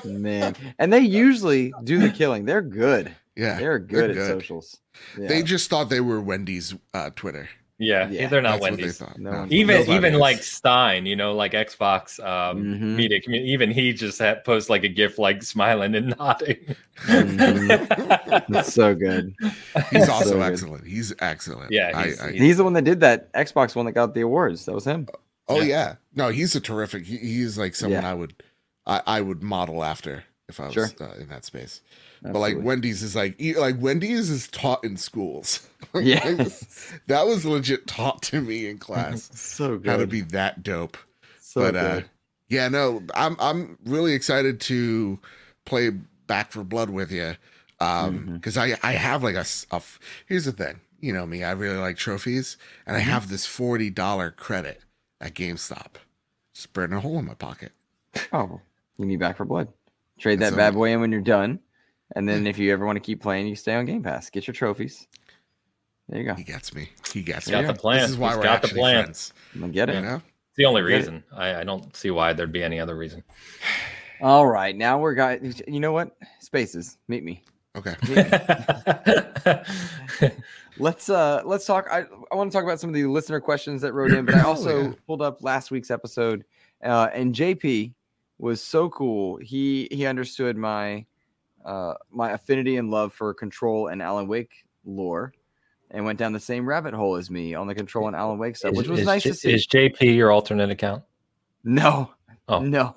[0.04, 0.54] man.
[0.78, 2.44] And they usually do the killing.
[2.44, 3.14] They're good.
[3.36, 3.58] Yeah.
[3.58, 4.78] They're good they're at socials.
[5.18, 5.28] Yeah.
[5.28, 7.48] They just thought they were Wendy's uh, Twitter.
[7.78, 8.98] Yeah, Yeah, they're not That's what Wendy's.
[8.98, 9.18] they thought.
[9.18, 10.18] No No, Even even is.
[10.20, 12.96] like Stein, you know, like Xbox um, Mhm.
[12.96, 13.52] media community.
[13.52, 16.74] Even he just had post like a gif, like smiling and nodding.
[17.04, 18.46] Mhm.
[18.56, 19.34] It's so good.
[19.90, 20.42] He's So also good.
[20.52, 20.86] excellent.
[20.86, 21.70] He's excellent.
[21.72, 24.22] Yeah, I- he's- I- He's the one that did that Xbox one that got the
[24.22, 24.64] awards.
[24.64, 25.06] That was him.
[25.48, 25.64] oh Yeah.
[25.64, 25.94] yeah.
[26.14, 27.04] No, he's a terrific.
[27.04, 28.10] He, he's like someone Yeah.
[28.10, 28.42] I would,
[28.86, 30.88] I, I would model after if I was Sure.
[31.00, 31.82] uh, in that space.
[32.32, 35.68] But like Wendy's is like like Wendy's is taught in schools.
[35.94, 36.44] yeah,
[37.06, 39.90] that was legit taught to me in class so good.
[39.90, 40.96] how to be that dope.
[41.40, 42.02] so but good.
[42.04, 42.06] uh
[42.48, 45.18] yeah, no, I'm I'm really excited to
[45.64, 45.90] play
[46.26, 47.34] Back 4 Blood with you.
[47.80, 49.44] Um because I I have like a
[50.26, 50.80] here's the thing.
[51.00, 52.56] You know me, I really like trophies
[52.86, 53.10] and I Mm-hmm.
[53.10, 54.80] have this $40 credit
[55.20, 55.96] at GameStop.
[56.54, 57.72] Just burning a hole in my pocket.
[58.32, 58.60] Oh,
[58.96, 59.68] you need Back 4 Blood.
[60.18, 61.58] Trade that So- bad boy in when you're done,
[62.14, 64.30] and then if you ever want to keep playing, you stay on Game Pass.
[64.30, 65.06] Get your trophies.
[66.08, 66.34] There you go.
[66.34, 66.88] He gets me.
[67.12, 68.02] He gets He's got the plan.
[68.02, 69.04] This is why He's we're got the actually plan.
[69.04, 69.32] friends.
[69.54, 69.96] I'm gonna get it.
[69.96, 70.16] You know?
[70.16, 71.24] It's the only Get reason.
[71.34, 73.24] I, I don't see why there'd be any other reason.
[74.20, 75.42] All right, now we're got.
[75.68, 76.16] You know what?
[76.40, 76.96] Spaces.
[77.08, 77.42] Meet me.
[77.76, 77.94] Okay.
[80.78, 81.88] Let's uh let's talk.
[81.90, 84.34] I, I want to talk about some of the listener questions that wrote in, but
[84.34, 84.92] I Oh, also yeah.
[85.06, 86.44] pulled up last week's episode,
[86.84, 87.94] uh, and JP
[88.38, 89.38] was so cool.
[89.38, 91.06] He he understood my
[91.66, 94.52] uh my affinity and love for Control and Alan Wake
[94.86, 95.32] lore,
[95.90, 98.56] and went down the same rabbit hole as me on the Control and Alan Wake
[98.56, 99.52] stuff, which was is, nice J- to see.
[99.52, 101.02] Is JP your alternate account?
[101.64, 102.10] no,
[102.48, 102.60] Oh.
[102.60, 102.94] no,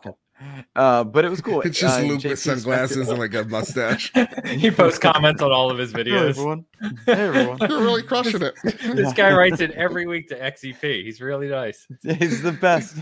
[0.76, 1.62] uh, but it was cool.
[1.62, 4.12] It's just uh, Luke with sunglasses and like a mustache.
[4.46, 6.06] he posts comments on all of his videos.
[6.06, 6.30] Hey videos.
[6.30, 6.66] everyone.
[7.06, 7.58] Hey everyone.
[7.70, 8.54] You're really crushing it.
[8.64, 11.04] this guy writes it every week to XEP.
[11.04, 11.88] He's really nice.
[12.04, 12.98] He's the best.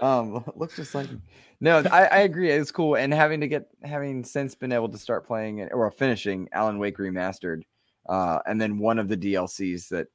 [0.00, 1.22] um, looks just like him.
[1.60, 2.50] No, I, I agree.
[2.50, 5.90] It's cool, and having to get having since been able to start playing it or
[5.90, 7.62] finishing Alan Wake remastered,
[8.08, 10.08] uh, and then one of the DLCs that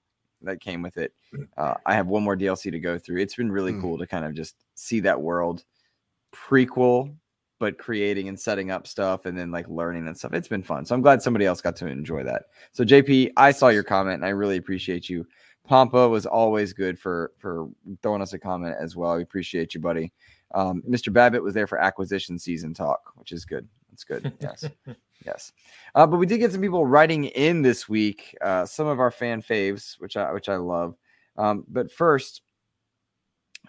[0.43, 1.13] that came with it.
[1.57, 3.19] Uh, I have one more DLC to go through.
[3.21, 3.81] It's been really Mm.
[3.81, 5.63] cool to kind of just see that world
[6.31, 7.13] prequel
[7.61, 10.33] but creating and setting up stuff and then like learning and stuff.
[10.33, 10.83] It's been fun.
[10.83, 12.45] So I'm glad somebody else got to enjoy that.
[12.71, 15.27] So JP, I saw your comment and I really appreciate you.
[15.69, 17.69] Pompa was always good for for
[18.01, 19.15] throwing us a comment as well.
[19.15, 20.11] We appreciate you, buddy.
[20.55, 21.13] Um, Mr.
[21.13, 23.67] Babbitt was there for acquisition season talk, which is good.
[23.91, 24.33] That's good.
[24.39, 24.65] Yes.
[25.25, 25.51] yes.
[25.93, 29.11] Uh, but we did get some people writing in this week, uh, some of our
[29.11, 30.95] fan faves, which I which I love.
[31.37, 32.41] Um, but first,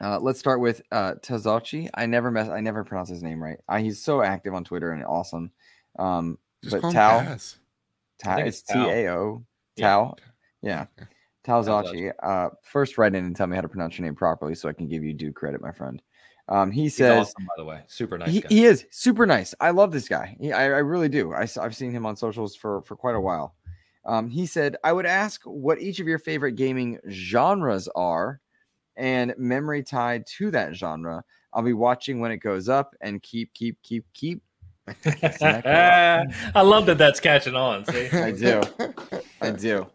[0.02, 1.88] uh, let's start with uh, Tazachi.
[1.94, 2.48] I never mess.
[2.48, 3.58] I never pronounce his name right.
[3.68, 5.50] I, he's so active on Twitter and awesome.
[5.98, 7.56] Um, Just but call Tao, Taz.
[8.18, 8.90] Tao, it's it's T Tao.
[8.90, 9.44] A O.
[9.76, 9.86] Yeah.
[9.86, 10.16] Tao.
[10.60, 10.86] Yeah.
[10.96, 12.12] Okay.
[12.22, 14.72] Uh, first, write in and tell me how to pronounce your name properly so I
[14.72, 16.00] can give you due credit, my friend.
[16.48, 17.82] Um, he He's says awesome, by the way.
[17.86, 18.48] Super nice he, guy.
[18.48, 19.54] he is super nice.
[19.60, 20.36] I love this guy.
[20.40, 21.32] He, I, I really do.
[21.32, 23.54] I, have seen him on socials for for quite a while.
[24.04, 28.40] Um, he said, "I would ask what each of your favorite gaming genres are,
[28.97, 31.23] and memory tied to that genre.
[31.55, 34.43] I'll be watching when it goes up, and keep, keep, keep, keep.
[35.06, 36.24] I
[36.62, 37.85] love that that's catching on.
[37.85, 38.09] See?
[38.12, 38.62] I do.
[39.40, 39.86] I do.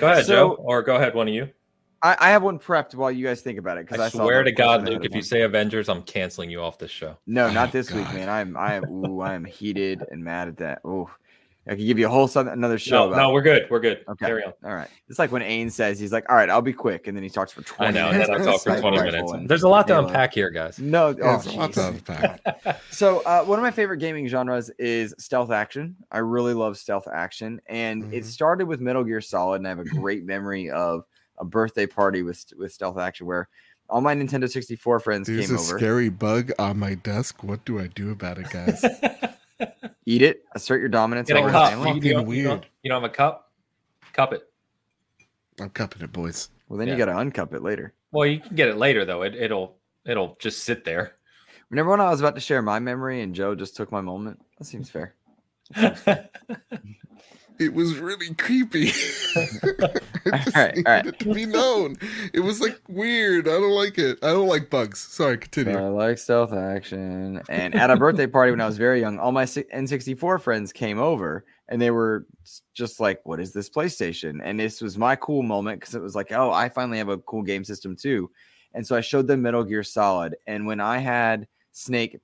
[0.00, 1.48] Go ahead, So- Joe, or go ahead, one of you.
[2.04, 4.42] I, I have one prepped while you guys think about it because I, I swear
[4.42, 7.16] to God, Luke, of if you say Avengers, I'm canceling you off this show.
[7.28, 8.28] no, not Oh, this week, man.
[8.28, 10.80] I'm I am ooh, I am heated and mad at that.
[10.84, 11.08] Oh,
[11.66, 13.04] I could give you a whole some- another show.
[13.04, 13.66] No, about no, we're good.
[13.70, 14.04] We're good.
[14.08, 14.26] Okay.
[14.26, 14.52] Carry on.
[14.64, 14.88] All right.
[15.08, 17.30] It's like when Ain says he's like, "All right, I'll be quick," and then he
[17.30, 18.00] talks for twenty.
[18.00, 18.18] I twenty.
[18.18, 18.64] know, and minutes.
[18.64, 19.32] then I talk for 20 minutes.
[19.32, 20.80] and There's a lot to unpack here, guys.
[20.80, 22.80] No, Yeah, oh, there's a lot to unpack.
[22.90, 25.94] so uh, one of my favorite gaming genres is stealth action.
[26.10, 28.26] I really love stealth action, and it Mhm.
[28.26, 31.04] started with Metal Gear Solid, and I have a great memory of
[31.38, 33.48] a birthday party with with stealth action where
[33.88, 37.44] all my Nintendo 64 friends There's came a scary bug on my desk.
[37.44, 38.84] What do I do about it, guys?
[40.06, 41.70] Eat it, assert your dominance Get a cup.
[41.70, 41.88] family.
[41.88, 42.66] Fucking You don't, you, don't, weird.
[42.82, 43.50] you don't have a cup?
[44.12, 44.48] Cup it.
[45.60, 46.50] I'm cupping it, boys.
[46.68, 46.94] Well, then Yeah.
[46.94, 47.92] you got to uncup it later.
[48.10, 49.22] Well, you can get it later though.
[49.22, 51.14] It, it'll it'll just sit there.
[51.70, 54.40] Remember when I was about to share my memory and Joe just took my moment?
[54.58, 55.14] That seems fair.
[57.62, 58.88] It was really creepy.
[60.32, 61.06] I just All right, needed all right.
[61.06, 61.96] it to be known.
[62.32, 63.48] It was like weird.
[63.48, 64.18] I don't like it.
[64.22, 65.00] I don't like bugs.
[65.00, 65.76] Sorry, continue.
[65.76, 67.42] I like stealth action.
[67.48, 70.98] And at a birthday party when I was very young, all my N64 friends came
[70.98, 72.26] over and they were
[72.74, 74.40] just like, What is this PlayStation?
[74.42, 77.18] And this was my cool moment because it was like, Oh, I finally have a
[77.18, 78.30] cool game system too.
[78.74, 80.36] And so I showed them Metal Gear Solid.
[80.46, 82.18] And when I had Snake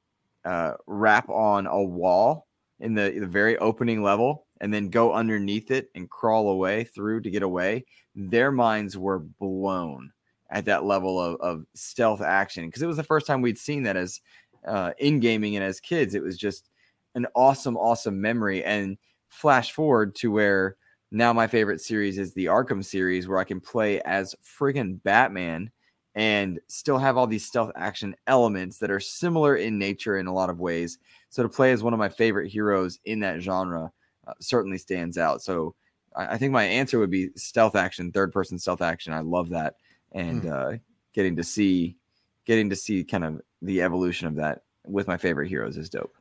[0.44, 2.46] uh, wrap on a wall
[2.80, 7.20] in the, the very opening level and then go underneath it and crawl away through
[7.22, 10.10] to get away, their minds were blown
[10.50, 13.82] at that level of, of stealth action because it was the first time we'd seen
[13.82, 14.20] that as
[14.66, 16.14] uh, in gaming and as kids.
[16.14, 16.68] It was just
[17.14, 18.64] an awesome, awesome memory.
[18.64, 18.98] And
[19.28, 20.76] flash forward to where
[21.10, 25.70] now my favorite series is the Arkham series, where I can play as friggin' Batman
[26.14, 30.34] and still have all these stealth action elements that are similar in nature in a
[30.34, 30.98] lot of ways.
[31.30, 33.92] So to play as one of my favorite heroes in that genre
[34.28, 35.42] uh, certainly stands out.
[35.42, 35.74] So
[36.14, 39.12] I, I think my answer would be stealth action, third person stealth action.
[39.12, 39.76] I love that,
[40.12, 40.72] and uh,
[41.14, 41.96] getting to see,
[42.44, 46.16] getting to see kind of the evolution of that with my favorite heroes is dope.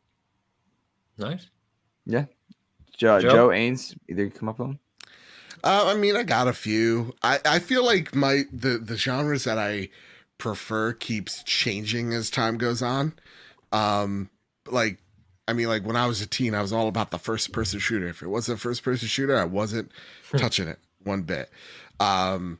[1.17, 1.49] nice.
[2.97, 3.29] Joe, Joe?
[3.29, 4.79] Joe Ains, either you come up with them.
[5.63, 7.13] Uh, I mean, I got a few.
[7.21, 9.89] I, I feel like my the the genres that I
[10.37, 13.13] prefer keeps changing as time goes on.
[13.71, 14.29] Um,
[14.69, 14.99] like
[15.47, 17.79] I mean, like when I was a teen, I was all about the first person
[17.79, 18.07] shooter.
[18.07, 19.91] If it wasn't a first person shooter, I wasn't
[20.39, 21.49] touching it one bit.
[21.99, 22.59] Um,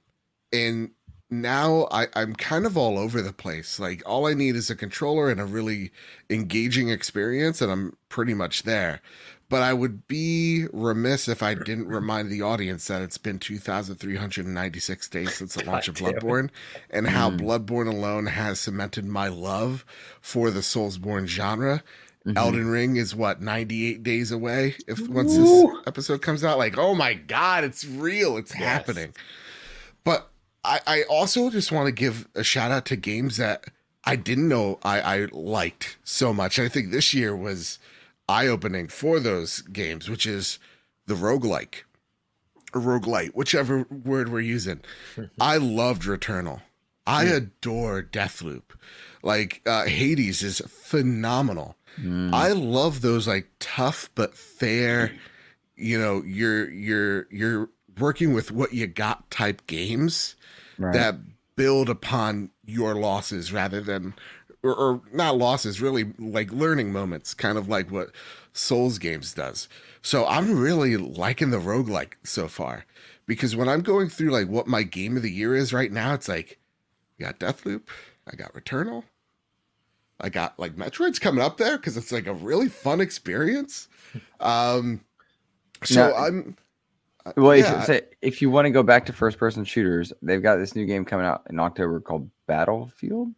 [0.53, 0.91] and
[1.29, 3.79] now I, I'm kind of all over the place.
[3.79, 5.91] Like all I need is a controller and a really
[6.29, 9.01] engaging experience, and I'm pretty much there.
[9.49, 15.09] But I would be remiss if I didn't remind the audience that it's been 2,396
[15.09, 16.21] days since the launch of God damn it.
[16.23, 16.49] Bloodborne,
[16.89, 17.39] and how Mm.
[17.39, 19.85] Bloodborne alone has cemented my love
[20.21, 21.81] for the Soulsborne genre.
[22.27, 22.37] Mhm.
[22.37, 26.93] Elden Ring is what 98 days away if once this episode comes out like oh
[26.93, 28.61] my god it's real it's Yes.
[28.63, 29.13] happening
[30.03, 30.29] but
[30.63, 33.65] I, I also just want to give a shout out to games that
[34.03, 36.59] I didn't know I, I liked so much.
[36.59, 37.79] I think this year was
[38.27, 40.59] eye opening for those games, which is
[41.05, 41.83] the roguelike
[42.73, 44.81] or roguelite, whichever word we're using.
[45.39, 46.61] I loved Returnal.
[47.05, 48.63] I adore Deathloop.
[49.23, 51.76] Like uh, Hades is phenomenal.
[52.01, 52.33] Mm.
[52.33, 55.11] I love those like tough but fair,
[55.75, 57.69] you know, you're you're you're
[57.99, 60.35] working with what you got type games
[60.79, 60.93] Right.
[60.93, 61.15] that
[61.55, 64.13] build upon your losses rather than
[64.61, 68.11] or, or not losses, really like learning moments, kind of like what
[68.53, 69.67] Souls games does.
[70.03, 72.85] So I'm really liking the roguelike so far.
[73.25, 76.13] Because when I'm going through like what my game of the year is right now,
[76.13, 76.59] it's like
[77.19, 77.81] I got Deathloop,
[78.31, 79.03] I got Returnal,
[80.19, 83.87] I got like Metroid's coming up there because it's like a really fun experience.
[84.39, 85.01] Um,
[85.83, 86.57] so Now- I'm
[87.35, 87.99] Well, if, yeah.
[88.21, 91.05] if you want to go back to first person shooters, they've got this new game
[91.05, 93.29] coming out in October called Battlefield.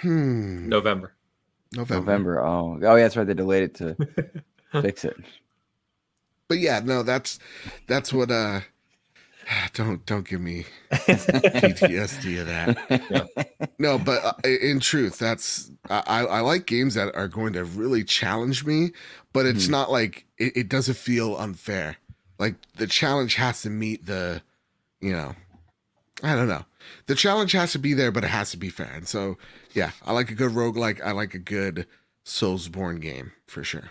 [0.00, 1.12] hmm, November.
[1.72, 2.00] November.
[2.04, 2.40] November.
[2.44, 3.26] Oh, oh yeah, that's right.
[3.26, 3.96] They delayed it to
[4.82, 5.16] fix it.
[6.48, 7.38] But yeah, no, that's
[7.86, 8.30] that's what.
[8.30, 8.60] uh
[9.74, 13.28] Don't don't give me PTSD of that.
[13.78, 18.04] No, but uh, in truth, that's I, I like games that are going to really
[18.04, 18.92] challenge me,
[19.32, 19.70] but it's Mhm.
[19.70, 21.96] not like it, it doesn't feel unfair.
[22.38, 24.42] Like the challenge has to meet the,
[25.00, 25.34] you know,
[26.22, 26.64] I don't know.
[27.06, 28.90] The challenge has to be there, but it has to be fair.
[28.94, 29.36] And so,
[29.74, 31.00] yeah, I like a good roguelike.
[31.04, 31.86] I like a good
[32.24, 33.90] Soulsborne game for sure.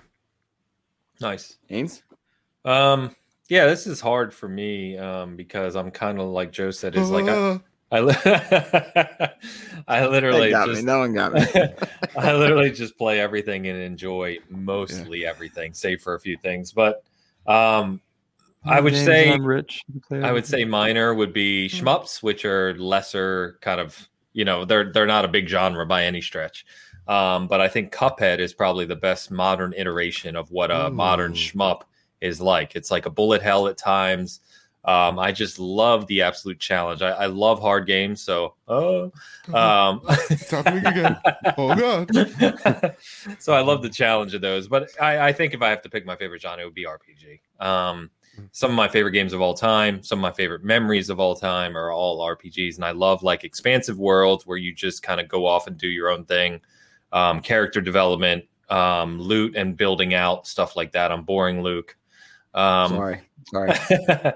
[1.22, 1.58] Nice.
[1.70, 2.02] Ains?
[2.66, 3.16] Um,
[3.50, 6.96] yeah, this is hard for me um, because I'm kind of like Joe said.
[6.96, 7.60] Is like I,
[7.92, 8.16] I, li-
[9.88, 10.86] I literally got just, me.
[10.86, 11.44] No one got me.
[12.18, 16.72] I literally just play everything and enjoy mostly everything, save for a few things.
[16.72, 17.04] But
[17.48, 18.00] um,
[18.64, 19.84] I would say I'm rich.
[20.12, 24.94] I would say minor would be shmups, which are lesser kind of you know they're
[24.94, 26.68] they're not a big genre by any stretch.
[27.08, 31.32] Um, but I think Cuphead is probably the best modern iteration of what a modern
[31.32, 31.36] Ooh.
[31.36, 31.82] shmup
[32.22, 32.76] is like.
[32.76, 34.42] It's like a bullet hell at times.
[34.86, 37.02] Um, I just love the absolute challenge.
[37.02, 39.12] I, I love hard games, so oh,
[39.54, 40.02] um,
[40.52, 41.18] again.
[41.58, 42.96] Oh god.
[43.40, 44.70] so I love the challenge of those.
[44.70, 46.86] But I, I think if I have to pick my favorite genre, it would be
[46.86, 47.42] RPG.
[47.60, 48.10] Um,
[48.54, 51.36] some of my favorite games of all time, some of my favorite memories of all
[51.36, 55.28] time are all RPGs, and I love like expansive worlds where you just kind of
[55.28, 56.62] go off and do your own thing.
[57.12, 61.12] Um, character development, um, loot, and building out stuff like that.
[61.12, 61.98] I'm boring, Luke.
[62.54, 63.22] Um, Sorry.
[63.52, 63.74] Sorry.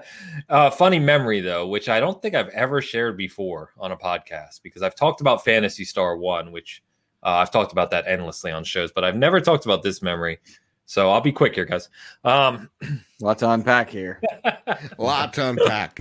[0.48, 4.62] uh, funny memory though, which I don't think I've ever shared before on a podcast
[4.62, 6.82] because I've talked about Phantasy Star One, which
[7.22, 10.38] uh, I've talked about that endlessly on shows, but I've never talked about this memory.
[10.86, 11.88] So I'll be quick here, guys.
[12.24, 12.68] Um,
[13.20, 14.20] Lots to unpack here.
[14.98, 16.00] lot to unpack.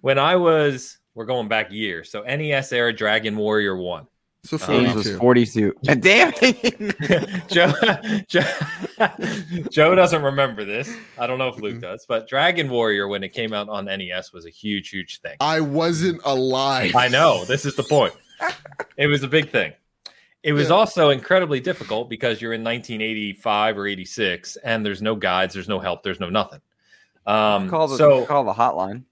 [0.00, 4.08] when I was, we're going back years, so NES era Dragon Warrior One.
[4.44, 5.18] So Ains was 42.
[5.18, 5.74] 42.
[6.00, 7.48] Damn it.
[7.48, 7.72] Joe,
[8.28, 10.94] Joe, Joe doesn't remember this.
[11.18, 14.32] I don't know if Luke does, but Dragon Warrior, when it came out on NES,
[14.34, 15.36] was a huge, huge thing.
[15.40, 16.94] I wasn't alive.
[16.94, 17.44] I know.
[17.46, 18.12] This is the point.
[18.96, 19.72] It was a big thing.
[20.42, 20.74] It was Yeah.
[20.74, 25.78] also incredibly difficult because you're in 1985 or 86, and there's no guides, there's no
[25.80, 26.60] help, there's no nothing.
[27.26, 29.04] Um, call the so call the hotline.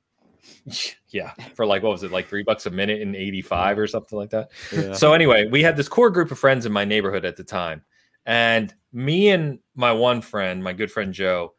[1.09, 4.19] yeah, for like what was it, like three bucks a minute in 85 or something
[4.19, 4.51] like that.
[4.73, 4.93] Yeah.
[4.93, 7.83] So anyway, we had this core group of friends in my neighborhood at the time,
[8.27, 11.55] and me and my one friend, my good friend Joe,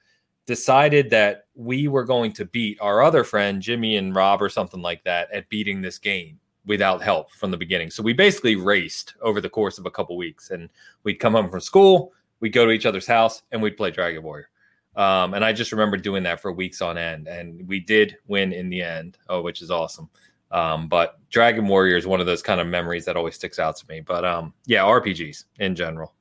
[0.46, 4.82] decided that we were going to beat our other friend Jimmy and Rob or something
[4.82, 7.90] like that at beating this game without help from the beginning.
[7.90, 10.70] So we basically raced over the course of a couple weeks, and
[11.04, 14.24] we'd come home from school, we'd go to each other's house, and we'd play Dragon
[14.24, 14.50] Warrior.
[14.96, 18.54] Um, and I just remember doing that for weeks on end, and we did win
[18.54, 20.10] in the end, oh, which is awesome.
[20.52, 23.76] Um, but Dragon Warrior is one of those kind of memories that always sticks out
[23.78, 24.02] to me.
[24.02, 26.14] But um, yeah, RPGs in general,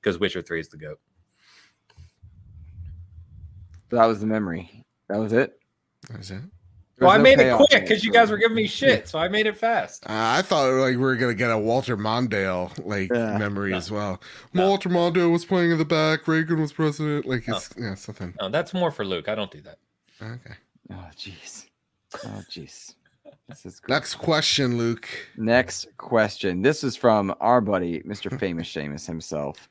[0.00, 0.98] because Witcher Three is the goat.
[3.90, 4.82] that was the memory.
[5.08, 5.60] That was it.
[6.10, 6.42] That's it.
[6.98, 9.18] There Well, I no made it quick because you guys were giving me shit, so
[9.18, 10.04] I made it fast.
[10.06, 13.36] Uh, I thought like we were gonna get a Walter Mondale like Yeah.
[13.36, 13.76] memory No.
[13.76, 14.20] as well.
[14.54, 14.66] No.
[14.66, 16.26] Walter Mondale was playing in the back.
[16.26, 17.26] Reagan was president.
[17.26, 18.32] Like it's yeah something.
[18.40, 19.28] No, that's more for Luke.
[19.28, 19.78] I don't do that.
[20.22, 20.54] Okay.
[20.90, 21.66] Oh jeez.
[22.24, 22.94] Oh jeez.
[23.48, 23.94] This is great.
[23.94, 25.06] Next question, Luke.
[25.36, 26.62] Next question.
[26.62, 28.36] This is from our buddy, Mr.
[28.40, 29.68] Famous Seamus himself.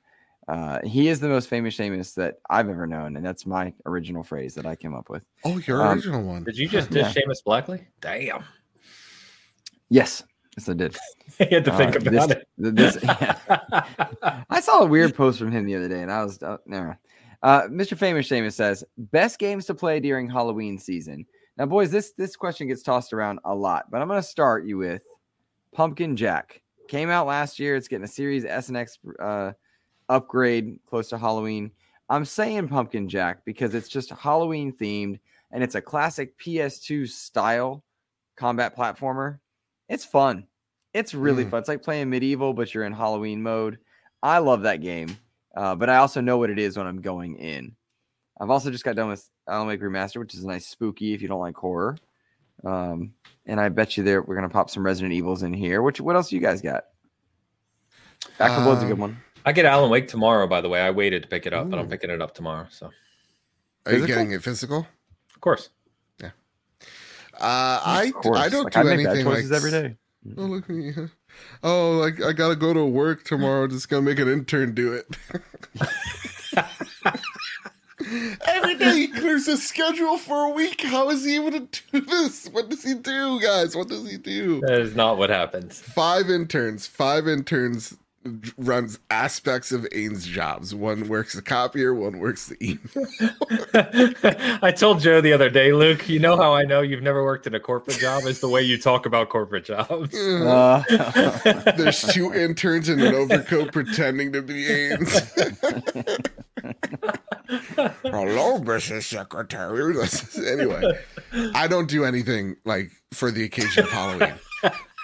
[0.47, 4.23] Uh, he is the most famous Seamus that I've ever known, and that's my original
[4.23, 5.23] phrase that I came up with.
[5.43, 6.43] Oh, your Um, original one.
[6.43, 7.23] Did you just dish Yeah.
[7.23, 7.85] Seamus Blackley?
[8.01, 8.43] Damn,
[9.89, 10.23] Yes,
[10.57, 10.95] yes, I did.
[11.39, 13.05] you had to Uh, think about this- this- it.
[14.49, 16.97] I saw a weird post from him the other day, and I was uh, never.
[17.43, 17.97] Uh, Mr.
[17.97, 21.25] Famous Seamus says, "Best games to play during Halloween season."
[21.57, 24.65] Now, boys, this this question gets tossed around a lot, but I'm going to start
[24.65, 25.03] you with
[25.73, 26.61] Pumpkin Jack.
[26.87, 27.75] Came out last year.
[27.75, 29.51] It's getting a Series S and X uh,
[30.09, 31.71] upgrade close to Halloween.
[32.09, 35.19] I'm saying Pumpkin Jack because it's just Halloween themed,
[35.51, 37.83] and it's a classic PS2 style
[38.35, 39.39] combat platformer.
[39.89, 40.45] It's fun.
[40.93, 41.49] It's really Mm.
[41.51, 41.59] fun.
[41.59, 43.79] It's like playing medieval, but you're in Halloween mode.
[44.23, 45.17] I love that game,
[45.55, 47.75] uh, but I also know what it is when I'm going in.
[48.39, 51.21] I've also just got done with Alan Wake Remaster, which is a nice spooky if
[51.21, 51.97] you don't like horror.
[52.63, 53.13] Um,
[53.45, 55.81] and I bet you there we're gonna pop some Resident Evils in here.
[55.81, 56.85] Which what else you guys got?
[58.37, 59.17] Back 4 Blood's a good Um, one.
[59.45, 60.47] I get Alan Wake tomorrow.
[60.47, 62.67] By the way, I waited to pick it up, but I'm picking it up tomorrow.
[62.71, 62.89] So
[63.85, 64.87] Are you getting it physical?
[65.33, 65.69] of course,
[66.19, 66.31] Yeah.
[67.33, 68.39] Uh, I course.
[68.39, 69.95] I don't Like, do I make bad anything like choices every day.
[70.37, 70.91] Oh look at me.
[71.63, 73.67] Oh, I, I gotta go to work tomorrow.
[73.67, 75.05] Just gonna make an intern do it.
[78.47, 80.81] Every day he clears his schedule for a week.
[80.81, 82.47] How is he able to do this?
[82.47, 83.75] What does he do, guys?
[83.75, 84.61] What does he do?
[84.61, 85.81] That is not what happens.
[85.81, 86.87] Five interns.
[86.87, 87.97] Five interns
[88.57, 90.73] runs aspects of Ains' jobs.
[90.73, 94.59] One works the copier, one works the email.
[94.63, 97.47] I told Joe the other day, Luke, you know how I know you've never worked
[97.47, 100.15] in a corporate job is the way you talk about corporate jobs.
[100.15, 100.83] Uh,
[101.77, 106.31] There's two interns in an overcoat pretending to be Ains.
[108.03, 109.03] Hello, Mrs.
[109.03, 109.95] Secretary.
[110.51, 110.99] anyway,
[111.53, 114.33] I don't do anything like for the occasion of Halloween.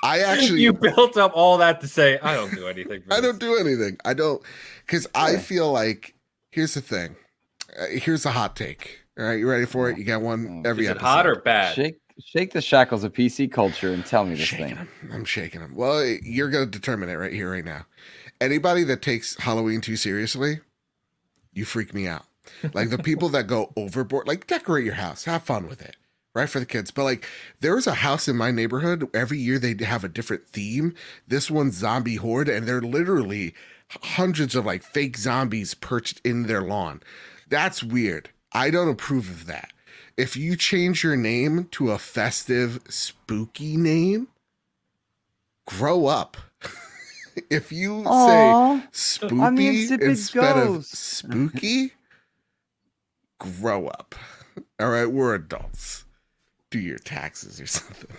[0.03, 3.01] I actually you built up all that to say I don't do anything.
[3.03, 3.97] For I don't do anything.
[4.05, 4.41] I don't
[4.85, 6.15] because I feel like
[6.51, 7.15] here's the thing.
[7.79, 8.99] Uh, here's a hot take.
[9.19, 9.97] All right, you ready for it?
[9.97, 11.05] You got one every Is it episode.
[11.05, 11.75] hot or bad?
[11.75, 14.75] shake, shake the shackles of PC culture and tell me this shaking thing.
[14.75, 14.89] them.
[15.11, 15.75] I'm shaking them.
[15.75, 17.85] Well, you're gonna determine it right here, right now.
[18.39, 20.59] Anybody that takes Halloween too seriously,
[21.53, 22.23] you freak me out.
[22.73, 25.95] Like the people that go overboard, like decorate your house, have fun with it,
[26.33, 26.91] right for the kids.
[26.91, 27.27] But like,
[27.59, 29.09] there was a house in my neighborhood.
[29.13, 30.93] Every year they have a different theme.
[31.27, 33.53] This one's zombie horde, and they're literally
[33.89, 37.01] hundreds of like fake zombies perched in their lawn.
[37.49, 38.29] That's weird.
[38.53, 39.71] I don't approve of that.
[40.17, 44.27] If you change your name to a festive, spooky name,
[45.65, 46.37] grow up.
[47.49, 51.93] if you Aw, say spooky I'm the instead of spooky,
[53.39, 54.15] grow up.
[54.79, 56.05] All right, we're adults.
[56.71, 58.09] Do your taxes or something.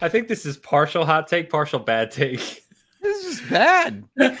[0.00, 2.62] I think this is partial hot take, partial bad take.
[3.02, 4.04] this is just bad.
[4.16, 4.40] This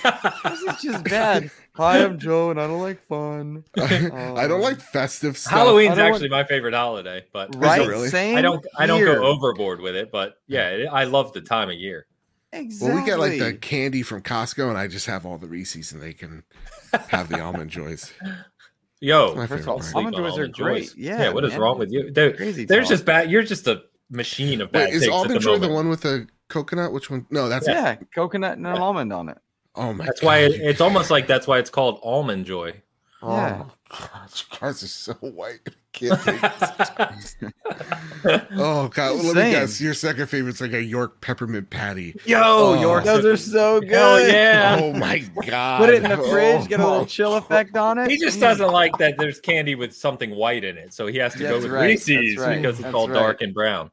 [0.62, 1.50] is just bad.
[1.74, 3.64] Hi, I'm Joe, and I don't like fun.
[3.76, 5.52] Um, I don't like festive stuff.
[5.52, 7.86] Halloween's I don't actually my favorite holiday, but Right?
[7.86, 8.08] really?
[8.08, 9.16] Same I don't I don't here.
[9.16, 10.12] go overboard with it.
[10.12, 12.06] But yeah, it, I love the time of year.
[12.52, 12.88] Exactly.
[12.94, 15.90] Well, we get like the candy from Costco, and I just have all the Reese's,
[15.90, 16.44] and they can
[17.08, 18.12] have the almond joys.
[19.00, 19.94] Yo, My first of favorite all, part.
[19.94, 20.82] Almond joys are great.
[20.84, 20.96] joys.
[20.96, 21.60] Yeah, what is man.
[21.60, 22.10] wrong with you?
[22.10, 22.64] Dude, crazy.
[22.64, 22.90] there's talk.
[22.90, 23.30] just bad.
[23.30, 25.88] You're just a machine of bad Wait, is takes at almond the joy the one
[25.88, 26.92] with the coconut?
[26.92, 27.26] Which one?
[27.30, 29.38] No, that's yeah, coconut and an almond on it.
[29.76, 30.26] Oh my That's god!
[30.26, 32.80] why it, it's almost like that's why it's called almond joy.
[33.22, 33.64] Oh Yeah.
[34.12, 35.60] Gosh, cars are so white.
[35.66, 37.36] I Can't take this.
[38.56, 39.24] oh god!
[39.24, 39.80] Let me guess.
[39.80, 42.16] Your second favorite's like a York peppermint patty.
[42.24, 42.80] Yo, Oh.
[42.80, 43.04] York.
[43.04, 43.90] Those are so good.
[43.90, 44.78] Hell yeah.
[44.82, 45.78] Oh my god!
[45.86, 47.04] Put it in the fridge, get a little Oh.
[47.04, 48.10] chill effect on it.
[48.10, 48.42] He just Mm.
[48.42, 51.56] doesn't like that there's candy with something white in it, so he has to go
[51.60, 53.14] with right, Reese's right, because it's that's all right.
[53.14, 53.90] dark and brown.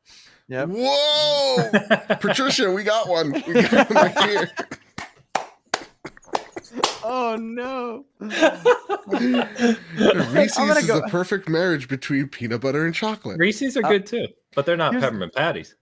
[0.48, 0.70] Yep.
[0.72, 1.70] Whoa,
[2.20, 3.32] Patricia, we got one.
[3.48, 4.52] We got one right here.
[7.04, 8.06] Oh no.
[9.12, 13.40] Reese's I'm gonna is go- the perfect marriage between peanut butter and chocolate.
[13.40, 15.76] Reese's are Uh, good too, but they're not peppermint patties.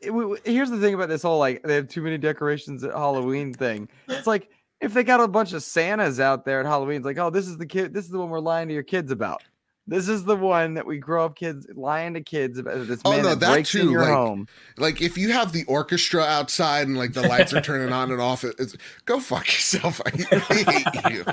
[0.00, 2.84] It- w- w- Here's the thing about this whole like they have too many decorations
[2.84, 3.88] at Halloween thing.
[4.08, 7.18] It's like if they got a bunch of Santas out there at Halloween, it's like,
[7.18, 9.42] oh, this is the kid, this is the one we're lying to your kids about.
[9.88, 12.74] This is the one that we grow up kids lying to kids about.
[12.74, 14.46] Uh, this Oh, man no, that that breaks in too, your like- home.
[14.76, 18.20] Like if you have the orchestra outside and like the lights are turning on and
[18.20, 20.00] off, it's go fuck yourself.
[20.06, 21.24] I hate you.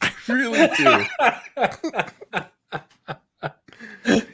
[0.00, 1.04] I really do.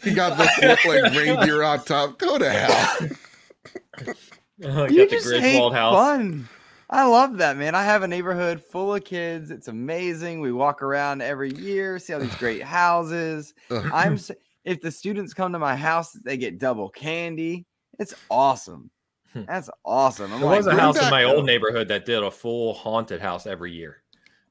[0.05, 2.19] You got the flip like reindeer on top.
[2.19, 3.09] Go to hell.
[4.63, 5.95] Oh, You got the just hate house.
[5.95, 6.49] fun.
[6.95, 7.75] I love that, man.
[7.75, 9.51] I have a neighborhood full of kids.
[9.51, 10.41] It's amazing.
[10.41, 13.53] We walk around every year, see all these great houses.
[13.69, 14.17] I'm
[14.65, 17.67] if the students come to my house, they get double candy.
[17.99, 18.91] It's awesome.
[19.33, 19.43] Hmm.
[19.49, 20.33] That's awesome.
[20.33, 23.21] I'm There like, was a house in my old neighborhood that did a full haunted
[23.21, 24.01] house every year.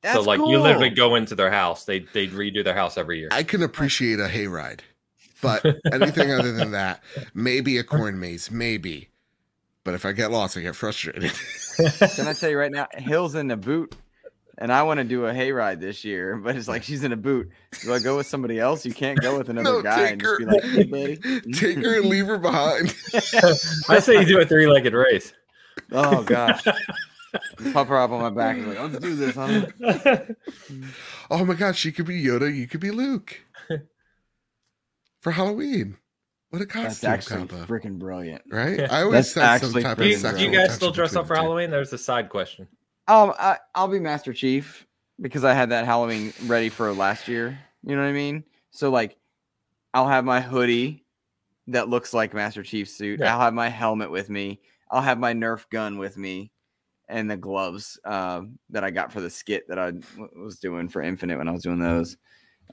[0.02, 3.20] That's so like you literally go into their house, they they'd redo their house every
[3.20, 3.30] year.
[3.32, 4.82] I can appreciate a hayride,
[5.42, 7.02] but anything other than that,
[7.34, 9.08] maybe a corn maze, maybe.
[9.86, 11.32] But if I get lost, I get frustrated.
[11.78, 12.88] Can I tell you right now?
[12.94, 13.96] Hill's in a boot,
[14.58, 16.38] and I want to do a hayride this year.
[16.38, 17.50] But it's like she's in a boot.
[17.84, 18.86] Do I go with somebody else?
[18.86, 20.52] You can't go with another No, guy take and just be her.
[20.52, 21.18] like, "Hey, buddy."
[21.54, 22.96] Take her and leave her behind.
[23.90, 25.34] I say you do a three legged race.
[25.92, 26.64] Oh gosh.
[27.74, 28.58] Pop her up on my back.
[28.58, 29.66] He's like, let's do this, honey.
[31.32, 33.42] Oh my god, she could be Yoda, you could be Luke.
[35.22, 35.98] For Halloween.
[36.54, 37.66] What a That's costume actually combo.
[37.66, 38.44] freaking brilliant.
[38.48, 38.78] Right?
[38.78, 38.88] Yeah.
[38.92, 41.16] I always That's said some actually type do, of you, do you guys still dress
[41.16, 41.34] up for.
[41.34, 41.72] Halloween?
[41.72, 42.68] There's a side question.
[43.08, 44.86] Um, I, I'll be Master Chief
[45.20, 47.58] because I had that Halloween ready for last year.
[47.84, 48.44] You know what I mean?
[48.70, 49.18] So like,
[49.96, 51.04] I'll have my hoodie
[51.70, 53.20] that looks like Master Chief's suit.
[53.20, 53.34] Yeah.
[53.34, 54.62] I'll have my helmet with me.
[54.92, 56.52] I'll have my Nerf gun with me,
[57.10, 60.88] and the gloves um, that I got for the skit that I w- was doing
[60.88, 62.16] for Infinite when I was doing those.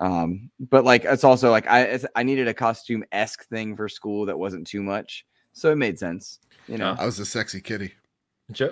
[0.01, 3.89] Um, but like, it's also like I it's, I needed a costume esque thing for
[3.89, 5.25] school that wasn't too much.
[5.53, 6.39] so it made sense.
[6.69, 7.93] You know, I was a sexy kitty.
[8.53, 8.71] Joe,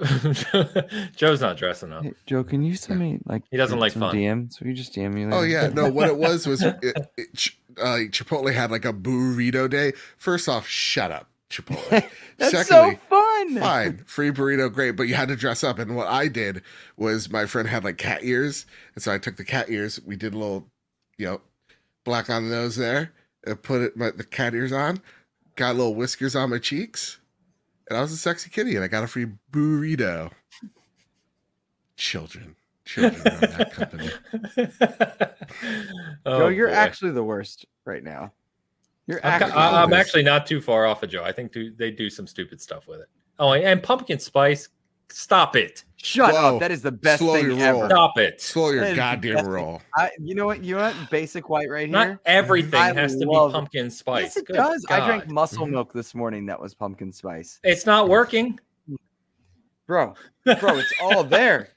[1.17, 2.03] Joe's not dressing up.
[2.03, 4.15] Hey, Joe, can you send me like He doesn't like fun.
[4.15, 4.61] DMs?
[4.61, 5.27] Will you just DM me?
[5.33, 5.89] Oh yeah, no.
[5.89, 7.51] What it was was it, it,
[7.81, 9.93] uh, Chipotle had like a burrito day.
[10.17, 11.89] First off, shut up, Chipotle.
[12.39, 13.59] that's Secondly, so fun.
[13.61, 15.79] fine, free burrito, great, but you had to dress up.
[15.79, 16.63] And what I did
[16.97, 18.67] was my friend had like cat ears,
[18.97, 20.01] and so I took the cat ears.
[20.05, 20.67] We did a little,
[21.19, 21.41] you know,
[22.05, 23.13] black on the nose there.
[23.45, 25.01] And put it my, the cat ears on.
[25.55, 27.19] Got little whiskers on my cheeks,
[27.89, 30.31] and I was a sexy kitty, and I got a free burrito.
[31.97, 32.55] Children,
[32.85, 34.11] children run that company.
[36.27, 36.75] Oh, Joe, you're boy.
[36.75, 38.33] actually the worst right now.
[39.07, 39.53] You're I'm, actually.
[39.53, 41.25] ca- I- I'm actually not too far off of Joe.
[41.25, 43.09] I think do, they do some stupid stuff with it.
[43.39, 44.69] Oh, and pumpkin spice.
[45.11, 45.85] Stop it.
[46.01, 46.55] Shut Whoa.
[46.55, 46.61] up.
[46.61, 47.79] That is the best Slow thing your ever.
[47.81, 47.89] roll.
[47.91, 48.41] Stop it.
[48.41, 49.83] Slow your That is goddamn roll.
[49.97, 50.63] I, you know what?
[50.63, 51.11] You know what?
[51.11, 52.11] Basic white right Not here.
[52.13, 54.23] Not everything I has to be love- pumpkin spice.
[54.23, 54.87] Yes, it Good does.
[54.89, 55.33] I drank God.
[55.33, 55.71] muscle Mhm.
[55.73, 56.47] milk this morning.
[56.47, 58.61] That was pumpkin spice, It's not working.
[59.87, 60.15] bro.
[60.45, 61.71] Bro, it's all there.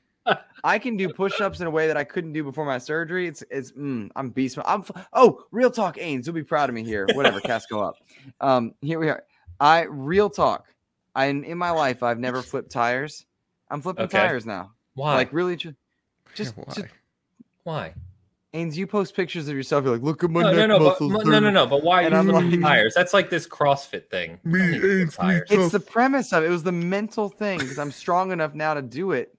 [0.64, 3.26] I can do push-ups in a way that I couldn't do before my surgery.
[3.28, 4.60] It's it's mm, I'm beast.
[4.64, 4.84] I'm
[5.14, 6.28] oh, real talk, Ains.
[6.28, 7.08] You'll be proud of me here.
[7.14, 7.96] Whatever, cast go up.
[8.40, 9.24] Um, here we are.
[9.60, 10.68] I real talk.
[11.16, 13.26] I in my life I've never flipped tires.
[13.72, 14.18] I'm flipping Okay.
[14.20, 14.74] tires now.
[14.94, 15.16] Why?
[15.16, 15.76] Like really, ju-
[16.36, 16.90] just, Yeah, just why?
[17.64, 17.94] Why?
[18.54, 19.86] Ains, you post pictures of yourself.
[19.86, 21.66] You're like, look at my No, neck no, no, but, no, no, no.
[21.66, 22.94] But why And you I'm flipping like- tires?
[22.94, 24.40] That's like this CrossFit thing.
[24.44, 25.44] Me I don't need to flip ain't tires.
[25.52, 26.48] It's the premise of it.
[26.48, 29.34] It was the mental thing because I'm strong enough now to do it.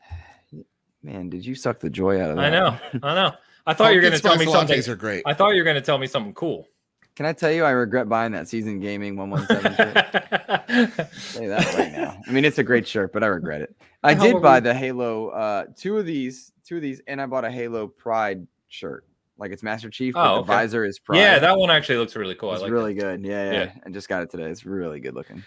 [1.02, 2.44] Man, did you suck the joy out of that?
[2.46, 2.78] I know.
[3.02, 3.32] I know.
[3.66, 4.76] I thought you were going to tell me Pumpkin something.
[4.82, 5.22] spice lattes are great.
[5.26, 6.68] I thought you were going to tell me something cool.
[7.16, 11.12] Can I tell you I regret buying that Seasoned Gaming 117 shirt?
[11.14, 12.20] Say that right now.
[12.26, 13.74] I mean, it's a great shirt, but I regret it.
[14.02, 17.20] I How did buy were the Halo, uh, two of these, two of these, and
[17.20, 19.06] I bought a Halo Pride shirt.
[19.38, 20.46] Like it's Master Chief, but Oh, the okay.
[20.48, 21.18] visor is Pride.
[21.18, 22.50] yeah, that one actually looks really cool.
[22.50, 23.24] I it's like really good.
[23.24, 23.72] Yeah, yeah, Yeah.
[23.86, 24.44] I just got it today.
[24.44, 25.42] It's really good looking.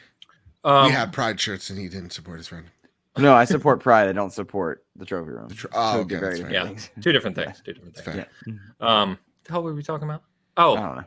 [0.63, 0.69] that.
[0.69, 2.65] Um, we had pride shirts and he didn't support his friend.
[3.17, 4.07] No, I support Pride.
[4.07, 5.47] I don't support the trophy room.
[5.49, 6.53] The tro- oh, Two okay, very different
[6.95, 7.01] Yeah.
[7.01, 7.61] two different things.
[7.65, 8.05] Two different things.
[8.05, 8.27] fair.
[8.47, 8.53] Yeah.
[8.79, 10.23] Um, the hell were we talking about?
[10.57, 11.03] I Oh, don't know.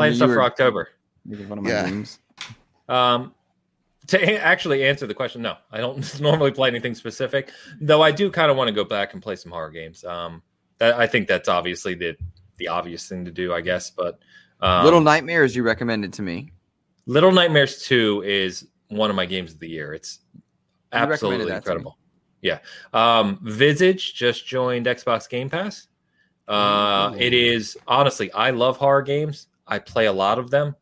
[0.00, 0.88] Playing you stuff for October.
[1.24, 1.82] Making fun of my Yeah.
[1.88, 2.18] dreams.
[2.88, 3.34] Um,
[4.08, 7.52] to a- actually answer the question, no, I don't normally play anything specific.
[7.80, 10.04] Though I do kind of want to go back and play some horror games.
[10.04, 10.42] Um,
[10.78, 12.16] that I think that's obviously the
[12.56, 13.90] the obvious thing to do, I guess.
[13.90, 14.18] But
[14.60, 16.52] um, Little Nightmares you recommended to me.
[17.06, 19.92] Little Nightmares Two is one of my games of the year.
[19.94, 20.18] It's
[20.92, 21.56] absolutely that to me.
[21.58, 21.98] incredible.
[22.42, 22.58] Yeah.
[22.92, 25.86] Um, Visage just joined Xbox Game Pass.
[26.48, 27.18] Uh, Ooh.
[27.18, 29.46] it is honestly, I love horror games.
[29.70, 30.76] I play a lot of them.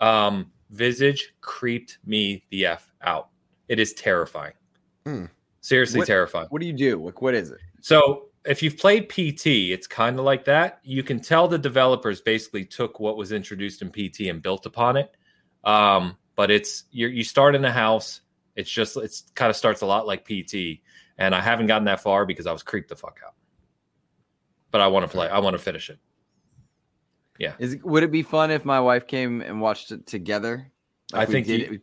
[0.00, 3.28] Um, Visage creeped me the f out.
[3.68, 4.54] It is terrifying.
[5.04, 5.24] Hmm.
[5.60, 6.46] Seriously What- terrifying.
[6.48, 7.04] What do you do?
[7.04, 7.58] Like, what is it?
[7.80, 10.78] So if you've played PT, it's kind of like that.
[10.82, 14.96] You can tell the developers basically took what was introduced in PT and built upon
[14.96, 15.14] it.
[15.64, 18.20] Um, but it's you you start in a house.
[18.56, 20.80] It's just it's kind of starts a lot like PT,
[21.18, 23.34] and I haven't gotten that far because I was creeped the fuck out.
[24.70, 25.28] But I want to play.
[25.28, 25.98] I want to finish it.
[27.58, 30.70] Is would it be fun if my wife came and watched it together?
[31.12, 31.80] I think did- you-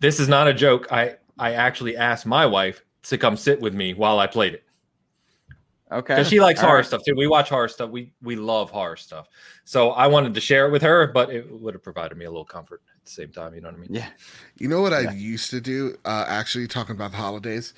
[0.00, 0.86] This is not a joke.
[0.92, 4.64] I I actually asked my wife to come sit with me while I played it.
[5.92, 6.14] okay.
[6.14, 6.86] because she likes All horror right.
[6.86, 7.14] stuff too.
[7.16, 7.90] We watch horror stuff.
[7.90, 9.28] We we love horror stuff.
[9.64, 12.30] So I wanted to share it with her, but it would have provided me a
[12.30, 13.54] little comfort at the same time.
[13.54, 13.94] You know what I mean?
[13.94, 14.08] Yeah.
[14.58, 15.96] You know what I used to do?
[16.04, 17.74] Uh, actually, talking about the holidays,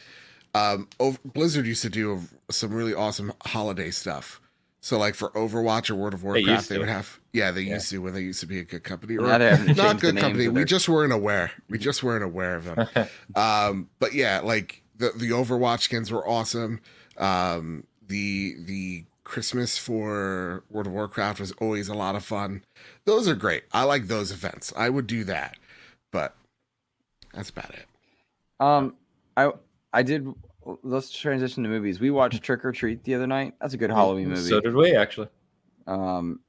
[0.55, 4.41] um, over, Blizzard used to do some really awesome holiday stuff.
[4.87, 7.19] So, like for Overwatch or World of Warcraft, used they, would have.
[7.33, 7.75] Yeah, they Yeah.
[7.75, 10.17] used to when they used to be a good company, or Now haven't not good
[10.17, 10.45] company.
[10.47, 11.51] of We just weren't aware.
[11.69, 12.87] We just weren't aware of them.
[13.35, 16.79] um, but yeah, like the the Overwatch skins were awesome.
[17.17, 22.63] Um, the the Christmas for World of Warcraft was always a lot of fun.
[23.07, 23.65] Those are great.
[23.73, 24.73] I like those events.
[24.77, 25.57] I would do that,
[26.13, 26.37] but
[27.35, 27.87] that's about it.
[28.61, 28.95] Um,
[29.37, 29.51] I
[29.93, 30.33] I did.
[30.83, 32.01] Let's transition to movies.
[32.01, 33.55] We watched Trick or Treat the other night.
[33.61, 34.41] That's a good Halloween movie.
[34.49, 35.29] So did we actually.
[35.87, 36.41] um,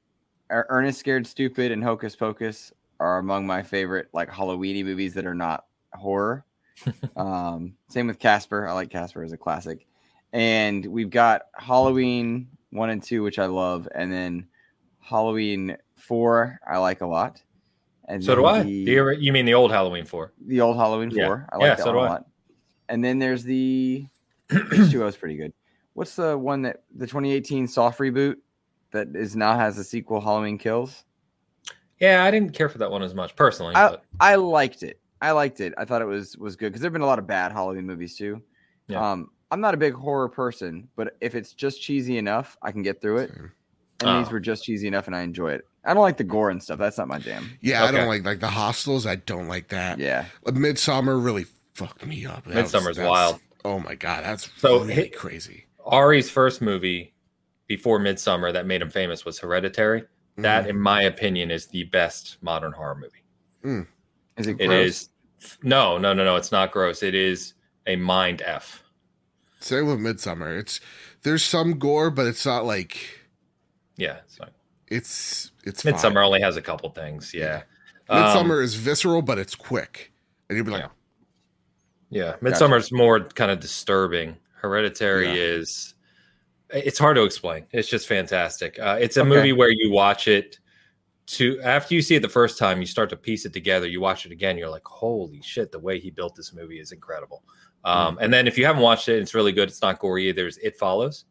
[0.52, 5.26] Er- Ernest Scared Stupid and Hocus Pocus are among my favorite like Halloweeny movies that
[5.26, 6.46] are not horror.
[7.16, 8.68] um, same with Casper.
[8.68, 9.86] I like Casper as a classic.
[10.34, 14.48] And we've got Halloween one and two, which I love, and then
[15.00, 17.42] Halloween four I like a lot.
[18.08, 18.64] And So do I.
[18.64, 20.34] The, you, mean the old Halloween four?
[20.46, 21.28] the old Halloween Yeah.
[21.28, 21.50] four.
[21.52, 22.08] I like Yeah, that so do a I.
[22.10, 22.26] lot.
[22.90, 24.06] And then there's the
[24.50, 25.54] H2O is pretty good.
[25.94, 28.36] What's the one that the 2018 soft reboot
[28.92, 31.04] that is now has a sequel, Halloween Kills?
[32.00, 33.74] Yeah, I didn't care for that one as much personally.
[33.76, 35.00] I, but I liked it.
[35.22, 35.74] I liked it.
[35.78, 38.16] I thought it was was good because there've been a lot of bad Halloween movies
[38.16, 38.42] too.
[38.88, 39.12] Yeah.
[39.12, 42.84] Um, I'm not a big horror person, but if it's just cheesy enough, I can
[42.84, 43.32] get through it.
[43.32, 43.52] Same.
[44.02, 44.20] and Oh.
[44.22, 45.66] these were just cheesy enough, and I enjoy it.
[45.84, 46.78] I don't like the gore and stuff.
[46.78, 47.50] That's not my jam.
[47.62, 49.08] Yeah, I don't like like the hostels.
[49.08, 49.98] I don't like that.
[49.98, 51.46] Yeah, Midsommar really
[51.78, 52.44] fucked me up.
[52.46, 53.40] That was- Midsommar's that's- wild.
[53.66, 55.66] Oh my god, that's So really hit- crazy.
[55.86, 57.14] Ari's first movie
[57.68, 60.04] before Midsommar that made him famous was Hereditary.
[60.38, 60.70] That, Mm.
[60.70, 63.86] in my opinion, is the best modern horror movie.
[64.38, 64.62] is it?
[64.62, 64.86] It gross?
[64.88, 65.10] is.
[65.64, 66.36] No, no, no, no.
[66.36, 67.02] It's not gross.
[67.04, 67.54] It is
[67.88, 68.84] a mind f.
[69.60, 70.58] Same with Midsommar.
[70.60, 70.80] It's
[71.24, 72.98] there's some gore, but it's not like
[73.98, 74.54] Yeah, it's not.
[74.88, 76.18] it's it's Midsommar fine.
[76.18, 77.34] only has a couple things.
[77.34, 77.64] Yeah.
[78.10, 80.14] Um, Midsommar is visceral, but it's quick,
[80.50, 80.90] and you'd be like, Yeah.
[82.10, 84.38] Yeah, Midsommar's more kind of disturbing.
[84.54, 85.34] Hereditary Yeah.
[85.60, 85.94] is
[86.70, 87.66] it's hard to explain.
[87.72, 88.78] It's just fantastic.
[88.80, 89.30] Uh, it's a Okay.
[89.30, 90.60] movie where you watch it
[91.28, 93.88] to after you see it the first time, you start to piece it together.
[93.88, 95.72] You watch it again, you're like, "Holy shit!
[95.72, 97.44] The way he built this movie is incredible."
[97.84, 99.70] Um, And then if you haven't watched it, it's really good.
[99.70, 100.32] It's not gory.
[100.32, 101.26] There's It Follows.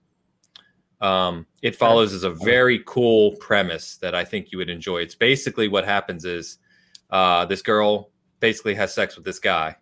[1.00, 4.98] Um, it Follows is a very cool premise that I think you would enjoy.
[5.02, 6.58] It's basically what happens is
[7.10, 9.76] uh, this girl basically has sex with this guy,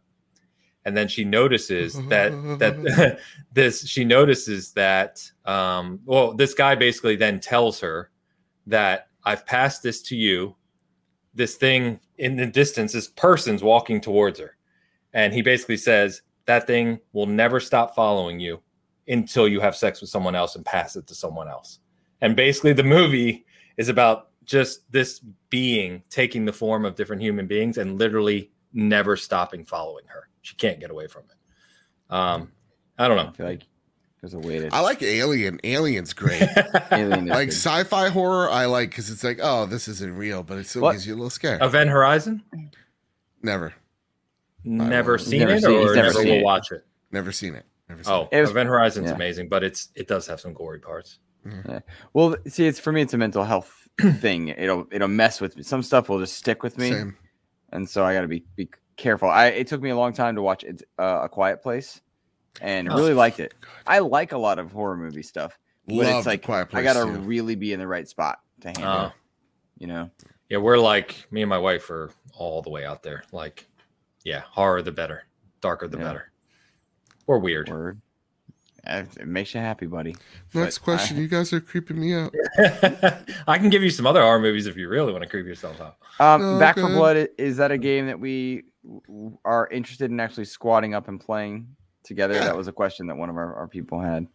[0.85, 3.19] and then she notices that that
[3.53, 8.11] this she notices that um, well, this guy basically then tells her
[8.67, 10.57] that I've passed this to you.
[11.37, 14.57] This thing in the distance this persons walking towards her,
[15.13, 18.61] and he basically says that thing will never stop following you
[19.09, 21.81] until you have sex with someone else and pass it to someone else.
[22.21, 23.45] And basically, the movie
[23.77, 25.21] is about just this
[25.51, 30.29] being taking the form of different human beings and literally never stopping following her.
[30.45, 32.15] She can't get away from it.
[32.15, 32.53] Um,
[32.99, 33.33] I don't I know.
[33.33, 33.63] feel like
[34.21, 34.69] there's a way to.
[34.75, 35.59] I like Alien.
[35.65, 36.43] Alien's great.
[36.93, 37.55] Alien like good.
[37.55, 40.93] sci-fi horror, I like because it's like, oh, this isn't real, but it still What?
[40.93, 41.59] gives you a little scare.
[41.63, 42.43] Event Horizon?
[43.43, 43.73] Never,
[44.65, 46.43] Never seen never it, seen- or never never will it.
[46.45, 46.85] watch it.
[47.11, 47.65] never seen it.
[47.89, 49.15] Never seen Oh, It was- Event Horizon's yeah.
[49.15, 51.19] amazing, but it's it does have some gory parts.
[52.15, 53.03] Well, see, it's for me.
[53.03, 53.89] It's a mental health
[54.21, 54.49] thing.
[54.49, 55.63] It'll it'll mess with me.
[55.63, 57.17] Some stuff will just stick with me, Same.
[57.73, 59.29] and so I got to be be careful.
[59.29, 62.01] I it took me a long time to watch it, uh, a Quiet Place,
[62.61, 62.97] and Oh.
[62.97, 63.55] really liked it.
[63.87, 66.81] I like a lot of horror movie stuff, but Love it's like Quiet Place.
[66.81, 67.21] I got to too.
[67.21, 69.07] really be in the right spot to handle.
[69.07, 69.13] It,
[69.79, 70.11] You know,
[70.49, 73.25] Yeah, we're like me and my wife are all the way out there.
[73.33, 73.67] Like,
[74.25, 75.25] yeah, horror the better,
[75.61, 76.05] darker the Yeah.
[76.05, 76.33] better,
[77.27, 77.69] or weird.
[77.69, 78.01] word.
[78.87, 80.15] Uh, It makes you happy, buddy.
[80.53, 81.17] Next But question.
[81.17, 82.35] I- you guys are creeping me out.
[83.49, 85.81] I can give you some other horror movies if you really want to creep yourself
[85.81, 85.97] out.
[86.21, 86.95] Um, Oh, Back for good.
[86.97, 88.65] Blood is that a game that we w-
[89.45, 91.69] are interested in actually squatting up and playing
[92.03, 92.35] together?
[92.35, 92.45] Yeah.
[92.45, 94.27] That was a question that one of our, our people had.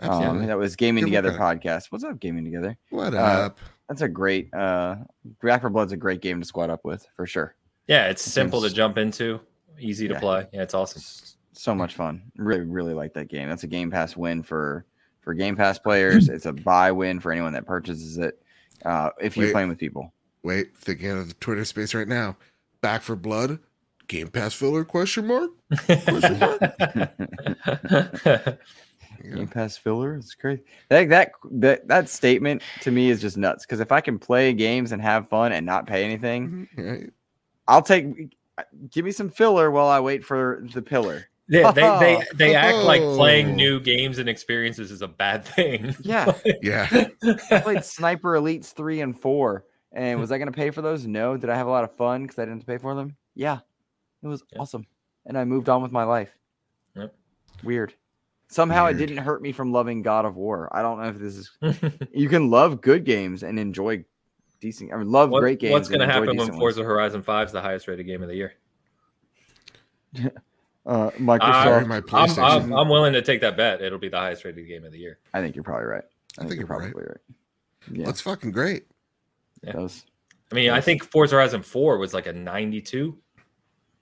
[0.00, 1.86] Um, that was Gaming Give 'em Together podcast.
[1.92, 2.76] What's up, Gaming Together?
[2.90, 3.58] what uh, up?
[3.88, 4.52] That's a great.
[4.52, 4.96] Uh,
[5.42, 7.54] Back 4 Blood's a great game to squat up with for sure.
[7.86, 9.38] Yeah, it's It simple to jump into,
[9.78, 10.20] easy to Yeah.
[10.20, 10.46] play.
[10.52, 11.02] Yeah, it's awesome.
[11.52, 12.22] So much fun.
[12.36, 13.48] Really, really like that game.
[13.48, 14.84] That's a Game Pass win for
[15.20, 16.28] for Game Pass players.
[16.28, 18.42] it's a buy win for anyone that purchases it.
[18.84, 19.52] Uh, if you're Wait.
[19.52, 20.12] playing with people.
[20.42, 22.36] Wait, thinking of the Twitter space right now.
[22.80, 23.60] Back for Blood.
[24.08, 24.84] Game Pass filler?
[24.84, 25.50] Question mark.
[25.86, 26.38] Question
[29.24, 29.36] Yeah.
[29.36, 30.16] Game Pass filler.
[30.16, 30.64] It's great.
[30.88, 33.64] That that that that statement to me is just nuts.
[33.64, 37.10] Because if I can play games and have fun and not pay anything, Mhm, right.
[37.68, 38.36] I'll take.
[38.90, 41.26] Give me some filler while I wait for the pillar.
[41.48, 43.16] Yeah, they they they act like Oh.
[43.16, 45.94] playing new games and experiences is a bad thing.
[46.00, 46.88] Yeah, Yeah.
[47.50, 51.06] I played Sniper Elites three and four, and was I going to pay for those?
[51.06, 51.36] No.
[51.36, 53.16] Did I have a lot of fun because I didn't have to pay for them?
[53.34, 53.60] Yeah,
[54.22, 54.60] it was Yeah.
[54.60, 54.86] awesome,
[55.26, 56.36] and I moved on with my life.
[56.96, 57.14] Yep.
[57.64, 57.94] Weird.
[58.48, 58.96] Somehow Weird.
[59.00, 60.68] it didn't hurt me from loving God of War.
[60.76, 61.50] I don't know if this is
[62.12, 64.04] you can love good games and enjoy
[64.60, 64.92] decent.
[64.92, 65.72] I mean, love What- great games.
[65.72, 66.60] what's going to happen when decent ones.
[66.60, 68.52] Forza Horizon 5 is the highest rated game of the year?
[70.84, 71.20] Uh, Sorry,
[71.84, 71.86] Microsoft.
[71.86, 73.80] my I'm, I'm, I'm willing to take that bet.
[73.80, 75.20] It'll be the highest rated game of the year.
[75.32, 76.02] I think you're probably right.
[76.02, 76.92] I, I think, think you're you're right.
[76.92, 77.98] probably right.
[78.00, 78.86] Yeah, That's fucking great.
[79.62, 79.74] Yeah.
[79.74, 80.04] those
[80.50, 83.16] I mean, I think Forza Horizon 4 was like a 92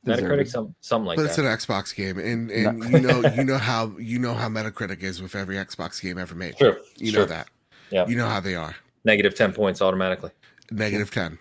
[0.06, 0.48] Metacritic, deserved.
[0.50, 3.92] some, something like but it's an Xbox game, and and you know you know how
[3.98, 6.56] you know how Metacritic is with every Xbox game ever made.
[6.56, 6.76] True.
[6.96, 7.20] You true.
[7.22, 7.48] know that.
[7.90, 8.06] Yeah.
[8.06, 8.74] You know how they are.
[9.04, 10.30] Negative 10 points automatically.
[10.70, 11.38] Negative ten.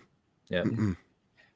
[0.50, 0.64] Yeah.
[0.64, 0.98] Mm-mm.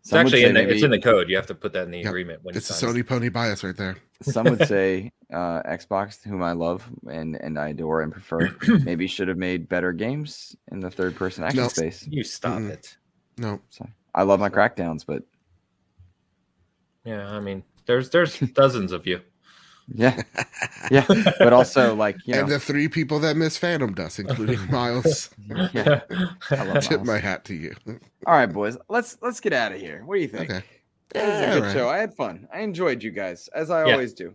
[0.02, 1.30] It's Some actually in the, it's in the code.
[1.30, 2.08] You have to put that in the Yep.
[2.08, 3.06] agreement when It's a sign it.
[3.06, 3.96] Sony pony bias right there.
[4.22, 8.54] Some would say uh, Xbox, whom I love and and I adore and prefer,
[8.84, 11.68] maybe should have made better games in the third person action No.
[11.70, 12.06] space.
[12.08, 12.70] You stop Mm-mm.
[12.72, 12.96] it.
[13.38, 15.24] No, So I love my crackdowns, but
[17.06, 19.20] Yeah, I mean, there's there's dozens of you.
[19.94, 20.22] yeah,
[20.90, 21.06] yeah.
[21.40, 25.30] But also like you know, and the three people that miss Phantom Dust, including Miles.
[25.74, 26.02] yeah.
[26.52, 27.08] I love Tip Miles.
[27.08, 27.76] my hat to you.
[28.26, 30.04] All right, boys, let's let's get out of here.
[30.06, 30.50] What do you think?
[30.50, 30.64] Okay.
[31.14, 31.74] This is a good right.
[31.74, 31.90] show.
[31.90, 32.48] I had fun.
[32.54, 33.92] I enjoyed you guys, as I Yeah.
[33.94, 34.34] always do.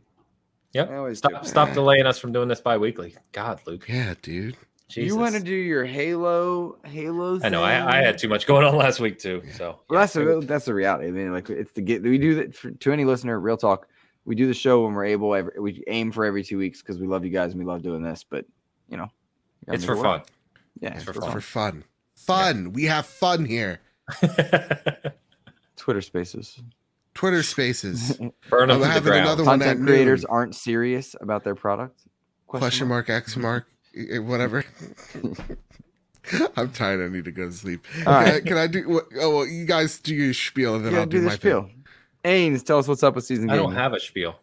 [0.74, 0.90] Yep.
[0.90, 1.48] I always Stop do.
[1.48, 3.16] stop delaying us from doing this bi-weekly.
[3.32, 3.86] God, Luke.
[3.88, 4.56] Yeah, dude.
[4.88, 5.08] Jesus.
[5.12, 7.38] You want to do your Halo, Halo?
[7.42, 7.62] I know.
[7.62, 9.42] I, I had too much going on last week too.
[9.54, 11.08] So Well, that's the, that's the reality.
[11.08, 13.38] I mean, like it's the get we do that for, to any listener.
[13.38, 13.86] Real talk.
[14.24, 15.34] We do the show when we're able.
[15.34, 17.82] Every, we aim for every two weeks because we love you guys and we love
[17.82, 18.24] doing this.
[18.28, 18.46] But
[18.88, 19.08] you know,
[19.66, 20.04] you it's for work.
[20.04, 20.22] fun.
[20.80, 21.84] Yeah, It's it's for for for fun.
[22.16, 22.54] fun.
[22.64, 22.72] Fun.
[22.72, 23.80] We have fun here.
[25.76, 26.60] Twitter Spaces.
[27.14, 28.16] Twitter Spaces.
[28.50, 29.26] Burn I'm them to the having ground.
[29.26, 30.30] another one Content at creators noon.
[30.30, 32.00] aren't serious about their product.
[32.46, 33.66] Question mark X mark
[34.22, 34.64] whatever.
[36.56, 37.00] I'm tired.
[37.04, 37.86] I need to go to sleep.
[37.98, 38.44] All Can, I, right.
[38.44, 38.88] can I do?
[38.88, 41.28] What, oh, well, you guys do your spiel, and then Yeah, I'll do do, the
[41.28, 41.62] my spiel.
[41.62, 41.84] thing.
[42.24, 44.36] Ains, tell us what's up with season I don't have a spiel.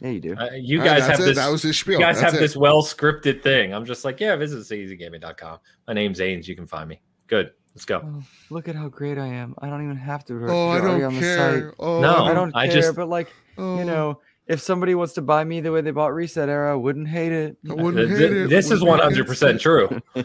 [0.00, 0.34] Yeah, you do.
[0.36, 1.24] Uh, you guys that's have it.
[1.24, 1.36] this.
[1.36, 2.00] That was his spiel.
[2.00, 2.44] you guys That's have it.
[2.44, 3.72] this well scripted thing.
[3.72, 5.58] I'm just like, yeah, visit seasonedgaming.com.
[5.86, 6.48] My name's Ains.
[6.48, 7.00] You can find me.
[7.28, 7.52] Good.
[7.74, 8.00] Let's go.
[8.04, 9.54] Oh, look at how great I am.
[9.58, 10.46] I don't even have to.
[10.48, 11.36] Oh, I don't on the care.
[11.68, 11.74] site.
[11.78, 12.24] Oh, No.
[12.24, 15.44] I don't I care, just- but like oh, you know, if somebody wants to buy
[15.44, 17.56] me the way they bought ResetEra, I wouldn't hate it.
[17.70, 18.50] I wouldn't hate th- it.
[18.50, 20.00] This is 100 percent true.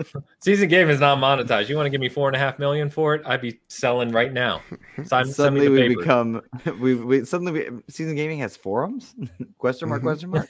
[0.40, 1.68] Season game is not monetized.
[1.68, 3.22] You want to give me four and a half million for it?
[3.26, 4.62] I'd be selling right now.
[5.04, 6.00] Sign, send me suddenly the we paper.
[6.00, 6.42] become
[6.80, 9.14] we, we suddenly we, Seasoned Gaming has forums
[9.58, 10.04] question mark Mhm.
[10.04, 10.46] question mark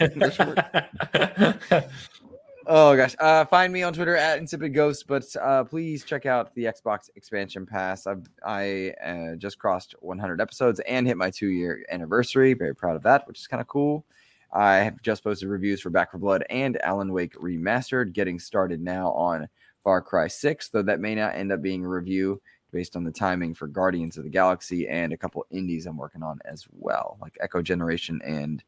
[2.68, 3.16] oh gosh.
[3.18, 7.10] Uh find me on twitter at insipid ghost but uh please check out the xbox
[7.16, 8.06] expansion pass.
[8.06, 12.54] I've i uh, just crossed 100 episodes and hit my two year anniversary.
[12.54, 14.04] Very proud of that which is kind of cool.
[14.52, 18.80] I have just posted reviews for Back 4 Blood and alan wake remastered getting started
[18.80, 19.48] now on
[19.82, 22.40] far cry 6 though that may not end up being a review
[22.70, 26.22] based on the timing for Guardians of the Galaxy and a couple indies I'm working
[26.22, 28.62] on as well, like Echo Generation and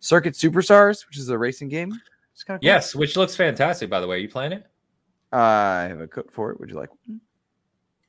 [0.00, 1.98] Circuit Superstars, which is a racing game.
[2.36, 2.66] It's kind of cool.
[2.66, 3.88] yes, which looks fantastic.
[3.88, 4.66] By the way, you playing it?
[5.32, 6.60] I have a code for it.
[6.60, 6.90] Would you like?
[7.06, 7.18] one?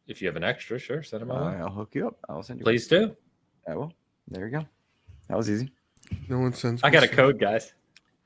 [0.06, 1.58] If you have an extra, sure, send them my way.
[1.62, 2.18] I'll hook you up.
[2.28, 2.66] I'll send you.
[2.66, 3.04] Please do.
[3.04, 3.16] One.
[3.70, 3.94] I will.
[4.28, 4.66] There you go.
[5.30, 5.72] That was easy.
[6.28, 6.84] No one sends.
[6.84, 7.74] I got a code, guys.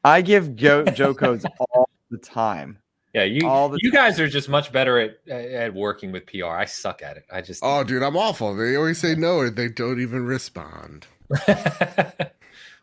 [0.03, 2.79] I give Joe Joe codes all the time.
[3.13, 6.45] Yeah, you All the you guys are just much better at at working with PR.
[6.47, 7.25] I suck at it.
[7.31, 8.55] I just Oh, dude, I'm awful.
[8.55, 11.05] They always say no, or they don't even respond.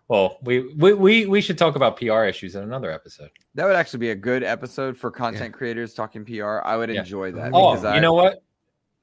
[0.09, 3.31] well, we, we we we should talk about PR issues in another episode.
[3.55, 6.61] That would actually be a good episode for content creators talking PR.
[6.65, 7.01] I would Yeah.
[7.01, 7.51] enjoy that.
[7.55, 8.43] Oh, because you I- know what?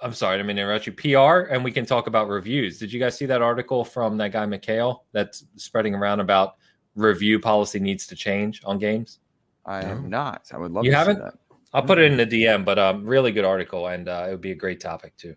[0.01, 0.91] I'm sorry, I didn't mean to interrupt you.
[0.91, 2.77] PR, and we can talk about reviews.
[2.79, 6.55] Did you guys see that article from that guy McHale that's spreading around about
[6.95, 9.19] review policy needs to change on games?
[9.65, 10.09] I have No.
[10.09, 10.47] not.
[10.51, 11.15] I would love You to haven't?
[11.17, 11.35] see that.
[11.73, 14.41] I'll put it in the DM, but um, really good article, and uh, it would
[14.41, 15.35] be a great topic too.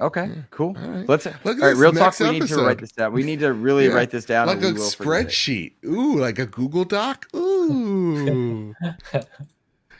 [0.00, 0.34] Okay, Yeah.
[0.50, 0.76] cool.
[0.76, 1.08] All right.
[1.08, 2.00] Let's Look at all right, this real talk.
[2.18, 3.12] next We need to write this down.
[3.12, 3.92] We need to really Yeah.
[3.94, 4.48] write this down.
[4.48, 5.28] like a we will forget it.
[5.28, 5.72] spreadsheet.
[5.84, 7.26] Ooh, like a Google Doc.
[7.34, 8.74] Ooh.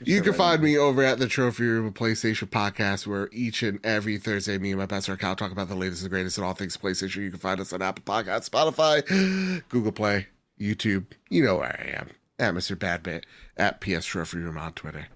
[0.03, 3.79] You can find me over at the Trophy Room of PlayStation podcast, where each and
[3.87, 6.45] every Thursday, me and my best friend Kyle talk about the latest and greatest in
[6.45, 7.23] all things PlayStation.
[7.23, 10.27] You can find us on Apple Podcasts, Spotify, Google Play,
[10.61, 11.07] YouTube.
[11.31, 12.11] You know where I am
[12.41, 12.77] at Mr.
[12.77, 13.23] Badbit
[13.57, 15.07] at PS Trophy Room on Twitter.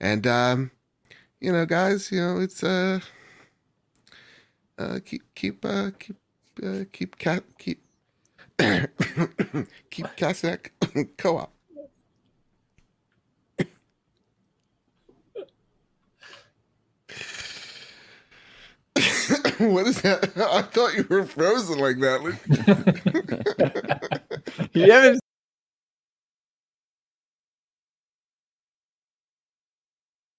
[0.00, 0.70] And um,
[1.40, 2.98] you know, guys, you know it's uh,
[4.78, 6.16] uh keep keep uh keep
[6.62, 7.82] uh, keep cat keep
[9.90, 10.70] keep Cassack
[11.18, 11.52] co-op.
[19.58, 20.32] what is that?
[20.36, 22.22] I thought you were frozen like that.
[24.72, 25.20] You haven't